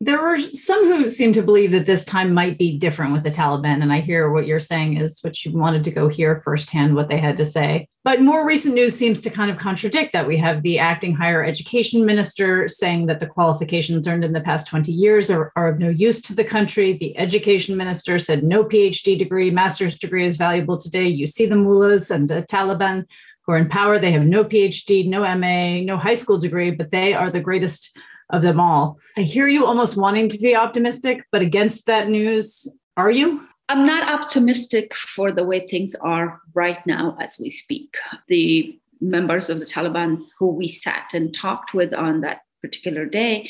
There 0.00 0.20
were 0.20 0.36
some 0.36 0.84
who 0.86 1.08
seem 1.08 1.32
to 1.34 1.42
believe 1.42 1.72
that 1.72 1.86
this 1.86 2.04
time 2.04 2.34
might 2.34 2.58
be 2.58 2.76
different 2.76 3.12
with 3.12 3.22
the 3.22 3.30
Taliban. 3.30 3.80
And 3.80 3.92
I 3.92 4.00
hear 4.00 4.30
what 4.30 4.46
you're 4.46 4.60
saying 4.60 4.98
is 4.98 5.20
what 5.22 5.44
you 5.44 5.56
wanted 5.56 5.84
to 5.84 5.90
go 5.90 6.08
hear 6.08 6.36
firsthand 6.36 6.94
what 6.94 7.08
they 7.08 7.18
had 7.18 7.36
to 7.38 7.46
say. 7.46 7.88
But 8.02 8.20
more 8.20 8.46
recent 8.46 8.74
news 8.74 8.94
seems 8.94 9.20
to 9.22 9.30
kind 9.30 9.50
of 9.50 9.56
contradict 9.56 10.12
that. 10.12 10.26
We 10.26 10.36
have 10.36 10.62
the 10.62 10.78
acting 10.78 11.14
higher 11.14 11.42
education 11.42 12.04
minister 12.04 12.68
saying 12.68 13.06
that 13.06 13.20
the 13.20 13.26
qualifications 13.26 14.06
earned 14.06 14.24
in 14.24 14.34
the 14.34 14.42
past 14.42 14.66
20 14.66 14.92
years 14.92 15.30
are, 15.30 15.52
are 15.56 15.68
of 15.68 15.78
no 15.78 15.88
use 15.88 16.20
to 16.22 16.34
the 16.34 16.44
country. 16.44 16.98
The 16.98 17.16
education 17.16 17.76
minister 17.76 18.18
said 18.18 18.42
no 18.42 18.64
PhD 18.64 19.18
degree, 19.18 19.50
master's 19.50 19.98
degree 19.98 20.26
is 20.26 20.36
valuable 20.36 20.76
today. 20.76 21.08
You 21.08 21.26
see 21.26 21.46
the 21.46 21.56
mullahs 21.56 22.10
and 22.10 22.28
the 22.28 22.42
Taliban 22.42 23.06
who 23.46 23.52
are 23.52 23.58
in 23.58 23.68
power. 23.68 23.98
They 23.98 24.12
have 24.12 24.26
no 24.26 24.44
PhD, 24.44 25.08
no 25.08 25.20
MA, 25.36 25.82
no 25.82 25.96
high 25.96 26.14
school 26.14 26.38
degree, 26.38 26.72
but 26.72 26.90
they 26.90 27.14
are 27.14 27.30
the 27.30 27.40
greatest 27.40 27.96
of 28.30 28.42
them 28.42 28.60
all. 28.60 28.98
I 29.16 29.22
hear 29.22 29.46
you 29.46 29.66
almost 29.66 29.96
wanting 29.96 30.28
to 30.28 30.38
be 30.38 30.56
optimistic, 30.56 31.24
but 31.30 31.42
against 31.42 31.86
that 31.86 32.08
news, 32.08 32.68
are 32.96 33.10
you? 33.10 33.46
I'm 33.68 33.86
not 33.86 34.08
optimistic 34.08 34.94
for 34.94 35.32
the 35.32 35.44
way 35.44 35.66
things 35.66 35.94
are 35.96 36.40
right 36.54 36.84
now 36.86 37.16
as 37.20 37.38
we 37.40 37.50
speak. 37.50 37.94
The 38.28 38.78
members 39.00 39.48
of 39.48 39.58
the 39.58 39.66
Taliban 39.66 40.22
who 40.38 40.48
we 40.48 40.68
sat 40.68 41.10
and 41.12 41.34
talked 41.34 41.74
with 41.74 41.94
on 41.94 42.20
that 42.20 42.40
particular 42.62 43.06
day, 43.06 43.48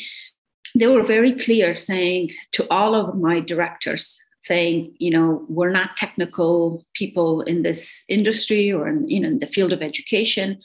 they 0.75 0.87
were 0.87 1.03
very 1.03 1.39
clear 1.39 1.77
saying 1.77 2.31
to 2.53 2.69
all 2.71 2.95
of 2.95 3.17
my 3.17 3.41
directors, 3.41 4.19
saying, 4.43 4.95
you 4.99 5.11
know, 5.11 5.45
we're 5.49 5.71
not 5.71 5.97
technical 5.97 6.85
people 6.95 7.43
in 7.43 7.63
this 7.63 8.05
industry 8.09 8.73
or 8.73 8.89
in, 8.89 9.09
you 9.09 9.21
know, 9.21 9.29
in 9.29 9.39
the 9.39 9.47
field 9.47 9.73
of 9.73 9.83
education 9.83 10.61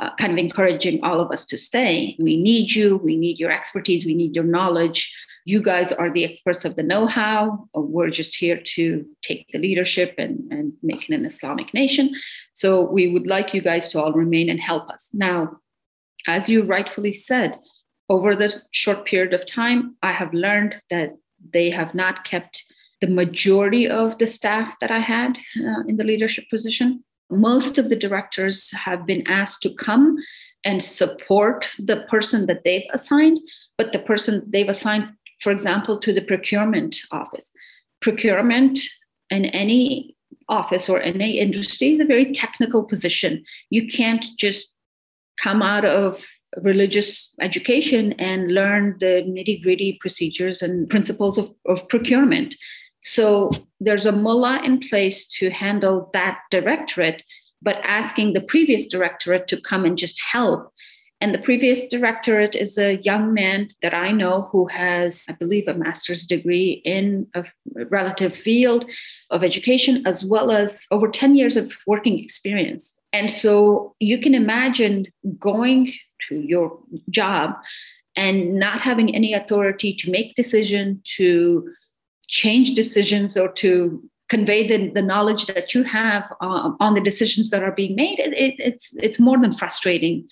uh, 0.00 0.14
kind 0.16 0.32
of 0.32 0.38
encouraging 0.38 1.02
all 1.04 1.20
of 1.20 1.30
us 1.30 1.44
to 1.46 1.56
stay. 1.56 2.16
We 2.18 2.40
need 2.40 2.72
you. 2.72 2.96
We 2.98 3.16
need 3.16 3.38
your 3.38 3.50
expertise. 3.50 4.04
We 4.04 4.14
need 4.14 4.34
your 4.34 4.44
knowledge. 4.44 5.14
You 5.44 5.62
guys 5.62 5.92
are 5.92 6.10
the 6.10 6.24
experts 6.24 6.64
of 6.64 6.74
the 6.76 6.82
know 6.82 7.06
how. 7.06 7.68
We're 7.74 8.10
just 8.10 8.36
here 8.36 8.60
to 8.74 9.04
take 9.22 9.46
the 9.52 9.58
leadership 9.58 10.14
and, 10.18 10.50
and 10.50 10.72
make 10.82 11.08
it 11.08 11.14
an 11.14 11.26
Islamic 11.26 11.74
nation. 11.74 12.14
So 12.54 12.90
we 12.90 13.12
would 13.12 13.26
like 13.26 13.54
you 13.54 13.60
guys 13.60 13.88
to 13.90 14.02
all 14.02 14.12
remain 14.12 14.48
and 14.48 14.58
help 14.58 14.88
us. 14.88 15.10
Now, 15.12 15.58
as 16.26 16.48
you 16.48 16.64
rightfully 16.64 17.12
said, 17.12 17.58
over 18.08 18.34
the 18.34 18.52
short 18.70 19.04
period 19.04 19.32
of 19.32 19.46
time, 19.46 19.96
I 20.02 20.12
have 20.12 20.32
learned 20.32 20.76
that 20.90 21.16
they 21.52 21.70
have 21.70 21.94
not 21.94 22.24
kept 22.24 22.62
the 23.00 23.08
majority 23.08 23.86
of 23.88 24.18
the 24.18 24.26
staff 24.26 24.74
that 24.80 24.90
I 24.90 25.00
had 25.00 25.36
uh, 25.58 25.82
in 25.86 25.96
the 25.96 26.04
leadership 26.04 26.44
position. 26.50 27.04
Most 27.30 27.78
of 27.78 27.88
the 27.88 27.96
directors 27.96 28.70
have 28.72 29.06
been 29.06 29.26
asked 29.26 29.62
to 29.62 29.74
come 29.74 30.16
and 30.64 30.82
support 30.82 31.68
the 31.78 32.04
person 32.08 32.46
that 32.46 32.64
they've 32.64 32.88
assigned, 32.92 33.38
but 33.76 33.92
the 33.92 33.98
person 33.98 34.44
they've 34.48 34.68
assigned, 34.68 35.08
for 35.40 35.52
example, 35.52 35.98
to 35.98 36.12
the 36.12 36.22
procurement 36.22 36.96
office. 37.10 37.52
Procurement 38.00 38.78
in 39.30 39.46
any 39.46 40.16
office 40.48 40.88
or 40.88 41.00
any 41.00 41.38
industry 41.38 41.94
is 41.94 42.00
a 42.00 42.04
very 42.04 42.32
technical 42.32 42.84
position. 42.84 43.44
You 43.70 43.86
can't 43.88 44.24
just 44.38 44.76
come 45.42 45.62
out 45.62 45.84
of 45.84 46.24
religious 46.62 47.34
education 47.40 48.12
and 48.14 48.54
learn 48.54 48.96
the 49.00 49.24
nitty 49.26 49.62
gritty 49.62 49.98
procedures 50.00 50.62
and 50.62 50.88
principles 50.88 51.38
of, 51.38 51.52
of 51.66 51.88
procurement. 51.88 52.54
So 53.04 53.50
there's 53.80 54.06
a 54.06 54.12
mullah 54.12 54.62
in 54.64 54.80
place 54.80 55.28
to 55.38 55.50
handle 55.50 56.10
that 56.14 56.38
directorate, 56.50 57.22
but 57.62 57.76
asking 57.84 58.32
the 58.32 58.40
previous 58.40 58.86
directorate 58.86 59.46
to 59.48 59.60
come 59.60 59.84
and 59.84 59.96
just 59.96 60.20
help. 60.20 60.72
And 61.20 61.34
the 61.34 61.38
previous 61.38 61.86
directorate 61.86 62.54
is 62.54 62.76
a 62.76 62.96
young 63.02 63.32
man 63.32 63.70
that 63.82 63.94
I 63.94 64.10
know 64.10 64.48
who 64.50 64.66
has, 64.66 65.26
I 65.28 65.32
believe, 65.34 65.68
a 65.68 65.74
master's 65.74 66.26
degree 66.26 66.82
in 66.84 67.26
a 67.34 67.44
relative 67.88 68.34
field 68.34 68.90
of 69.30 69.44
education, 69.44 70.06
as 70.06 70.24
well 70.24 70.50
as 70.50 70.86
over 70.90 71.08
10 71.08 71.36
years 71.36 71.56
of 71.56 71.72
working 71.86 72.18
experience. 72.18 72.98
And 73.12 73.30
so 73.30 73.94
you 74.00 74.20
can 74.20 74.34
imagine 74.34 75.06
going 75.38 75.92
to 76.28 76.36
your 76.40 76.78
job 77.10 77.52
and 78.16 78.54
not 78.58 78.80
having 78.80 79.14
any 79.14 79.34
authority 79.34 79.94
to 79.96 80.10
make 80.10 80.34
decision 80.34 81.00
to 81.16 81.68
change 82.28 82.74
decisions 82.74 83.36
or 83.36 83.48
to 83.52 84.02
convey 84.28 84.66
the, 84.66 84.90
the 84.90 85.02
knowledge 85.02 85.46
that 85.46 85.74
you 85.74 85.82
have 85.82 86.24
uh, 86.40 86.70
on 86.80 86.94
the 86.94 87.00
decisions 87.00 87.50
that 87.50 87.62
are 87.62 87.72
being 87.72 87.94
made 87.94 88.18
it, 88.18 88.32
it, 88.32 88.54
it's 88.58 88.94
it's 88.96 89.20
more 89.20 89.38
than 89.40 89.52
frustrating 89.52 90.26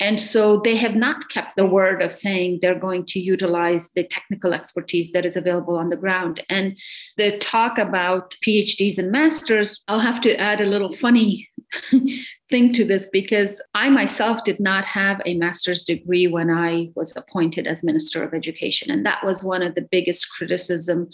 and 0.00 0.18
so 0.18 0.60
they 0.60 0.76
have 0.76 0.96
not 0.96 1.28
kept 1.28 1.56
the 1.56 1.66
word 1.66 2.02
of 2.02 2.12
saying 2.12 2.58
they're 2.60 2.78
going 2.78 3.06
to 3.06 3.20
utilize 3.20 3.90
the 3.94 4.04
technical 4.04 4.52
expertise 4.52 5.12
that 5.12 5.24
is 5.24 5.36
available 5.36 5.76
on 5.76 5.88
the 5.88 5.96
ground. 5.96 6.42
And 6.48 6.76
the 7.16 7.38
talk 7.38 7.78
about 7.78 8.36
PhDs 8.44 8.98
and 8.98 9.12
masters, 9.12 9.84
I'll 9.86 10.00
have 10.00 10.20
to 10.22 10.36
add 10.36 10.60
a 10.60 10.66
little 10.66 10.92
funny 10.92 11.48
thing 12.50 12.72
to 12.72 12.84
this 12.84 13.08
because 13.12 13.62
I 13.74 13.90
myself 13.90 14.44
did 14.44 14.60
not 14.60 14.84
have 14.84 15.20
a 15.24 15.36
master's 15.36 15.84
degree 15.84 16.26
when 16.26 16.50
I 16.50 16.90
was 16.94 17.16
appointed 17.16 17.66
as 17.66 17.82
Minister 17.82 18.22
of 18.22 18.34
Education. 18.34 18.90
And 18.90 19.04
that 19.06 19.24
was 19.24 19.42
one 19.42 19.62
of 19.62 19.74
the 19.74 19.88
biggest 19.90 20.30
criticism 20.30 21.08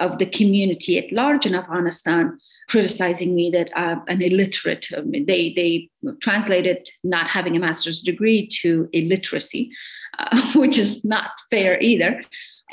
of 0.00 0.18
the 0.18 0.26
community 0.26 0.98
at 0.98 1.12
large 1.12 1.46
in 1.46 1.54
Afghanistan, 1.54 2.36
criticizing 2.68 3.34
me 3.34 3.50
that 3.50 3.70
I'm 3.76 4.02
an 4.08 4.22
illiterate. 4.22 4.88
I 4.96 5.02
mean, 5.02 5.26
they, 5.26 5.52
they 5.54 5.88
translated 6.20 6.88
not 7.04 7.28
having 7.28 7.56
a 7.56 7.60
master's 7.60 8.00
degree 8.00 8.48
to 8.62 8.88
illiteracy, 8.92 9.70
uh, 10.18 10.52
which 10.54 10.78
is 10.78 11.04
not 11.04 11.30
fair 11.50 11.78
either. 11.80 12.22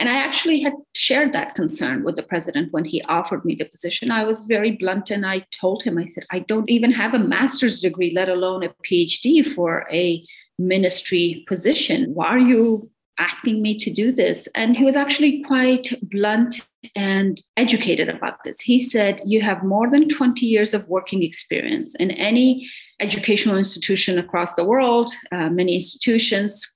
And 0.01 0.09
I 0.09 0.15
actually 0.15 0.61
had 0.61 0.73
shared 0.95 1.31
that 1.33 1.53
concern 1.53 2.03
with 2.03 2.15
the 2.15 2.23
president 2.23 2.73
when 2.73 2.85
he 2.85 3.03
offered 3.03 3.45
me 3.45 3.53
the 3.53 3.65
position. 3.65 4.09
I 4.09 4.23
was 4.23 4.45
very 4.45 4.71
blunt 4.71 5.11
and 5.11 5.27
I 5.27 5.45
told 5.59 5.83
him, 5.83 5.99
I 5.99 6.07
said, 6.07 6.23
I 6.31 6.39
don't 6.39 6.71
even 6.71 6.91
have 6.91 7.13
a 7.13 7.19
master's 7.19 7.81
degree, 7.81 8.11
let 8.11 8.27
alone 8.27 8.63
a 8.63 8.73
PhD 8.83 9.45
for 9.45 9.85
a 9.91 10.25
ministry 10.57 11.45
position. 11.47 12.15
Why 12.15 12.25
are 12.29 12.39
you 12.39 12.89
asking 13.19 13.61
me 13.61 13.77
to 13.77 13.93
do 13.93 14.11
this? 14.11 14.47
And 14.55 14.75
he 14.75 14.83
was 14.83 14.95
actually 14.95 15.43
quite 15.43 15.93
blunt 16.01 16.61
and 16.95 17.39
educated 17.55 18.09
about 18.09 18.43
this. 18.43 18.59
He 18.59 18.79
said, 18.79 19.21
You 19.23 19.43
have 19.43 19.63
more 19.63 19.87
than 19.87 20.09
20 20.09 20.47
years 20.47 20.73
of 20.73 20.87
working 20.87 21.21
experience 21.21 21.93
in 21.93 22.09
any 22.09 22.67
educational 22.99 23.55
institution 23.55 24.17
across 24.17 24.55
the 24.55 24.65
world. 24.65 25.13
Uh, 25.31 25.49
many 25.49 25.75
institutions 25.75 26.67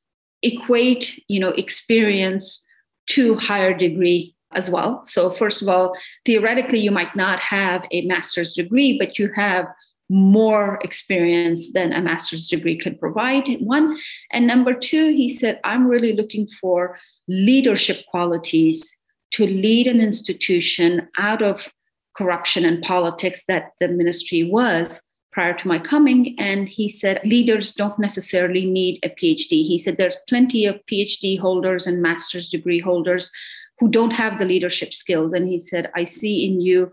equate 0.43 1.19
you 1.27 1.39
know 1.39 1.49
experience 1.49 2.61
to 3.07 3.35
higher 3.35 3.73
degree 3.73 4.35
as 4.53 4.69
well. 4.69 5.05
So, 5.05 5.33
first 5.33 5.61
of 5.61 5.69
all, 5.69 5.95
theoretically, 6.25 6.79
you 6.79 6.91
might 6.91 7.15
not 7.15 7.39
have 7.39 7.83
a 7.91 8.05
master's 8.05 8.53
degree, 8.53 8.97
but 8.97 9.19
you 9.19 9.31
have 9.35 9.65
more 10.09 10.79
experience 10.83 11.73
than 11.73 11.91
a 11.91 12.01
master's 12.01 12.47
degree 12.47 12.77
could 12.77 12.99
provide. 12.99 13.47
One. 13.59 13.97
And 14.31 14.45
number 14.45 14.73
two, 14.73 15.09
he 15.09 15.29
said, 15.29 15.59
I'm 15.63 15.87
really 15.87 16.13
looking 16.13 16.47
for 16.61 16.97
leadership 17.27 18.05
qualities 18.11 18.95
to 19.31 19.45
lead 19.47 19.87
an 19.87 19.99
institution 19.99 21.09
out 21.17 21.41
of 21.41 21.71
corruption 22.15 22.65
and 22.65 22.81
politics 22.83 23.45
that 23.47 23.71
the 23.79 23.87
ministry 23.87 24.43
was 24.43 25.01
prior 25.35 25.53
to 25.53 25.67
my 25.67 25.77
coming. 25.77 26.33
And 26.39 26.67
he 26.69 26.87
said, 26.87 27.19
leaders 27.25 27.73
don't 27.73 27.99
necessarily 27.99 28.65
need 28.65 29.01
a 29.03 29.09
PhD. 29.09 29.67
He 29.67 29.77
said, 29.77 29.97
there's 29.97 30.15
plenty 30.29 30.65
of 30.65 30.79
PhD 30.89 31.37
holders 31.37 31.85
and 31.85 32.01
master's 32.01 32.47
degree 32.49 32.79
holders 32.79 33.29
who 33.77 33.89
don't 33.89 34.11
have 34.11 34.39
the 34.39 34.45
leadership 34.45 34.93
skills. 34.93 35.33
And 35.33 35.49
he 35.49 35.59
said, 35.59 35.91
I 35.93 36.05
see 36.05 36.47
in 36.47 36.61
you 36.61 36.89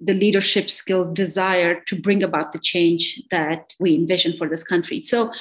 the 0.00 0.12
leadership 0.12 0.70
skills 0.70 1.10
desire 1.10 1.80
to 1.86 2.00
bring 2.00 2.22
about 2.22 2.52
the 2.52 2.58
change 2.58 3.22
that 3.30 3.72
we 3.80 3.94
envision 3.94 4.36
for 4.36 4.46
this 4.48 4.62
country. 4.62 5.00
So, 5.00 5.32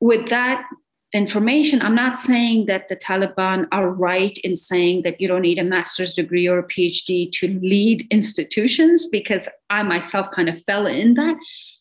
with 0.00 0.30
that 0.30 0.64
information, 1.12 1.82
I'm 1.82 1.94
not 1.94 2.18
saying 2.18 2.64
that 2.66 2.88
the 2.88 2.96
Taliban 2.96 3.68
are 3.70 3.90
right 3.90 4.36
in 4.38 4.56
saying 4.56 5.02
that 5.02 5.20
you 5.20 5.28
don't 5.28 5.42
need 5.42 5.58
a 5.58 5.64
master's 5.64 6.14
degree 6.14 6.48
or 6.48 6.58
a 6.60 6.66
PhD 6.66 7.30
to 7.32 7.60
lead 7.60 8.06
institutions, 8.10 9.06
because 9.06 9.46
I 9.70 9.82
myself 9.82 10.28
kind 10.34 10.48
of 10.48 10.62
fell 10.64 10.86
in 10.86 11.14
that. 11.14 11.36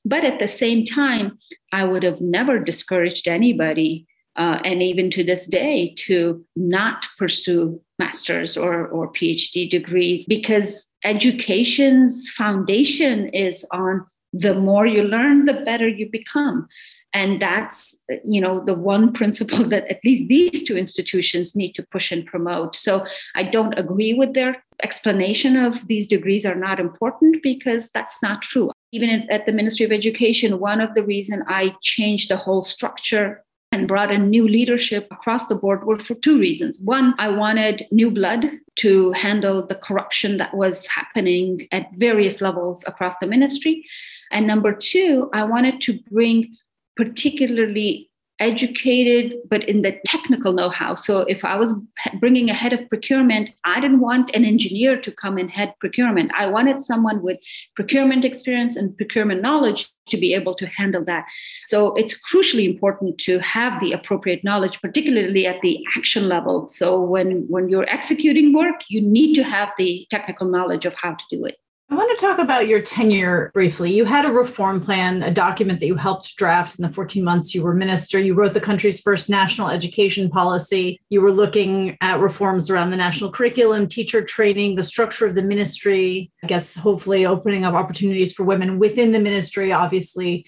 But 0.06 0.23
at 0.23 0.39
the 0.39 0.47
same 0.47 0.86
time, 0.86 1.38
I 1.73 1.86
would 1.86 2.04
have 2.04 2.21
never 2.21 2.60
discouraged 2.60 3.28
anybody, 3.28 4.08
uh, 4.36 4.60
and 4.63 4.82
even 4.82 5.12
to 5.12 5.23
this 5.23 5.47
day, 5.47 5.93
to 6.06 6.45
not 6.56 7.06
pursue 7.17 7.82
master's 7.97 8.56
or, 8.56 8.88
or 8.88 9.12
PhD 9.12 9.69
degrees 9.69 10.25
because 10.28 10.86
education's 11.04 12.30
foundation 12.38 13.28
is 13.30 13.67
on 13.71 14.06
the 14.32 14.54
more 14.54 14.86
you 14.86 15.04
learn, 15.04 15.45
the 15.45 15.62
better 15.65 15.88
you 15.88 16.08
become 16.10 16.67
and 17.13 17.41
that's 17.41 17.95
you 18.23 18.39
know 18.39 18.63
the 18.65 18.73
one 18.73 19.11
principle 19.13 19.67
that 19.69 19.87
at 19.89 19.99
least 20.03 20.27
these 20.29 20.63
two 20.63 20.77
institutions 20.77 21.55
need 21.55 21.73
to 21.73 21.83
push 21.91 22.11
and 22.11 22.25
promote 22.25 22.75
so 22.75 23.05
i 23.35 23.43
don't 23.43 23.77
agree 23.77 24.13
with 24.13 24.33
their 24.33 24.63
explanation 24.83 25.57
of 25.57 25.87
these 25.87 26.07
degrees 26.07 26.45
are 26.45 26.55
not 26.55 26.79
important 26.79 27.41
because 27.43 27.89
that's 27.93 28.21
not 28.21 28.41
true 28.41 28.71
even 28.91 29.09
at 29.29 29.45
the 29.45 29.51
ministry 29.51 29.85
of 29.85 29.91
education 29.91 30.59
one 30.59 30.81
of 30.81 30.93
the 30.93 31.03
reason 31.03 31.43
i 31.47 31.75
changed 31.81 32.29
the 32.29 32.37
whole 32.37 32.61
structure 32.61 33.43
and 33.71 33.87
brought 33.87 34.11
in 34.11 34.29
new 34.29 34.47
leadership 34.47 35.07
across 35.11 35.47
the 35.47 35.53
board 35.53 35.83
were 35.83 35.99
for 35.99 36.15
two 36.15 36.39
reasons. 36.39 36.79
One, 36.79 37.13
I 37.19 37.29
wanted 37.29 37.85
new 37.91 38.09
blood 38.09 38.45
to 38.77 39.11
handle 39.11 39.65
the 39.65 39.75
corruption 39.75 40.37
that 40.37 40.55
was 40.55 40.87
happening 40.87 41.67
at 41.71 41.91
various 41.95 42.41
levels 42.41 42.83
across 42.87 43.19
the 43.19 43.27
ministry. 43.27 43.85
And 44.31 44.47
number 44.47 44.73
two, 44.73 45.29
I 45.33 45.43
wanted 45.43 45.81
to 45.81 45.99
bring 46.09 46.57
particularly 46.99 48.09
educated 48.39 49.33
but 49.49 49.67
in 49.67 49.81
the 49.81 49.99
technical 50.05 50.53
know-how. 50.53 50.95
So 50.95 51.19
if 51.35 51.43
i 51.43 51.55
was 51.55 51.73
bringing 52.19 52.49
a 52.49 52.53
head 52.53 52.73
of 52.73 52.88
procurement 52.89 53.51
i 53.65 53.79
didn't 53.81 53.99
want 53.99 54.33
an 54.33 54.45
engineer 54.45 54.99
to 55.05 55.12
come 55.12 55.38
and 55.38 55.51
head 55.51 55.73
procurement. 55.79 56.31
I 56.33 56.45
wanted 56.47 56.79
someone 56.79 57.21
with 57.21 57.38
procurement 57.75 58.23
experience 58.25 58.75
and 58.75 58.95
procurement 58.97 59.41
knowledge 59.41 59.89
to 60.07 60.17
be 60.17 60.33
able 60.33 60.55
to 60.55 60.65
handle 60.65 61.03
that. 61.05 61.25
So 61.67 61.93
it's 62.01 62.19
crucially 62.27 62.65
important 62.73 63.19
to 63.27 63.39
have 63.39 63.79
the 63.81 63.91
appropriate 63.91 64.43
knowledge 64.43 64.81
particularly 64.81 65.45
at 65.45 65.62
the 65.62 65.73
action 65.97 66.27
level. 66.35 66.69
So 66.69 67.01
when 67.13 67.45
when 67.53 67.69
you're 67.69 67.89
executing 67.97 68.53
work 68.53 68.77
you 68.89 69.01
need 69.01 69.33
to 69.35 69.43
have 69.43 69.69
the 69.77 69.91
technical 70.09 70.47
knowledge 70.55 70.85
of 70.85 70.93
how 71.03 71.12
to 71.21 71.25
do 71.35 71.45
it 71.45 71.57
I 71.91 71.95
want 71.95 72.15
to 72.17 72.23
talk 72.23 72.38
about 72.38 72.67
your 72.67 72.82
tenure 72.82 73.49
briefly. 73.52 73.91
You 73.91 74.06
had 74.06 74.23
a 74.23 74.32
reform 74.32 74.80
plan, 74.80 75.23
a 75.23 75.32
document 75.32 75.80
that 75.80 75.88
you 75.88 75.95
helped 75.95 76.36
draft 76.36 76.78
in 76.78 76.84
the 76.84 76.93
14 76.93 77.23
months 77.23 77.56
you 77.56 77.63
were 77.63 77.73
minister. 77.73 78.19
You 78.19 78.36
wrote 78.36 78.54
the 78.54 78.62
country's 78.62 79.02
first 79.02 79.28
national 79.28 79.69
education 79.69 80.30
policy. 80.30 81.02
You 81.10 81.21
were 81.21 81.32
looking 81.32 81.97
at 81.99 82.19
reforms 82.19 82.69
around 82.69 82.91
the 82.91 82.97
national 82.97 83.32
curriculum, 83.32 83.88
teacher 83.88 84.23
training, 84.23 84.75
the 84.75 84.84
structure 84.84 85.25
of 85.25 85.34
the 85.34 85.41
ministry, 85.41 86.32
I 86.43 86.47
guess, 86.47 86.75
hopefully 86.75 87.25
opening 87.25 87.65
up 87.65 87.73
opportunities 87.73 88.34
for 88.34 88.43
women 88.43 88.78
within 88.78 89.12
the 89.12 89.19
ministry, 89.19 89.71
obviously, 89.71 90.45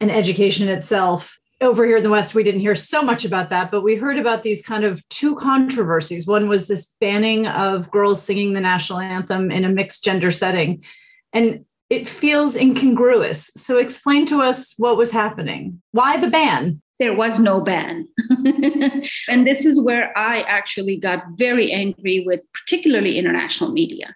and 0.00 0.08
education 0.08 0.68
itself 0.68 1.36
over 1.60 1.86
here 1.86 1.96
in 1.96 2.02
the 2.02 2.10
West, 2.10 2.34
we 2.34 2.42
didn't 2.42 2.60
hear 2.60 2.74
so 2.74 3.02
much 3.02 3.24
about 3.24 3.50
that, 3.50 3.70
but 3.70 3.82
we 3.82 3.94
heard 3.94 4.18
about 4.18 4.42
these 4.42 4.62
kind 4.62 4.84
of 4.84 5.06
two 5.08 5.34
controversies. 5.36 6.26
One 6.26 6.48
was 6.48 6.68
this 6.68 6.94
banning 7.00 7.46
of 7.46 7.90
girls 7.90 8.22
singing 8.22 8.52
the 8.52 8.60
national 8.60 9.00
anthem 9.00 9.50
in 9.50 9.64
a 9.64 9.68
mixed 9.68 10.04
gender 10.04 10.30
setting. 10.30 10.84
And 11.32 11.64
it 11.88 12.06
feels 12.06 12.56
incongruous. 12.56 13.50
So 13.56 13.78
explain 13.78 14.26
to 14.26 14.42
us 14.42 14.74
what 14.76 14.96
was 14.96 15.12
happening. 15.12 15.80
Why 15.92 16.18
the 16.18 16.30
ban? 16.30 16.82
There 16.98 17.14
was 17.14 17.38
no 17.38 17.60
ban. 17.60 18.08
and 19.28 19.46
this 19.46 19.64
is 19.64 19.80
where 19.80 20.16
I 20.16 20.40
actually 20.42 20.98
got 20.98 21.22
very 21.36 21.72
angry 21.72 22.24
with, 22.26 22.40
particularly 22.52 23.18
international 23.18 23.72
media 23.72 24.14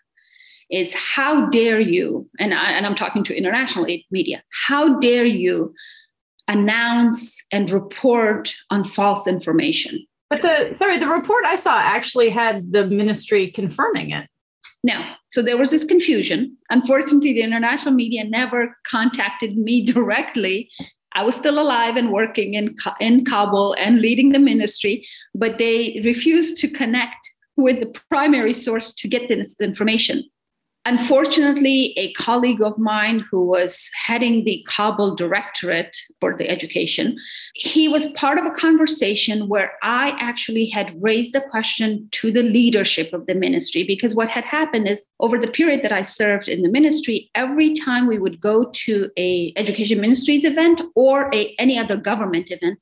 is 0.71 0.95
how 0.95 1.47
dare 1.51 1.81
you, 1.81 2.29
and, 2.39 2.55
I, 2.55 2.71
and 2.71 2.87
I'm 2.87 2.95
talking 2.95 3.25
to 3.25 3.37
international 3.37 3.87
media, 4.11 4.43
how 4.69 5.01
dare 5.01 5.25
you 5.25 5.75
announce 6.51 7.43
and 7.51 7.71
report 7.71 8.55
on 8.71 8.85
false 8.85 9.27
information? 9.27 10.07
But 10.29 10.43
the 10.43 10.75
sorry, 10.75 10.99
the 10.99 11.09
report 11.09 11.45
I 11.45 11.57
saw 11.57 11.79
actually 11.79 12.29
had 12.29 12.73
the 12.73 12.87
ministry 12.87 13.51
confirming 13.51 14.11
it. 14.11 14.29
No. 14.83 15.03
So 15.31 15.43
there 15.43 15.59
was 15.59 15.71
this 15.71 15.85
confusion. 15.85 16.57
Unfortunately, 16.71 17.33
the 17.33 17.43
international 17.43 17.95
media 17.95 18.25
never 18.25 18.77
contacted 18.87 19.57
me 19.57 19.85
directly. 19.95 20.71
I 21.13 21.25
was 21.25 21.35
still 21.35 21.59
alive 21.59 21.97
and 21.97 22.13
working 22.13 22.55
in, 22.55 22.77
in 23.01 23.25
Kabul 23.25 23.75
and 23.75 24.01
leading 24.01 24.31
the 24.31 24.39
ministry, 24.39 25.07
but 25.35 25.59
they 25.59 26.01
refused 26.05 26.59
to 26.59 26.69
connect 26.69 27.19
with 27.57 27.81
the 27.81 27.93
primary 28.11 28.55
source 28.55 28.95
to 28.95 29.09
get 29.09 29.29
this 29.29 29.61
information. 29.61 30.23
Unfortunately, 30.87 31.93
a 31.99 32.11
colleague 32.15 32.63
of 32.63 32.79
mine 32.79 33.23
who 33.31 33.47
was 33.47 33.91
heading 34.03 34.45
the 34.45 34.65
Kabul 34.67 35.15
Directorate 35.15 35.95
for 36.21 36.35
the 36.35 36.49
education, 36.49 37.19
he 37.55 37.87
was 37.87 38.11
part 38.13 38.39
of 38.39 38.47
a 38.47 38.51
conversation 38.51 39.47
where 39.47 39.73
I 39.83 40.17
actually 40.19 40.67
had 40.67 40.97
raised 41.03 41.35
the 41.35 41.43
question 41.43 42.09
to 42.13 42.33
the 42.33 42.43
leadership 42.43 43.13
of 43.13 43.27
the 43.27 43.35
ministry 43.35 43.85
because 43.85 44.15
what 44.15 44.31
had 44.31 44.47
happened 44.47 44.89
is 44.89 45.05
over 45.21 45.37
the 45.37 45.49
period 45.49 45.83
that 45.83 45.93
I 45.93 46.03
served 46.03 46.49
in 46.49 46.63
the 46.63 46.71
ministry, 46.71 47.31
every 47.35 47.75
time 47.75 48.07
we 48.07 48.19
would 48.19 48.41
go 48.41 48.71
to 48.87 49.11
a 49.19 49.53
education 49.57 50.01
ministries 50.01 50.47
event 50.47 50.81
or 50.95 51.29
a, 51.35 51.55
any 51.59 51.79
other 51.79 51.99
government 51.99 52.51
event, 52.51 52.79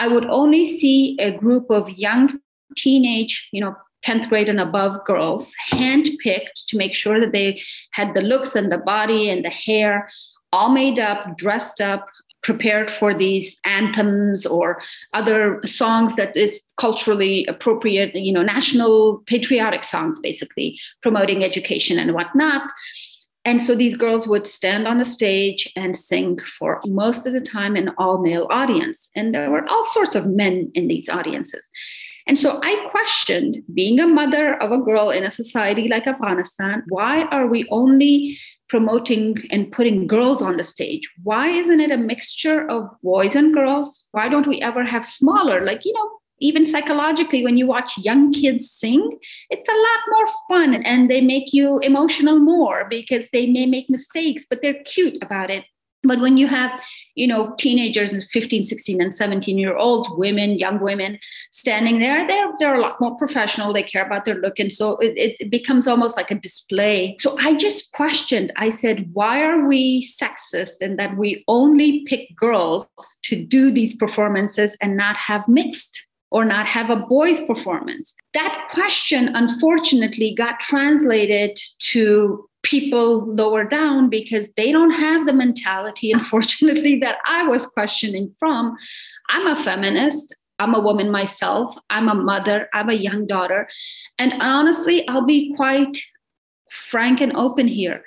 I 0.00 0.08
would 0.08 0.24
only 0.24 0.66
see 0.66 1.16
a 1.20 1.38
group 1.38 1.70
of 1.70 1.88
young 1.88 2.40
teenage, 2.76 3.48
you 3.52 3.60
know, 3.60 3.76
10th 4.08 4.28
grade 4.28 4.48
and 4.48 4.60
above 4.60 5.04
girls, 5.04 5.54
handpicked 5.70 6.66
to 6.68 6.76
make 6.76 6.94
sure 6.94 7.20
that 7.20 7.32
they 7.32 7.60
had 7.92 8.14
the 8.14 8.22
looks 8.22 8.56
and 8.56 8.72
the 8.72 8.78
body 8.78 9.28
and 9.28 9.44
the 9.44 9.50
hair 9.50 10.08
all 10.52 10.70
made 10.70 10.98
up, 10.98 11.36
dressed 11.36 11.80
up, 11.80 12.08
prepared 12.42 12.90
for 12.90 13.12
these 13.12 13.58
anthems 13.64 14.46
or 14.46 14.80
other 15.12 15.60
songs 15.66 16.16
that 16.16 16.36
is 16.36 16.60
culturally 16.78 17.44
appropriate, 17.46 18.14
you 18.14 18.32
know, 18.32 18.42
national 18.42 19.22
patriotic 19.26 19.84
songs, 19.84 20.18
basically 20.20 20.78
promoting 21.02 21.44
education 21.44 21.98
and 21.98 22.14
whatnot. 22.14 22.62
And 23.44 23.62
so 23.62 23.74
these 23.74 23.96
girls 23.96 24.26
would 24.26 24.46
stand 24.46 24.86
on 24.86 24.98
the 24.98 25.04
stage 25.04 25.70
and 25.76 25.96
sing 25.96 26.38
for 26.58 26.80
most 26.86 27.26
of 27.26 27.32
the 27.32 27.40
time 27.40 27.76
an 27.76 27.90
all 27.98 28.18
male 28.22 28.46
audience. 28.50 29.08
And 29.14 29.34
there 29.34 29.50
were 29.50 29.66
all 29.68 29.84
sorts 29.84 30.14
of 30.14 30.26
men 30.26 30.70
in 30.74 30.88
these 30.88 31.08
audiences. 31.08 31.66
And 32.28 32.38
so 32.38 32.60
I 32.62 32.86
questioned 32.90 33.62
being 33.74 33.98
a 33.98 34.06
mother 34.06 34.62
of 34.62 34.70
a 34.70 34.82
girl 34.82 35.10
in 35.10 35.24
a 35.24 35.30
society 35.30 35.88
like 35.88 36.06
Afghanistan, 36.06 36.82
why 36.88 37.22
are 37.24 37.46
we 37.46 37.66
only 37.70 38.38
promoting 38.68 39.36
and 39.50 39.72
putting 39.72 40.06
girls 40.06 40.42
on 40.42 40.58
the 40.58 40.64
stage? 40.64 41.08
Why 41.22 41.48
isn't 41.48 41.80
it 41.80 41.90
a 41.90 41.96
mixture 41.96 42.68
of 42.70 42.84
boys 43.02 43.34
and 43.34 43.54
girls? 43.54 44.06
Why 44.12 44.28
don't 44.28 44.46
we 44.46 44.60
ever 44.60 44.84
have 44.84 45.06
smaller, 45.06 45.64
like, 45.64 45.86
you 45.86 45.94
know, 45.94 46.10
even 46.40 46.66
psychologically, 46.66 47.42
when 47.42 47.56
you 47.56 47.66
watch 47.66 47.92
young 47.96 48.32
kids 48.32 48.70
sing, 48.70 49.18
it's 49.50 49.66
a 49.66 49.72
lot 49.72 50.00
more 50.10 50.28
fun 50.48 50.82
and 50.84 51.10
they 51.10 51.22
make 51.22 51.52
you 51.52 51.80
emotional 51.80 52.38
more 52.38 52.86
because 52.90 53.30
they 53.30 53.46
may 53.46 53.64
make 53.64 53.88
mistakes, 53.88 54.44
but 54.48 54.60
they're 54.60 54.82
cute 54.84 55.16
about 55.22 55.50
it 55.50 55.64
but 56.08 56.20
when 56.20 56.36
you 56.36 56.48
have 56.48 56.80
you 57.14 57.26
know 57.26 57.54
teenagers 57.58 58.14
15 58.32 58.62
16 58.62 59.00
and 59.00 59.14
17 59.14 59.58
year 59.58 59.76
olds 59.76 60.08
women 60.12 60.58
young 60.58 60.80
women 60.80 61.18
standing 61.50 61.98
there 61.98 62.26
they're, 62.26 62.52
they're 62.58 62.74
a 62.74 62.80
lot 62.80 63.00
more 63.00 63.16
professional. 63.16 63.72
They 63.72 63.82
care 63.82 64.04
about 64.04 64.24
their 64.24 64.36
look. 64.36 64.58
And 64.58 64.72
so 64.72 64.98
it, 64.98 65.36
it 65.40 65.50
becomes 65.50 65.86
almost 65.86 66.16
like 66.16 66.30
a 66.30 66.34
display. 66.34 67.16
So 67.18 67.36
i 67.38 67.54
just 67.54 67.92
questioned 67.92 68.52
i 68.56 68.70
said 68.70 69.10
why 69.12 69.42
are 69.42 69.66
we 69.66 70.06
sexist 70.20 70.80
and 70.80 70.98
that 70.98 71.16
we 71.16 71.44
only 71.48 72.04
pick 72.06 72.34
girls 72.36 72.86
to 73.24 73.44
do 73.44 73.70
these 73.72 73.96
performances 73.96 74.76
and 74.80 74.96
not 74.96 75.16
have 75.16 75.46
mixed 75.48 76.06
or 76.30 76.44
not 76.44 76.66
have 76.66 76.90
a 76.90 76.96
boys 76.96 77.40
performance? 77.44 78.14
That 78.34 78.68
question 78.72 79.28
unfortunately 79.34 80.34
got 80.36 80.60
translated 80.60 81.58
to 81.92 82.47
people 82.62 83.26
lower 83.34 83.64
down 83.64 84.10
because 84.10 84.46
they 84.56 84.72
don't 84.72 84.90
have 84.90 85.26
the 85.26 85.32
mentality, 85.32 86.12
unfortunately, 86.12 86.98
that 87.00 87.18
I 87.26 87.44
was 87.44 87.66
questioning 87.66 88.34
from. 88.38 88.76
I'm 89.28 89.46
a 89.46 89.62
feminist. 89.62 90.34
I'm 90.58 90.74
a 90.74 90.80
woman 90.80 91.10
myself. 91.10 91.76
I'm 91.88 92.08
a 92.08 92.14
mother. 92.14 92.68
I'm 92.72 92.90
a 92.90 92.94
young 92.94 93.26
daughter. 93.26 93.68
And 94.18 94.34
honestly, 94.40 95.06
I'll 95.08 95.24
be 95.24 95.54
quite 95.54 95.98
frank 96.72 97.20
and 97.20 97.34
open 97.36 97.68
here. 97.68 98.02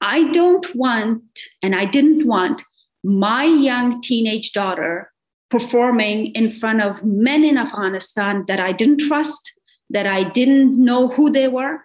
I 0.00 0.30
don't 0.32 0.74
want, 0.74 1.22
and 1.62 1.74
I 1.74 1.84
didn't 1.84 2.26
want 2.26 2.62
my 3.04 3.44
young 3.44 4.00
teenage 4.00 4.52
daughter 4.52 5.12
performing 5.50 6.26
in 6.32 6.50
front 6.50 6.82
of 6.82 7.02
men 7.04 7.44
in 7.44 7.56
Afghanistan 7.56 8.44
that 8.48 8.60
I 8.60 8.72
didn't 8.72 9.00
trust, 9.00 9.52
that 9.90 10.06
I 10.06 10.28
didn't 10.30 10.82
know 10.82 11.08
who 11.08 11.30
they 11.30 11.48
were, 11.48 11.80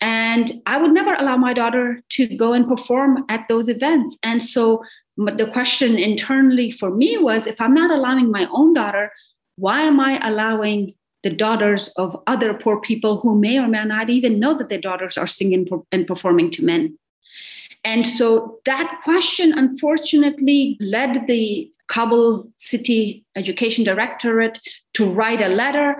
and 0.00 0.52
I 0.66 0.76
would 0.80 0.92
never 0.92 1.14
allow 1.14 1.36
my 1.36 1.52
daughter 1.52 2.02
to 2.10 2.36
go 2.36 2.52
and 2.52 2.68
perform 2.68 3.24
at 3.28 3.46
those 3.48 3.68
events. 3.68 4.16
And 4.22 4.42
so 4.42 4.84
the 5.16 5.50
question 5.52 5.96
internally 5.96 6.70
for 6.70 6.90
me 6.90 7.16
was 7.18 7.46
if 7.46 7.60
I'm 7.60 7.74
not 7.74 7.90
allowing 7.90 8.30
my 8.30 8.46
own 8.50 8.74
daughter, 8.74 9.10
why 9.56 9.82
am 9.82 9.98
I 9.98 10.26
allowing 10.26 10.94
the 11.22 11.30
daughters 11.30 11.88
of 11.96 12.22
other 12.26 12.52
poor 12.52 12.80
people 12.80 13.20
who 13.20 13.38
may 13.38 13.58
or 13.58 13.68
may 13.68 13.84
not 13.84 14.10
even 14.10 14.38
know 14.38 14.56
that 14.58 14.68
their 14.68 14.80
daughters 14.80 15.16
are 15.16 15.26
singing 15.26 15.66
and 15.90 16.06
performing 16.06 16.50
to 16.52 16.64
men? 16.64 16.98
And 17.84 18.06
so 18.06 18.58
that 18.66 19.00
question, 19.04 19.56
unfortunately, 19.56 20.76
led 20.80 21.26
the 21.26 21.70
Kabul 21.88 22.50
City 22.58 23.24
Education 23.36 23.84
Directorate 23.84 24.60
to 24.94 25.06
write 25.06 25.40
a 25.40 25.48
letter 25.48 25.96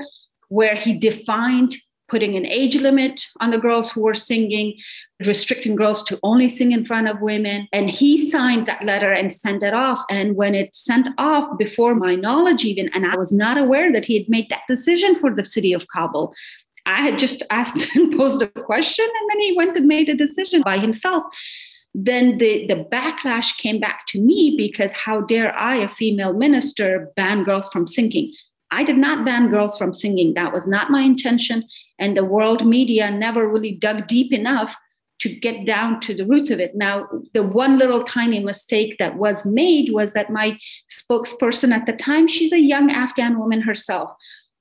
where 0.48 0.74
he 0.74 0.92
defined 0.92 1.76
putting 2.08 2.36
an 2.36 2.46
age 2.46 2.76
limit 2.76 3.26
on 3.40 3.50
the 3.50 3.58
girls 3.58 3.90
who 3.90 4.02
were 4.02 4.14
singing, 4.14 4.78
restricting 5.24 5.76
girls 5.76 6.02
to 6.04 6.18
only 6.22 6.48
sing 6.48 6.72
in 6.72 6.84
front 6.84 7.08
of 7.08 7.20
women. 7.20 7.68
And 7.72 7.90
he 7.90 8.30
signed 8.30 8.66
that 8.66 8.84
letter 8.84 9.12
and 9.12 9.32
sent 9.32 9.62
it 9.62 9.74
off. 9.74 10.04
And 10.10 10.36
when 10.36 10.54
it 10.54 10.74
sent 10.74 11.08
off, 11.18 11.58
before 11.58 11.94
my 11.94 12.14
knowledge, 12.14 12.64
even, 12.64 12.88
and 12.94 13.06
I 13.06 13.16
was 13.16 13.32
not 13.32 13.58
aware 13.58 13.92
that 13.92 14.04
he 14.04 14.18
had 14.18 14.28
made 14.28 14.48
that 14.50 14.62
decision 14.68 15.18
for 15.18 15.34
the 15.34 15.44
city 15.44 15.72
of 15.72 15.86
Kabul. 15.88 16.34
I 16.86 17.02
had 17.02 17.18
just 17.18 17.42
asked 17.50 17.96
and 17.96 18.16
posed 18.16 18.42
a 18.42 18.48
question, 18.48 19.04
and 19.04 19.30
then 19.30 19.40
he 19.40 19.56
went 19.56 19.76
and 19.76 19.86
made 19.86 20.08
a 20.08 20.14
decision 20.14 20.62
by 20.62 20.78
himself. 20.78 21.24
Then 21.94 22.36
the, 22.38 22.66
the 22.66 22.84
backlash 22.92 23.56
came 23.56 23.80
back 23.80 24.06
to 24.08 24.20
me 24.20 24.54
because 24.56 24.92
how 24.92 25.22
dare 25.22 25.56
I, 25.56 25.76
a 25.76 25.88
female 25.88 26.34
minister, 26.34 27.10
ban 27.16 27.42
girls 27.42 27.68
from 27.72 27.86
singing? 27.86 28.32
I 28.70 28.84
did 28.84 28.96
not 28.96 29.24
ban 29.24 29.48
girls 29.48 29.78
from 29.78 29.94
singing. 29.94 30.34
That 30.34 30.52
was 30.52 30.66
not 30.66 30.90
my 30.90 31.02
intention. 31.02 31.64
And 31.98 32.16
the 32.16 32.24
world 32.24 32.66
media 32.66 33.10
never 33.10 33.48
really 33.48 33.76
dug 33.76 34.06
deep 34.06 34.32
enough 34.32 34.76
to 35.18 35.28
get 35.34 35.64
down 35.64 36.00
to 36.00 36.14
the 36.14 36.26
roots 36.26 36.50
of 36.50 36.60
it. 36.60 36.74
Now, 36.74 37.08
the 37.32 37.42
one 37.42 37.78
little 37.78 38.02
tiny 38.02 38.40
mistake 38.40 38.96
that 38.98 39.16
was 39.16 39.46
made 39.46 39.92
was 39.92 40.12
that 40.12 40.30
my 40.30 40.58
spokesperson 40.90 41.72
at 41.72 41.86
the 41.86 41.94
time, 41.94 42.28
she's 42.28 42.52
a 42.52 42.60
young 42.60 42.90
Afghan 42.90 43.38
woman 43.38 43.62
herself. 43.62 44.12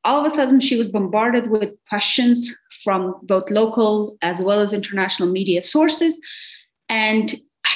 All 0.05 0.19
of 0.19 0.31
a 0.31 0.33
sudden, 0.33 0.61
she 0.61 0.77
was 0.77 0.87
bombarded 0.87 1.49
with 1.49 1.75
questions 1.89 2.53
from 2.83 3.15
both 3.23 3.49
local 3.49 4.17
as 4.21 4.41
well 4.41 4.61
as 4.61 4.71
international 4.71 5.29
media 5.29 5.61
sources. 5.61 6.19
And 6.87 7.35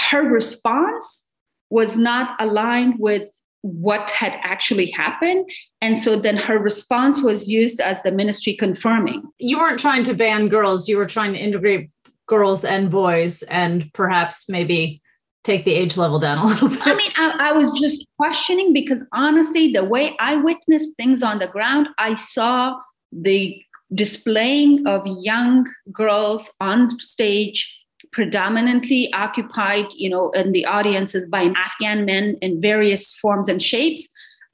her 0.09 0.21
response 0.21 1.25
was 1.69 1.97
not 1.97 2.35
aligned 2.39 2.95
with 2.99 3.27
what 3.61 4.09
had 4.09 4.37
actually 4.41 4.91
happened. 4.91 5.49
And 5.81 5.97
so 5.97 6.19
then 6.19 6.37
her 6.37 6.57
response 6.57 7.21
was 7.21 7.47
used 7.47 7.79
as 7.79 8.01
the 8.03 8.11
ministry 8.11 8.55
confirming. 8.55 9.23
You 9.37 9.57
weren't 9.59 9.79
trying 9.79 10.03
to 10.03 10.13
ban 10.13 10.47
girls, 10.47 10.87
you 10.87 10.97
were 10.97 11.05
trying 11.05 11.33
to 11.33 11.39
integrate 11.39 11.89
girls 12.27 12.63
and 12.63 12.91
boys 12.91 13.41
and 13.43 13.91
perhaps 13.93 14.47
maybe 14.47 15.01
take 15.43 15.65
the 15.65 15.73
age 15.73 15.97
level 15.97 16.19
down 16.19 16.37
a 16.37 16.45
little 16.45 16.69
bit. 16.69 16.85
I 16.85 16.95
mean, 16.95 17.11
I, 17.17 17.49
I 17.49 17.51
was 17.53 17.71
just 17.79 18.05
questioning 18.17 18.71
because 18.71 19.03
honestly, 19.13 19.71
the 19.71 19.83
way 19.85 20.15
I 20.19 20.35
witnessed 20.35 20.95
things 20.95 21.23
on 21.23 21.39
the 21.39 21.47
ground, 21.47 21.89
I 21.97 22.15
saw 22.15 22.75
the 23.11 23.59
displaying 23.93 24.85
of 24.85 25.03
young 25.05 25.65
girls 25.91 26.51
on 26.59 26.99
stage 26.99 27.78
predominantly 28.11 29.11
occupied, 29.13 29.85
you 29.95 30.09
know, 30.09 30.31
in 30.31 30.51
the 30.51 30.65
audiences 30.65 31.27
by 31.27 31.53
Afghan 31.55 32.05
men 32.05 32.37
in 32.41 32.61
various 32.61 33.15
forms 33.15 33.47
and 33.49 33.61
shapes 33.61 34.07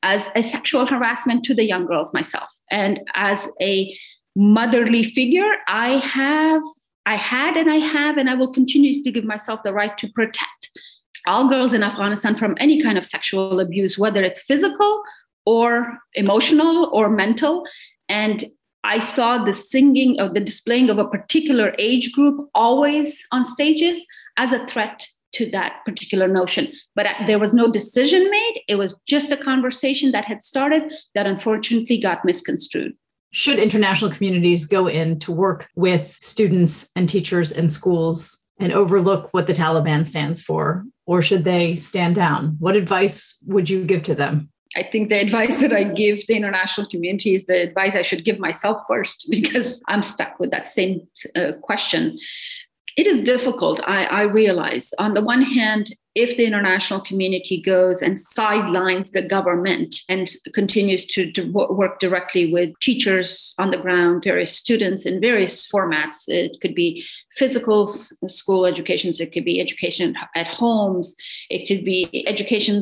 as 0.04 0.30
a 0.36 0.44
sexual 0.44 0.86
harassment 0.86 1.44
to 1.46 1.56
the 1.56 1.64
young 1.64 1.86
girls 1.86 2.14
myself. 2.14 2.50
And 2.70 3.00
as 3.16 3.48
a 3.62 3.98
motherly 4.36 5.04
figure, 5.04 5.52
I 5.68 6.00
have, 6.00 6.62
I 7.06 7.16
had, 7.16 7.58
and 7.58 7.72
I 7.72 7.78
have, 7.78 8.18
and 8.18 8.30
I 8.30 8.36
will 8.36 8.52
continue 8.52 9.04
to 9.04 9.12
give 9.12 9.24
myself 9.24 9.62
the 9.64 9.74
right 9.74 9.98
to 10.00 10.08
protect 10.10 10.70
all 11.28 11.50
girls 11.50 11.74
in 11.74 11.82
Afghanistan 11.82 12.36
from 12.36 12.56
any 12.60 12.82
kind 12.82 12.98
of 12.98 13.06
sexual 13.06 13.60
abuse, 13.60 13.98
whether 13.98 14.24
it's 14.24 14.42
physical 14.42 15.02
or 15.46 15.98
emotional 16.14 16.90
or 16.94 17.10
mental. 17.10 17.66
And 18.10 18.44
I 18.86 19.00
saw 19.00 19.44
the 19.44 19.52
singing 19.52 20.20
of 20.20 20.36
the 20.36 20.40
displaying 20.40 20.92
of 20.92 21.00
a 21.00 21.08
particular 21.08 21.74
age 21.80 22.12
group 22.12 22.50
always 22.54 23.26
on 23.32 23.44
stages 23.44 24.06
as 24.38 24.54
a 24.54 24.64
threat 24.68 25.08
to 25.34 25.50
that 25.50 25.78
particular 25.86 26.28
notion. 26.28 26.72
But 26.94 27.08
uh, 27.08 27.26
there 27.26 27.40
was 27.40 27.52
no 27.52 27.72
decision 27.72 28.30
made. 28.30 28.62
It 28.68 28.76
was 28.76 28.96
just 29.08 29.32
a 29.32 29.38
conversation 29.38 30.12
that 30.12 30.26
had 30.26 30.44
started 30.44 30.94
that 31.16 31.26
unfortunately 31.26 32.00
got 32.00 32.24
misconstrued. 32.24 32.94
Should 33.32 33.58
international 33.58 34.12
communities 34.12 34.68
go 34.68 34.88
in 34.88 35.20
to 35.22 35.32
work 35.32 35.68
with 35.76 36.16
students 36.22 36.92
and 36.96 37.10
teachers 37.10 37.52
and 37.52 37.72
schools 37.72 38.46
and 38.60 38.72
overlook 38.72 39.34
what 39.34 39.48
the 39.48 39.54
Taliban 39.54 40.06
stands 40.06 40.44
for? 40.44 40.86
Or 41.08 41.24
should 41.24 41.44
they 41.44 41.76
stand 41.76 42.16
down? 42.16 42.56
What 42.60 42.76
advice 42.76 43.36
would 43.48 43.68
you 43.68 43.84
give 43.84 44.04
to 44.04 44.16
them? 44.16 44.50
I 44.76 44.84
think 44.84 45.10
the 45.10 45.22
advice 45.26 45.62
that 45.62 45.74
I 45.74 45.84
give 45.84 46.26
the 46.28 46.36
international 46.36 46.88
community 46.88 47.36
is 47.36 47.46
the 47.46 47.62
advice 47.62 47.96
I 47.96 48.02
should 48.02 48.26
give 48.26 48.40
myself 48.40 48.82
first 48.88 49.28
because 49.30 49.82
I'm 49.88 50.04
stuck 50.04 50.40
with 50.40 50.52
that 50.52 50.68
same 50.68 51.08
uh, 51.36 51.54
question. 51.62 52.20
It 52.96 53.08
is 53.08 53.24
difficult, 53.24 53.82
I, 53.86 54.06
I 54.06 54.22
realize. 54.22 54.94
On 55.00 55.14
the 55.14 55.22
one 55.22 55.42
hand, 55.42 55.96
if 56.16 56.38
the 56.38 56.46
international 56.46 57.02
community 57.02 57.62
goes 57.62 58.02
and 58.02 58.18
sidelines 58.18 59.12
the 59.12 59.28
government 59.28 59.98
and 60.08 60.32
continues 60.54 61.06
to, 61.08 61.34
work 61.52 62.00
directly 62.00 62.54
with 62.54 62.72
teachers 62.80 63.54
on 63.60 63.72
the 63.72 63.78
ground, 63.78 64.24
various 64.24 64.56
students 64.56 65.06
in 65.06 65.20
various 65.20 65.70
formats, 65.70 66.30
it 66.30 66.56
could 66.62 66.74
be 66.74 67.06
physical 67.34 67.88
school 67.88 68.66
educations, 68.66 69.20
it 69.20 69.34
could 69.34 69.44
be 69.44 69.60
education 69.60 70.16
at 70.34 70.48
homes, 70.48 71.18
it 71.50 71.68
could 71.68 71.84
be 71.84 72.24
education 72.26 72.82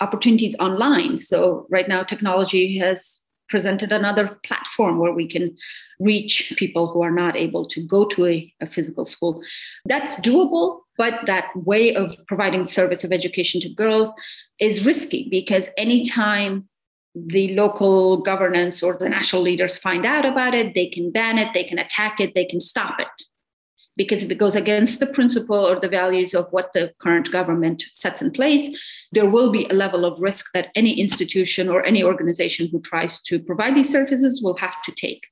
opportunities 0.00 0.56
online. 0.58 1.22
So 1.22 1.66
right 1.70 1.88
now, 1.88 2.02
technology 2.02 2.78
has 2.78 3.21
presented 3.48 3.92
another 3.92 4.38
platform 4.44 4.98
where 4.98 5.12
we 5.12 5.28
can 5.28 5.56
reach 6.00 6.52
people 6.56 6.86
who 6.86 7.02
are 7.02 7.10
not 7.10 7.36
able 7.36 7.66
to 7.68 7.86
go 7.86 8.06
to 8.06 8.26
a, 8.26 8.52
a, 8.60 8.66
physical 8.66 9.04
school. 9.04 9.42
That's 9.86 10.16
doable, 10.16 10.80
but 10.96 11.26
that 11.26 11.48
way 11.54 11.94
of 11.94 12.16
providing 12.26 12.66
service 12.66 13.04
of 13.04 13.12
education 13.12 13.60
to 13.62 13.68
girls 13.68 14.12
is 14.58 14.84
risky 14.84 15.28
because 15.30 15.70
anytime 15.76 16.68
the 17.14 17.54
local 17.54 18.22
governance 18.22 18.82
or 18.82 18.96
the 18.96 19.08
national 19.08 19.42
leaders 19.42 19.76
find 19.76 20.06
out 20.06 20.24
about 20.24 20.54
it, 20.54 20.74
they 20.74 20.88
can 20.88 21.10
ban 21.10 21.36
it, 21.36 21.52
they 21.52 21.64
can 21.64 21.78
attack 21.78 22.20
it, 22.20 22.34
they 22.34 22.46
can 22.46 22.60
stop 22.60 22.98
it 22.98 23.08
because 23.96 24.22
if 24.22 24.30
it 24.30 24.38
goes 24.38 24.56
against 24.56 25.00
the 25.00 25.06
principle 25.06 25.56
or 25.56 25.78
the 25.78 25.88
values 25.88 26.34
of 26.34 26.46
what 26.50 26.72
the 26.72 26.92
current 26.98 27.30
government 27.30 27.84
sets 27.94 28.22
in 28.22 28.30
place, 28.30 28.78
there 29.12 29.28
will 29.28 29.52
be 29.52 29.66
a 29.66 29.74
level 29.74 30.04
of 30.04 30.20
risk 30.20 30.46
that 30.54 30.70
any 30.74 30.98
institution 31.00 31.68
or 31.68 31.84
any 31.84 32.02
organization 32.02 32.68
who 32.70 32.80
tries 32.80 33.20
to 33.22 33.38
provide 33.38 33.74
these 33.74 33.90
services 33.90 34.40
will 34.42 34.56
have 34.56 34.82
to 34.84 34.92
take. 34.92 35.26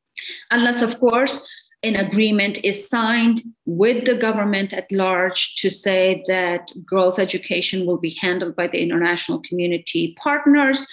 Unless, 0.50 0.82
of 0.82 1.00
course, 1.00 1.46
an 1.82 1.96
agreement 1.96 2.62
is 2.62 2.88
signed 2.88 3.42
with 3.64 4.04
the 4.04 4.14
government 4.14 4.74
at 4.74 4.90
large 4.92 5.54
to 5.56 5.70
say 5.70 6.22
that 6.28 6.70
girls' 6.84 7.18
education 7.18 7.86
will 7.86 7.98
be 7.98 8.16
handled 8.20 8.54
by 8.54 8.66
the 8.66 8.82
international 8.82 9.40
community 9.48 10.14
partners 10.22 10.86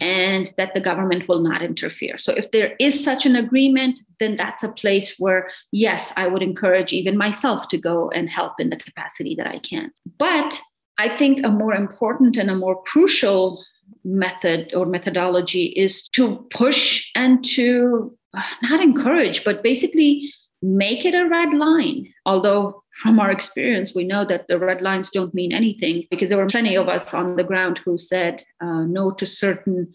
and 0.00 0.52
that 0.56 0.74
the 0.74 0.80
government 0.80 1.28
will 1.28 1.40
not 1.40 1.62
interfere. 1.62 2.18
So, 2.18 2.32
if 2.32 2.50
there 2.50 2.74
is 2.80 3.02
such 3.02 3.26
an 3.26 3.36
agreement, 3.36 4.00
then 4.18 4.36
that's 4.36 4.62
a 4.62 4.72
place 4.72 5.16
where, 5.18 5.50
yes, 5.72 6.12
I 6.16 6.26
would 6.26 6.42
encourage 6.42 6.92
even 6.92 7.16
myself 7.16 7.68
to 7.68 7.78
go 7.78 8.10
and 8.10 8.28
help 8.28 8.54
in 8.58 8.70
the 8.70 8.76
capacity 8.76 9.34
that 9.36 9.46
I 9.46 9.58
can. 9.58 9.92
But 10.18 10.60
I 10.98 11.16
think 11.16 11.44
a 11.44 11.50
more 11.50 11.74
important 11.74 12.36
and 12.36 12.50
a 12.50 12.54
more 12.54 12.82
crucial 12.82 13.64
method 14.04 14.72
or 14.74 14.86
methodology 14.86 15.66
is 15.66 16.08
to 16.10 16.46
push 16.52 17.10
and 17.14 17.44
to 17.44 18.16
uh, 18.34 18.42
not 18.62 18.80
encourage, 18.80 19.44
but 19.44 19.62
basically 19.62 20.32
make 20.62 21.04
it 21.04 21.14
a 21.14 21.28
red 21.28 21.54
line. 21.54 22.12
Although 22.26 22.82
from 23.00 23.18
our 23.18 23.30
experience, 23.30 23.94
we 23.94 24.04
know 24.04 24.24
that 24.26 24.46
the 24.48 24.58
red 24.58 24.82
lines 24.82 25.10
don't 25.10 25.34
mean 25.34 25.52
anything 25.52 26.04
because 26.10 26.28
there 26.28 26.38
were 26.38 26.46
plenty 26.46 26.76
of 26.76 26.88
us 26.88 27.14
on 27.14 27.36
the 27.36 27.44
ground 27.44 27.80
who 27.84 27.96
said 27.96 28.44
uh, 28.60 28.82
no 28.82 29.10
to 29.12 29.24
certain 29.24 29.92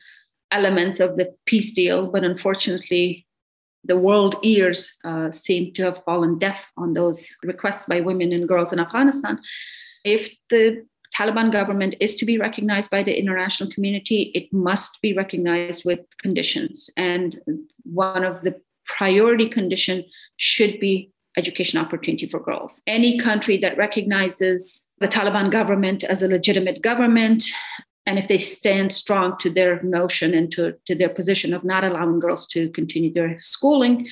elements 0.51 0.99
of 0.99 1.17
the 1.17 1.33
peace 1.45 1.73
deal. 1.73 2.07
But 2.07 2.23
unfortunately, 2.23 3.25
the 3.83 3.97
world 3.97 4.35
ears 4.41 4.91
uh, 5.03 5.31
seem 5.31 5.73
to 5.75 5.83
have 5.83 6.03
fallen 6.03 6.39
deaf 6.39 6.65
on 6.77 6.93
those 6.93 7.35
requests 7.43 7.85
by 7.85 8.01
women 8.01 8.31
and 8.31 8.47
girls 8.47 8.73
in 8.73 8.79
Afghanistan. 8.79 9.39
If 10.03 10.29
the 10.49 10.85
Taliban 11.15 11.51
government 11.51 11.95
is 11.99 12.15
to 12.15 12.25
be 12.25 12.37
recognized 12.37 12.89
by 12.89 13.03
the 13.03 13.17
international 13.17 13.71
community, 13.71 14.31
it 14.33 14.51
must 14.51 15.01
be 15.01 15.13
recognized 15.13 15.85
with 15.85 15.99
conditions. 16.19 16.89
And 16.97 17.39
one 17.83 18.23
of 18.23 18.41
the 18.41 18.59
priority 18.85 19.47
condition 19.47 20.03
should 20.37 20.79
be 20.79 21.11
education 21.37 21.79
opportunity 21.79 22.27
for 22.27 22.39
girls. 22.39 22.81
Any 22.87 23.19
country 23.19 23.57
that 23.57 23.77
recognizes 23.77 24.89
the 24.99 25.07
Taliban 25.07 25.51
government 25.51 26.03
as 26.03 26.21
a 26.21 26.27
legitimate 26.27 26.81
government, 26.81 27.43
and 28.05 28.19
if 28.19 28.27
they 28.27 28.37
stand 28.37 28.93
strong 28.93 29.37
to 29.39 29.49
their 29.49 29.81
notion 29.83 30.33
and 30.33 30.51
to, 30.53 30.75
to 30.85 30.95
their 30.95 31.09
position 31.09 31.53
of 31.53 31.63
not 31.63 31.83
allowing 31.83 32.19
girls 32.19 32.47
to 32.49 32.69
continue 32.69 33.11
their 33.11 33.37
schooling 33.39 34.07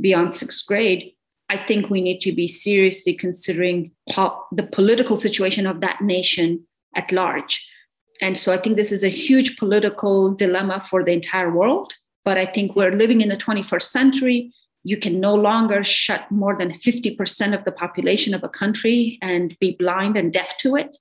beyond 0.00 0.36
sixth 0.36 0.66
grade, 0.66 1.12
I 1.48 1.56
think 1.56 1.88
we 1.88 2.00
need 2.00 2.20
to 2.20 2.32
be 2.32 2.46
seriously 2.46 3.14
considering 3.14 3.92
po- 4.10 4.44
the 4.52 4.64
political 4.64 5.16
situation 5.16 5.66
of 5.66 5.80
that 5.80 6.02
nation 6.02 6.66
at 6.94 7.10
large. 7.10 7.66
And 8.20 8.36
so 8.36 8.52
I 8.52 8.60
think 8.60 8.76
this 8.76 8.92
is 8.92 9.02
a 9.02 9.08
huge 9.08 9.56
political 9.56 10.34
dilemma 10.34 10.84
for 10.90 11.02
the 11.04 11.12
entire 11.12 11.50
world. 11.50 11.94
But 12.24 12.36
I 12.36 12.46
think 12.46 12.76
we're 12.76 12.94
living 12.94 13.22
in 13.22 13.30
the 13.30 13.36
21st 13.36 13.82
century 13.82 14.52
you 14.84 14.96
can 14.96 15.20
no 15.20 15.34
longer 15.34 15.84
shut 15.84 16.30
more 16.30 16.56
than 16.56 16.72
50% 16.72 17.58
of 17.58 17.64
the 17.64 17.72
population 17.72 18.34
of 18.34 18.44
a 18.44 18.48
country 18.48 19.18
and 19.20 19.56
be 19.60 19.76
blind 19.78 20.16
and 20.16 20.32
deaf 20.32 20.56
to 20.58 20.76
it. 20.76 20.96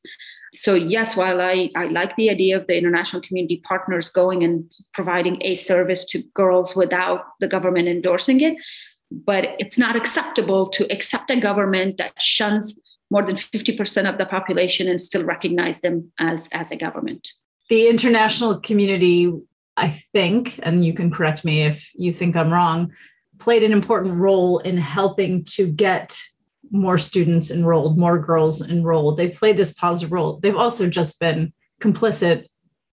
So, 0.53 0.73
yes, 0.73 1.15
while 1.15 1.41
I, 1.41 1.69
I 1.75 1.85
like 1.85 2.15
the 2.15 2.29
idea 2.29 2.57
of 2.57 2.67
the 2.67 2.77
international 2.77 3.21
community 3.21 3.61
partners 3.65 4.09
going 4.09 4.43
and 4.43 4.71
providing 4.93 5.37
a 5.41 5.55
service 5.55 6.05
to 6.05 6.23
girls 6.33 6.75
without 6.75 7.25
the 7.39 7.47
government 7.47 7.87
endorsing 7.87 8.41
it, 8.41 8.57
but 9.11 9.55
it's 9.59 9.77
not 9.77 9.95
acceptable 9.95 10.69
to 10.69 10.91
accept 10.91 11.29
a 11.29 11.39
government 11.39 11.97
that 11.97 12.21
shuns 12.21 12.79
more 13.09 13.23
than 13.23 13.35
50% 13.35 14.09
of 14.09 14.17
the 14.17 14.25
population 14.25 14.87
and 14.87 14.99
still 14.99 15.23
recognize 15.23 15.81
them 15.81 16.11
as, 16.19 16.47
as 16.51 16.71
a 16.71 16.75
government. 16.75 17.27
The 17.69 17.87
international 17.87 18.59
community, 18.59 19.31
I 19.75 20.03
think, 20.13 20.59
and 20.63 20.83
you 20.83 20.93
can 20.93 21.11
correct 21.11 21.45
me 21.45 21.63
if 21.63 21.91
you 21.95 22.11
think 22.11 22.35
I'm 22.35 22.51
wrong, 22.51 22.91
played 23.39 23.63
an 23.63 23.71
important 23.71 24.15
role 24.15 24.59
in 24.59 24.77
helping 24.77 25.43
to 25.45 25.67
get 25.67 26.19
more 26.71 26.97
students 26.97 27.51
enrolled, 27.51 27.97
more 27.97 28.19
girls 28.19 28.67
enrolled. 28.67 29.17
They 29.17 29.29
played 29.29 29.57
this 29.57 29.73
positive 29.73 30.11
role. 30.11 30.39
They've 30.39 30.55
also 30.55 30.89
just 30.89 31.19
been 31.19 31.53
complicit 31.81 32.47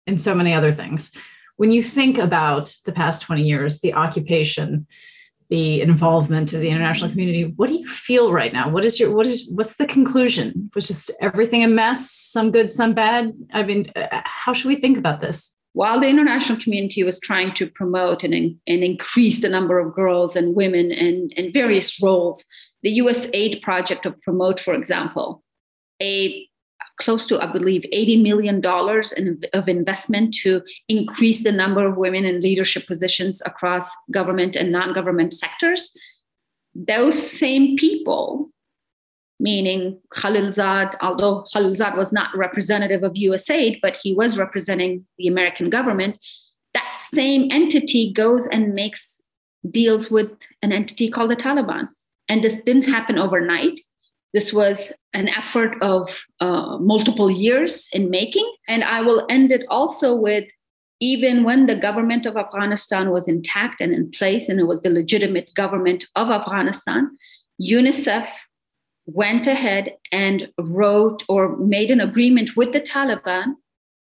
in 0.06 0.18
so 0.18 0.34
many 0.34 0.52
other 0.52 0.74
things. 0.74 1.12
When 1.56 1.70
you 1.70 1.82
think 1.82 2.18
about 2.18 2.74
the 2.84 2.92
past 2.92 3.22
20 3.22 3.42
years, 3.42 3.80
the 3.80 3.94
occupation, 3.94 4.86
the 5.48 5.82
involvement 5.82 6.52
of 6.52 6.60
the 6.60 6.70
international 6.70 7.10
community, 7.10 7.44
what 7.56 7.68
do 7.68 7.74
you 7.74 7.86
feel 7.86 8.32
right 8.32 8.52
now? 8.52 8.68
What 8.68 8.84
is 8.84 8.98
your 8.98 9.14
what 9.14 9.26
is 9.26 9.48
what's 9.50 9.76
the 9.76 9.86
conclusion? 9.86 10.70
Was 10.74 10.88
just 10.88 11.12
everything 11.20 11.62
a 11.62 11.68
mess, 11.68 12.10
some 12.10 12.50
good, 12.50 12.72
some 12.72 12.94
bad? 12.94 13.32
I 13.52 13.62
mean, 13.62 13.92
uh, 13.94 14.22
how 14.24 14.54
should 14.54 14.68
we 14.68 14.76
think 14.76 14.98
about 14.98 15.20
this? 15.20 15.54
While 15.74 16.00
the 16.00 16.08
international 16.08 16.60
community 16.60 17.02
was 17.02 17.18
trying 17.18 17.54
to 17.54 17.66
promote 17.66 18.22
and, 18.22 18.34
and 18.34 18.58
increase 18.66 19.40
the 19.40 19.48
number 19.48 19.78
of 19.78 19.94
girls 19.94 20.36
and 20.36 20.54
women 20.54 20.90
in, 20.90 21.30
in 21.36 21.52
various 21.52 22.02
roles, 22.02 22.44
the 22.82 22.98
USAID 22.98 23.62
project 23.62 24.04
of 24.04 24.20
Promote, 24.20 24.60
for 24.60 24.74
example, 24.74 25.42
a 26.00 26.46
close 27.00 27.24
to, 27.26 27.40
I 27.40 27.50
believe, 27.50 27.82
$80 27.92 28.22
million 28.22 28.62
in, 29.16 29.40
of 29.54 29.68
investment 29.68 30.34
to 30.42 30.62
increase 30.88 31.42
the 31.42 31.52
number 31.52 31.86
of 31.86 31.96
women 31.96 32.24
in 32.24 32.42
leadership 32.42 32.86
positions 32.86 33.40
across 33.46 33.90
government 34.10 34.56
and 34.56 34.70
non 34.70 34.92
government 34.92 35.32
sectors. 35.32 35.96
Those 36.74 37.18
same 37.18 37.76
people 37.76 38.51
meaning 39.42 39.98
Khalilzad, 40.14 40.94
although 41.00 41.44
Khalilzad 41.52 41.96
was 41.96 42.12
not 42.12 42.34
representative 42.36 43.02
of 43.02 43.12
USAID, 43.14 43.80
but 43.82 43.98
he 44.00 44.14
was 44.14 44.38
representing 44.38 45.04
the 45.18 45.26
American 45.26 45.68
government, 45.68 46.18
that 46.74 47.00
same 47.12 47.48
entity 47.50 48.12
goes 48.12 48.46
and 48.46 48.72
makes 48.72 49.20
deals 49.68 50.10
with 50.10 50.30
an 50.62 50.72
entity 50.72 51.10
called 51.10 51.30
the 51.30 51.36
Taliban. 51.36 51.88
And 52.28 52.42
this 52.42 52.54
didn't 52.62 52.90
happen 52.90 53.18
overnight. 53.18 53.80
This 54.32 54.52
was 54.52 54.92
an 55.12 55.28
effort 55.28 55.76
of 55.82 56.08
uh, 56.40 56.78
multiple 56.78 57.30
years 57.30 57.90
in 57.92 58.10
making. 58.10 58.50
And 58.68 58.84
I 58.84 59.02
will 59.02 59.26
end 59.28 59.50
it 59.50 59.66
also 59.68 60.16
with 60.16 60.48
even 61.00 61.42
when 61.42 61.66
the 61.66 61.76
government 61.76 62.26
of 62.26 62.36
Afghanistan 62.36 63.10
was 63.10 63.26
intact 63.26 63.80
and 63.80 63.92
in 63.92 64.08
place, 64.12 64.48
and 64.48 64.60
it 64.60 64.68
was 64.68 64.80
the 64.82 64.90
legitimate 64.90 65.52
government 65.56 66.06
of 66.14 66.30
Afghanistan, 66.30 67.10
UNICEF 67.60 68.28
went 69.06 69.46
ahead 69.46 69.96
and 70.10 70.48
wrote 70.58 71.22
or 71.28 71.56
made 71.56 71.90
an 71.90 72.00
agreement 72.00 72.50
with 72.56 72.72
the 72.72 72.80
Taliban 72.80 73.54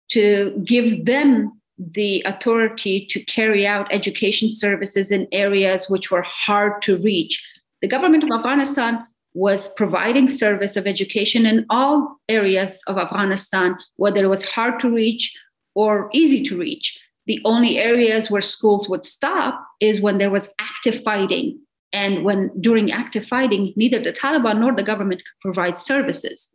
to 0.09 0.61
give 0.65 1.05
them 1.05 1.59
the 1.77 2.21
authority 2.25 3.05
to 3.09 3.23
carry 3.23 3.65
out 3.65 3.93
education 3.93 4.49
services 4.49 5.11
in 5.11 5.27
areas 5.31 5.89
which 5.89 6.11
were 6.11 6.23
hard 6.23 6.81
to 6.81 6.97
reach. 6.97 7.45
The 7.81 7.87
government 7.87 8.23
of 8.23 8.31
Afghanistan 8.31 9.05
was 9.33 9.73
providing 9.75 10.29
service 10.29 10.75
of 10.75 10.87
education 10.87 11.45
in 11.45 11.65
all 11.69 12.17
areas 12.27 12.81
of 12.87 12.97
Afghanistan, 12.97 13.77
whether 13.95 14.23
it 14.23 14.27
was 14.27 14.47
hard 14.47 14.79
to 14.81 14.89
reach 14.89 15.33
or 15.75 16.09
easy 16.11 16.43
to 16.43 16.57
reach. 16.57 16.99
The 17.27 17.39
only 17.45 17.77
areas 17.77 18.31
where 18.31 18.41
schools 18.41 18.89
would 18.89 19.05
stop 19.05 19.63
is 19.79 20.01
when 20.01 20.17
there 20.17 20.31
was 20.31 20.49
active 20.59 21.03
fighting. 21.03 21.59
And 21.91 22.23
when 22.23 22.51
during 22.61 22.91
active 22.91 23.25
fighting, 23.25 23.73
neither 23.75 24.01
the 24.01 24.13
Taliban 24.13 24.59
nor 24.59 24.75
the 24.75 24.83
government 24.83 25.21
could 25.21 25.41
provide 25.41 25.79
services. 25.79 26.49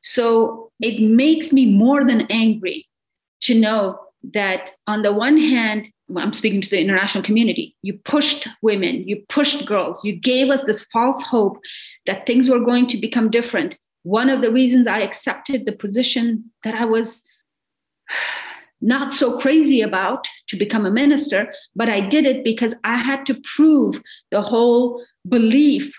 So 0.00 0.70
it 0.80 1.00
makes 1.00 1.52
me 1.52 1.66
more 1.66 2.04
than 2.04 2.26
angry 2.30 2.88
to 3.42 3.54
know 3.58 3.98
that 4.34 4.72
on 4.86 5.02
the 5.02 5.12
one 5.12 5.36
hand, 5.36 5.88
I'm 6.16 6.32
speaking 6.32 6.60
to 6.60 6.70
the 6.70 6.80
international 6.80 7.24
community, 7.24 7.76
you 7.82 7.98
pushed 8.04 8.48
women, 8.60 9.08
you 9.08 9.24
pushed 9.28 9.66
girls, 9.66 10.04
you 10.04 10.14
gave 10.14 10.50
us 10.50 10.64
this 10.64 10.84
false 10.84 11.22
hope 11.22 11.58
that 12.06 12.26
things 12.26 12.48
were 12.48 12.60
going 12.60 12.86
to 12.88 12.98
become 12.98 13.30
different. 13.30 13.78
One 14.02 14.28
of 14.28 14.42
the 14.42 14.50
reasons 14.50 14.86
I 14.86 15.00
accepted 15.00 15.64
the 15.64 15.72
position 15.72 16.50
that 16.64 16.74
I 16.74 16.84
was 16.84 17.22
not 18.82 19.14
so 19.14 19.38
crazy 19.38 19.80
about 19.80 20.26
to 20.48 20.56
become 20.56 20.84
a 20.84 20.90
minister, 20.90 21.52
but 21.74 21.88
I 21.88 22.00
did 22.00 22.26
it 22.26 22.44
because 22.44 22.74
I 22.84 22.96
had 22.96 23.24
to 23.26 23.40
prove 23.56 24.02
the 24.30 24.42
whole 24.42 25.02
belief 25.28 25.94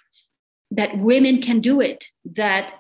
that 0.72 0.98
women 0.98 1.42
can 1.42 1.62
do 1.62 1.80
it, 1.80 2.06
that 2.26 2.74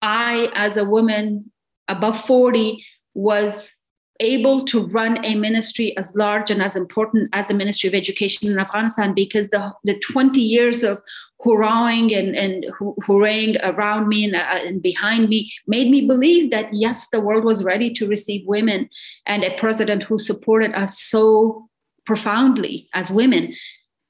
I, 0.00 0.48
as 0.54 0.76
a 0.76 0.84
woman 0.84 1.50
above 1.88 2.24
40, 2.24 2.84
was 3.14 3.76
able 4.22 4.64
to 4.66 4.86
run 4.86 5.22
a 5.24 5.34
ministry 5.34 5.96
as 5.96 6.14
large 6.14 6.50
and 6.50 6.62
as 6.62 6.76
important 6.76 7.28
as 7.32 7.48
the 7.48 7.54
Ministry 7.54 7.88
of 7.88 7.94
Education 7.94 8.48
in 8.48 8.58
Afghanistan 8.58 9.12
because 9.14 9.48
the, 9.50 9.72
the 9.84 9.98
20 9.98 10.40
years 10.40 10.82
of 10.84 11.02
hurrahing 11.44 12.14
and, 12.14 12.36
and 12.36 12.66
hurraying 13.04 13.56
around 13.62 14.08
me 14.08 14.24
and, 14.24 14.36
uh, 14.36 14.66
and 14.66 14.80
behind 14.80 15.28
me 15.28 15.52
made 15.66 15.90
me 15.90 16.06
believe 16.06 16.52
that 16.52 16.72
yes, 16.72 17.08
the 17.08 17.20
world 17.20 17.44
was 17.44 17.64
ready 17.64 17.92
to 17.92 18.06
receive 18.06 18.46
women 18.46 18.88
and 19.26 19.42
a 19.42 19.58
president 19.58 20.04
who 20.04 20.18
supported 20.18 20.72
us 20.72 21.02
so 21.02 21.68
profoundly 22.06 22.88
as 22.94 23.10
women. 23.10 23.54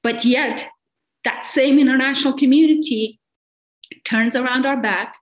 But 0.03 0.23
yet, 0.23 0.67
that 1.25 1.45
same 1.45 1.79
international 1.79 2.37
community 2.37 3.19
turns 4.05 4.35
around 4.35 4.65
our 4.65 4.79
back 4.79 5.15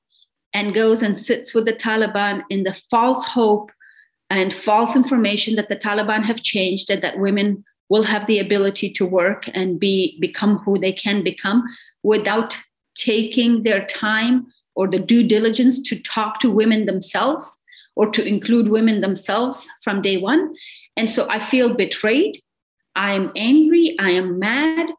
and 0.54 0.74
goes 0.74 1.02
and 1.02 1.18
sits 1.18 1.54
with 1.54 1.66
the 1.66 1.74
Taliban 1.74 2.44
in 2.50 2.64
the 2.64 2.74
false 2.90 3.26
hope 3.26 3.72
and 4.32 4.54
false 4.54 4.96
information 4.96 5.56
that 5.56 5.68
the 5.68 5.76
Taliban 5.76 6.24
have 6.24 6.42
changed 6.42 6.90
and 6.90 7.04
that 7.04 7.20
women 7.20 7.66
will 7.90 8.04
have 8.04 8.26
the 8.28 8.40
ability 8.40 8.90
to 8.94 9.06
work 9.06 9.50
and 9.54 9.78
be 9.78 10.18
become 10.22 10.60
who 10.60 10.80
they 10.80 10.94
can 10.94 11.22
become 11.22 11.62
without 12.04 12.58
taking 12.96 13.64
their 13.64 13.86
time 13.88 14.48
or 14.74 14.88
the 14.88 15.00
due 15.00 15.28
diligence 15.28 15.82
to 15.82 16.00
talk 16.00 16.40
to 16.40 16.50
women 16.50 16.86
themselves 16.86 17.46
or 17.98 18.10
to 18.10 18.26
include 18.26 18.70
women 18.70 19.02
themselves 19.02 19.68
from 19.84 20.02
day 20.02 20.18
one. 20.18 20.56
And 20.96 21.10
so 21.10 21.30
I 21.30 21.46
feel 21.46 21.76
betrayed. 21.76 22.42
I 22.96 23.12
am 23.12 23.34
angry. 23.36 23.98
I 24.00 24.12
am 24.12 24.40
mad. 24.40 24.92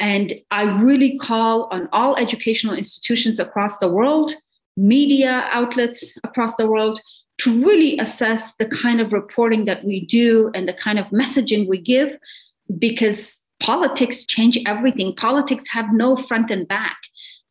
And 0.00 0.34
I 0.50 0.64
really 0.82 1.16
call 1.16 1.68
on 1.70 1.88
all 1.92 2.16
educational 2.16 2.74
institutions 2.74 3.38
across 3.38 3.78
the 3.78 3.88
world, 3.88 4.34
media 4.76 5.48
outlets 5.52 6.18
across 6.24 6.56
the 6.56 6.68
world 6.68 7.00
to 7.40 7.64
really 7.64 7.98
assess 7.98 8.54
the 8.56 8.68
kind 8.68 9.00
of 9.00 9.12
reporting 9.12 9.64
that 9.64 9.82
we 9.84 10.04
do 10.04 10.50
and 10.54 10.68
the 10.68 10.74
kind 10.74 10.98
of 10.98 11.06
messaging 11.06 11.66
we 11.66 11.80
give 11.80 12.18
because 12.78 13.38
politics 13.60 14.26
change 14.26 14.58
everything. 14.66 15.14
Politics 15.16 15.66
have 15.68 15.86
no 15.92 16.16
front 16.16 16.50
and 16.50 16.68
back. 16.68 16.98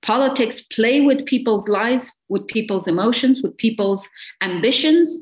Politics 0.03 0.61
play 0.61 1.01
with 1.01 1.25
people's 1.25 1.67
lives 1.67 2.11
with 2.29 2.45
people's 2.47 2.87
emotions 2.87 3.41
with 3.41 3.57
people's 3.57 4.07
ambitions. 4.41 5.21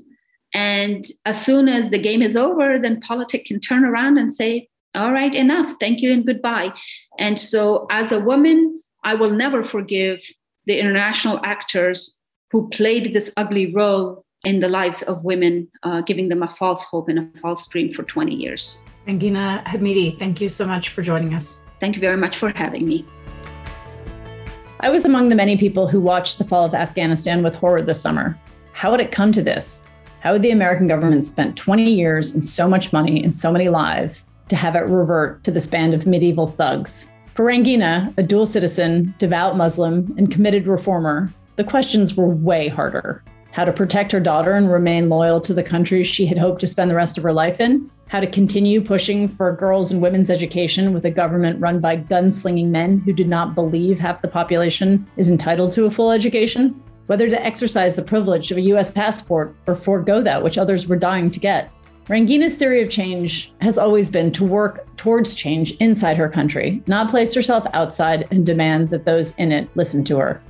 And 0.53 1.07
as 1.25 1.43
soon 1.43 1.69
as 1.69 1.89
the 1.89 2.01
game 2.01 2.21
is 2.21 2.35
over 2.35 2.77
then 2.77 2.99
politics 2.99 3.47
can 3.47 3.61
turn 3.61 3.85
around 3.85 4.17
and 4.17 4.33
say 4.33 4.67
all 4.95 5.13
right 5.13 5.33
enough. 5.33 5.73
Thank 5.79 6.01
you 6.01 6.11
and 6.11 6.25
goodbye. 6.25 6.73
And 7.19 7.39
so 7.39 7.87
as 7.89 8.11
a 8.11 8.19
woman 8.19 8.81
i 9.03 9.13
will 9.13 9.31
never 9.31 9.63
forgive 9.63 10.19
the 10.65 10.77
international 10.77 11.39
actors 11.45 12.17
who 12.51 12.69
played 12.69 13.13
this 13.13 13.31
ugly 13.37 13.73
role 13.73 14.25
in 14.43 14.59
the 14.59 14.67
lives 14.67 15.01
of 15.03 15.23
women, 15.23 15.67
uh, 15.83 16.01
giving 16.01 16.29
them 16.29 16.43
a 16.43 16.53
false 16.55 16.83
hope 16.83 17.09
and 17.09 17.19
a 17.19 17.39
false 17.39 17.67
dream 17.67 17.93
for 17.93 18.03
20 18.03 18.33
years. 18.33 18.79
Rangina 19.07 19.63
Hamidi, 19.65 20.17
thank 20.19 20.41
you 20.41 20.49
so 20.49 20.65
much 20.65 20.89
for 20.89 21.01
joining 21.01 21.33
us. 21.33 21.65
Thank 21.79 21.95
you 21.95 22.01
very 22.01 22.17
much 22.17 22.37
for 22.37 22.49
having 22.49 22.85
me. 22.85 23.05
I 24.79 24.89
was 24.89 25.05
among 25.05 25.29
the 25.29 25.35
many 25.35 25.57
people 25.57 25.87
who 25.87 25.99
watched 25.99 26.37
the 26.37 26.43
fall 26.43 26.65
of 26.65 26.73
Afghanistan 26.73 27.41
with 27.41 27.55
horror 27.55 27.81
this 27.81 28.01
summer. 28.01 28.37
How 28.73 28.91
had 28.91 29.01
it 29.01 29.11
come 29.11 29.31
to 29.31 29.41
this? 29.41 29.83
How 30.19 30.33
had 30.33 30.43
the 30.43 30.51
American 30.51 30.87
government 30.87 31.25
spent 31.25 31.57
20 31.57 31.83
years 31.91 32.33
and 32.33 32.43
so 32.43 32.69
much 32.69 32.93
money 32.93 33.23
and 33.23 33.35
so 33.35 33.51
many 33.51 33.69
lives 33.69 34.27
to 34.49 34.55
have 34.55 34.75
it 34.75 34.81
revert 34.81 35.43
to 35.45 35.51
this 35.51 35.67
band 35.67 35.93
of 35.93 36.05
medieval 36.05 36.47
thugs? 36.47 37.09
For 37.33 37.45
Rangina, 37.45 38.15
a 38.17 38.23
dual 38.23 38.45
citizen, 38.45 39.15
devout 39.19 39.57
Muslim, 39.57 40.13
and 40.17 40.31
committed 40.31 40.67
reformer, 40.67 41.31
the 41.55 41.63
questions 41.63 42.15
were 42.15 42.27
way 42.27 42.67
harder 42.67 43.23
how 43.57 43.65
to 43.65 43.73
protect 43.73 44.11
her 44.11 44.19
daughter 44.19 44.53
and 44.53 44.71
remain 44.71 45.09
loyal 45.09 45.41
to 45.41 45.51
the 45.51 45.63
country 45.63 46.03
she 46.03 46.27
had 46.27 46.37
hoped 46.37 46.61
to 46.61 46.67
spend 46.67 46.91
the 46.91 46.95
rest 46.95 47.17
of 47.17 47.23
her 47.23 47.33
life 47.33 47.59
in, 47.59 47.89
how 48.07 48.19
to 48.19 48.27
continue 48.27 48.79
pushing 48.79 49.27
for 49.27 49.51
girls 49.51 49.91
and 49.91 49.99
women's 49.99 50.29
education 50.29 50.93
with 50.93 51.05
a 51.05 51.09
government 51.09 51.59
run 51.59 51.79
by 51.79 51.97
gunslinging 51.97 52.67
men 52.67 52.99
who 52.99 53.11
did 53.11 53.27
not 53.27 53.55
believe 53.55 53.97
half 53.97 54.21
the 54.21 54.27
population 54.27 55.03
is 55.17 55.31
entitled 55.31 55.71
to 55.71 55.85
a 55.85 55.89
full 55.89 56.11
education, 56.11 56.69
whether 57.07 57.27
to 57.27 57.43
exercise 57.43 57.95
the 57.95 58.01
privilege 58.03 58.51
of 58.51 58.59
a 58.59 58.67
US 58.73 58.91
passport 58.91 59.55
or 59.65 59.75
forego 59.75 60.21
that 60.21 60.43
which 60.43 60.59
others 60.59 60.85
were 60.85 60.95
dying 60.95 61.31
to 61.31 61.39
get. 61.39 61.71
Rangina's 62.09 62.53
theory 62.53 62.83
of 62.83 62.91
change 62.91 63.51
has 63.61 63.79
always 63.79 64.11
been 64.11 64.31
to 64.33 64.45
work 64.45 64.85
towards 64.97 65.33
change 65.33 65.71
inside 65.77 66.15
her 66.15 66.29
country, 66.29 66.83
not 66.85 67.09
place 67.09 67.33
herself 67.33 67.65
outside 67.73 68.27
and 68.29 68.45
demand 68.45 68.91
that 68.91 69.05
those 69.05 69.35
in 69.37 69.51
it 69.51 69.67
listen 69.73 70.03
to 70.03 70.19
her. 70.19 70.43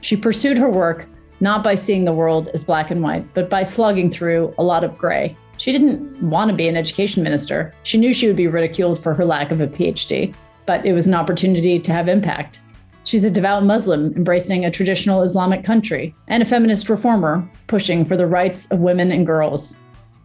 She 0.00 0.16
pursued 0.16 0.56
her 0.56 0.70
work 0.70 1.06
not 1.44 1.62
by 1.62 1.74
seeing 1.74 2.06
the 2.06 2.12
world 2.12 2.48
as 2.54 2.64
black 2.64 2.90
and 2.90 3.02
white, 3.02 3.24
but 3.34 3.50
by 3.50 3.62
slugging 3.62 4.10
through 4.10 4.52
a 4.56 4.62
lot 4.62 4.82
of 4.82 4.96
gray. 4.96 5.36
She 5.58 5.72
didn't 5.72 6.30
want 6.30 6.50
to 6.50 6.56
be 6.56 6.68
an 6.68 6.76
education 6.76 7.22
minister. 7.22 7.74
She 7.82 7.98
knew 7.98 8.14
she 8.14 8.26
would 8.26 8.34
be 8.34 8.46
ridiculed 8.46 8.98
for 8.98 9.12
her 9.12 9.26
lack 9.26 9.50
of 9.50 9.60
a 9.60 9.66
PhD, 9.66 10.34
but 10.64 10.84
it 10.86 10.94
was 10.94 11.06
an 11.06 11.12
opportunity 11.12 11.78
to 11.78 11.92
have 11.92 12.08
impact. 12.08 12.60
She's 13.04 13.24
a 13.24 13.30
devout 13.30 13.62
Muslim 13.62 14.14
embracing 14.16 14.64
a 14.64 14.70
traditional 14.70 15.20
Islamic 15.20 15.62
country 15.62 16.14
and 16.28 16.42
a 16.42 16.46
feminist 16.46 16.88
reformer 16.88 17.46
pushing 17.66 18.06
for 18.06 18.16
the 18.16 18.26
rights 18.26 18.66
of 18.70 18.78
women 18.78 19.12
and 19.12 19.26
girls. 19.26 19.76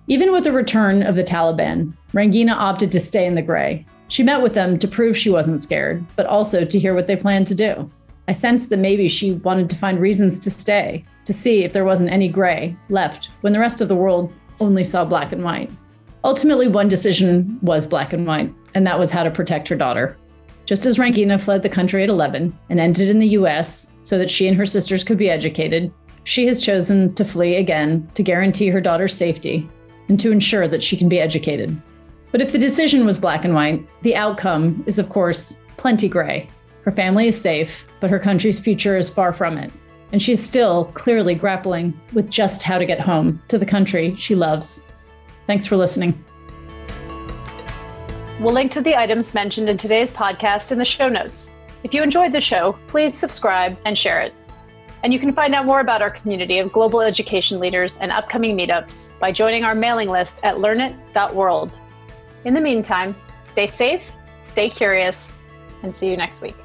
Even 0.07 0.31
with 0.31 0.45
the 0.45 0.53
return 0.53 1.03
of 1.03 1.17
the 1.17 1.23
Taliban, 1.23 1.91
Rangina 2.13 2.53
opted 2.53 2.93
to 2.93 2.99
stay 2.99 3.25
in 3.25 3.35
the 3.35 3.41
gray. 3.41 3.85
She 4.07 4.23
met 4.23 4.41
with 4.41 4.53
them 4.53 4.79
to 4.79 4.87
prove 4.87 5.17
she 5.17 5.29
wasn't 5.29 5.61
scared, 5.61 6.03
but 6.15 6.25
also 6.25 6.63
to 6.63 6.79
hear 6.79 6.95
what 6.95 7.07
they 7.07 7.17
planned 7.17 7.47
to 7.47 7.55
do. 7.55 7.91
I 8.29 8.31
sensed 8.31 8.69
that 8.69 8.77
maybe 8.77 9.07
she 9.07 9.31
wanted 9.31 9.71
to 9.71 9.75
find 9.75 9.99
reasons 9.99 10.39
to 10.41 10.51
stay, 10.51 11.03
to 11.25 11.33
see 11.33 11.63
if 11.63 11.73
there 11.73 11.83
wasn't 11.83 12.11
any 12.11 12.27
gray 12.27 12.75
left 12.89 13.31
when 13.41 13.53
the 13.53 13.59
rest 13.59 13.81
of 13.81 13.87
the 13.87 13.95
world 13.95 14.31
only 14.59 14.83
saw 14.83 15.03
black 15.03 15.31
and 15.31 15.43
white. 15.43 15.71
Ultimately, 16.23 16.67
one 16.67 16.87
decision 16.87 17.57
was 17.63 17.87
black 17.87 18.13
and 18.13 18.27
white, 18.27 18.53
and 18.75 18.85
that 18.85 18.99
was 18.99 19.09
how 19.09 19.23
to 19.23 19.31
protect 19.31 19.67
her 19.69 19.75
daughter. 19.75 20.15
Just 20.65 20.85
as 20.85 20.99
Rangina 20.99 21.41
fled 21.41 21.63
the 21.63 21.69
country 21.69 22.03
at 22.03 22.09
11 22.09 22.55
and 22.69 22.79
ended 22.79 23.09
in 23.09 23.17
the 23.17 23.29
US 23.29 23.93
so 24.03 24.19
that 24.19 24.29
she 24.29 24.47
and 24.47 24.55
her 24.55 24.65
sisters 24.67 25.03
could 25.03 25.17
be 25.17 25.31
educated, 25.31 25.91
she 26.23 26.45
has 26.45 26.61
chosen 26.61 27.15
to 27.15 27.25
flee 27.25 27.55
again 27.55 28.07
to 28.13 28.21
guarantee 28.21 28.67
her 28.67 28.79
daughter's 28.79 29.15
safety 29.15 29.67
and 30.07 30.19
to 30.19 30.31
ensure 30.31 30.67
that 30.67 30.83
she 30.83 30.95
can 30.95 31.09
be 31.09 31.19
educated. 31.19 31.75
But 32.31 32.43
if 32.43 32.51
the 32.51 32.59
decision 32.59 33.07
was 33.07 33.17
black 33.17 33.43
and 33.43 33.55
white, 33.55 33.89
the 34.03 34.15
outcome 34.15 34.83
is, 34.85 34.99
of 34.99 35.09
course, 35.09 35.59
plenty 35.77 36.07
gray. 36.07 36.47
Her 36.83 36.91
family 36.91 37.27
is 37.27 37.39
safe, 37.39 37.85
but 37.99 38.09
her 38.09 38.19
country's 38.19 38.59
future 38.59 38.97
is 38.97 39.09
far 39.09 39.33
from 39.33 39.57
it. 39.57 39.71
And 40.11 40.21
she's 40.21 40.43
still 40.43 40.85
clearly 40.95 41.35
grappling 41.35 41.99
with 42.13 42.29
just 42.29 42.63
how 42.63 42.77
to 42.77 42.85
get 42.85 42.99
home 42.99 43.41
to 43.47 43.57
the 43.57 43.65
country 43.65 44.15
she 44.17 44.35
loves. 44.35 44.83
Thanks 45.45 45.65
for 45.65 45.77
listening. 45.77 46.23
We'll 48.39 48.53
link 48.53 48.71
to 48.71 48.81
the 48.81 48.95
items 48.95 49.33
mentioned 49.33 49.69
in 49.69 49.77
today's 49.77 50.13
podcast 50.13 50.71
in 50.71 50.77
the 50.77 50.85
show 50.85 51.09
notes. 51.09 51.55
If 51.83 51.93
you 51.93 52.01
enjoyed 52.01 52.33
the 52.33 52.41
show, 52.41 52.77
please 52.87 53.17
subscribe 53.17 53.77
and 53.85 53.97
share 53.97 54.21
it. 54.21 54.33
And 55.03 55.13
you 55.13 55.19
can 55.19 55.31
find 55.31 55.55
out 55.55 55.65
more 55.65 55.79
about 55.79 56.01
our 56.01 56.09
community 56.09 56.59
of 56.59 56.73
global 56.73 57.01
education 57.01 57.59
leaders 57.59 57.97
and 57.97 58.11
upcoming 58.11 58.57
meetups 58.57 59.17
by 59.19 59.31
joining 59.31 59.63
our 59.63 59.75
mailing 59.75 60.09
list 60.09 60.41
at 60.43 60.55
learnit.world. 60.55 61.77
In 62.45 62.53
the 62.53 62.61
meantime, 62.61 63.15
stay 63.47 63.67
safe, 63.67 64.11
stay 64.47 64.69
curious, 64.69 65.31
and 65.83 65.93
see 65.93 66.09
you 66.09 66.17
next 66.17 66.41
week. 66.41 66.55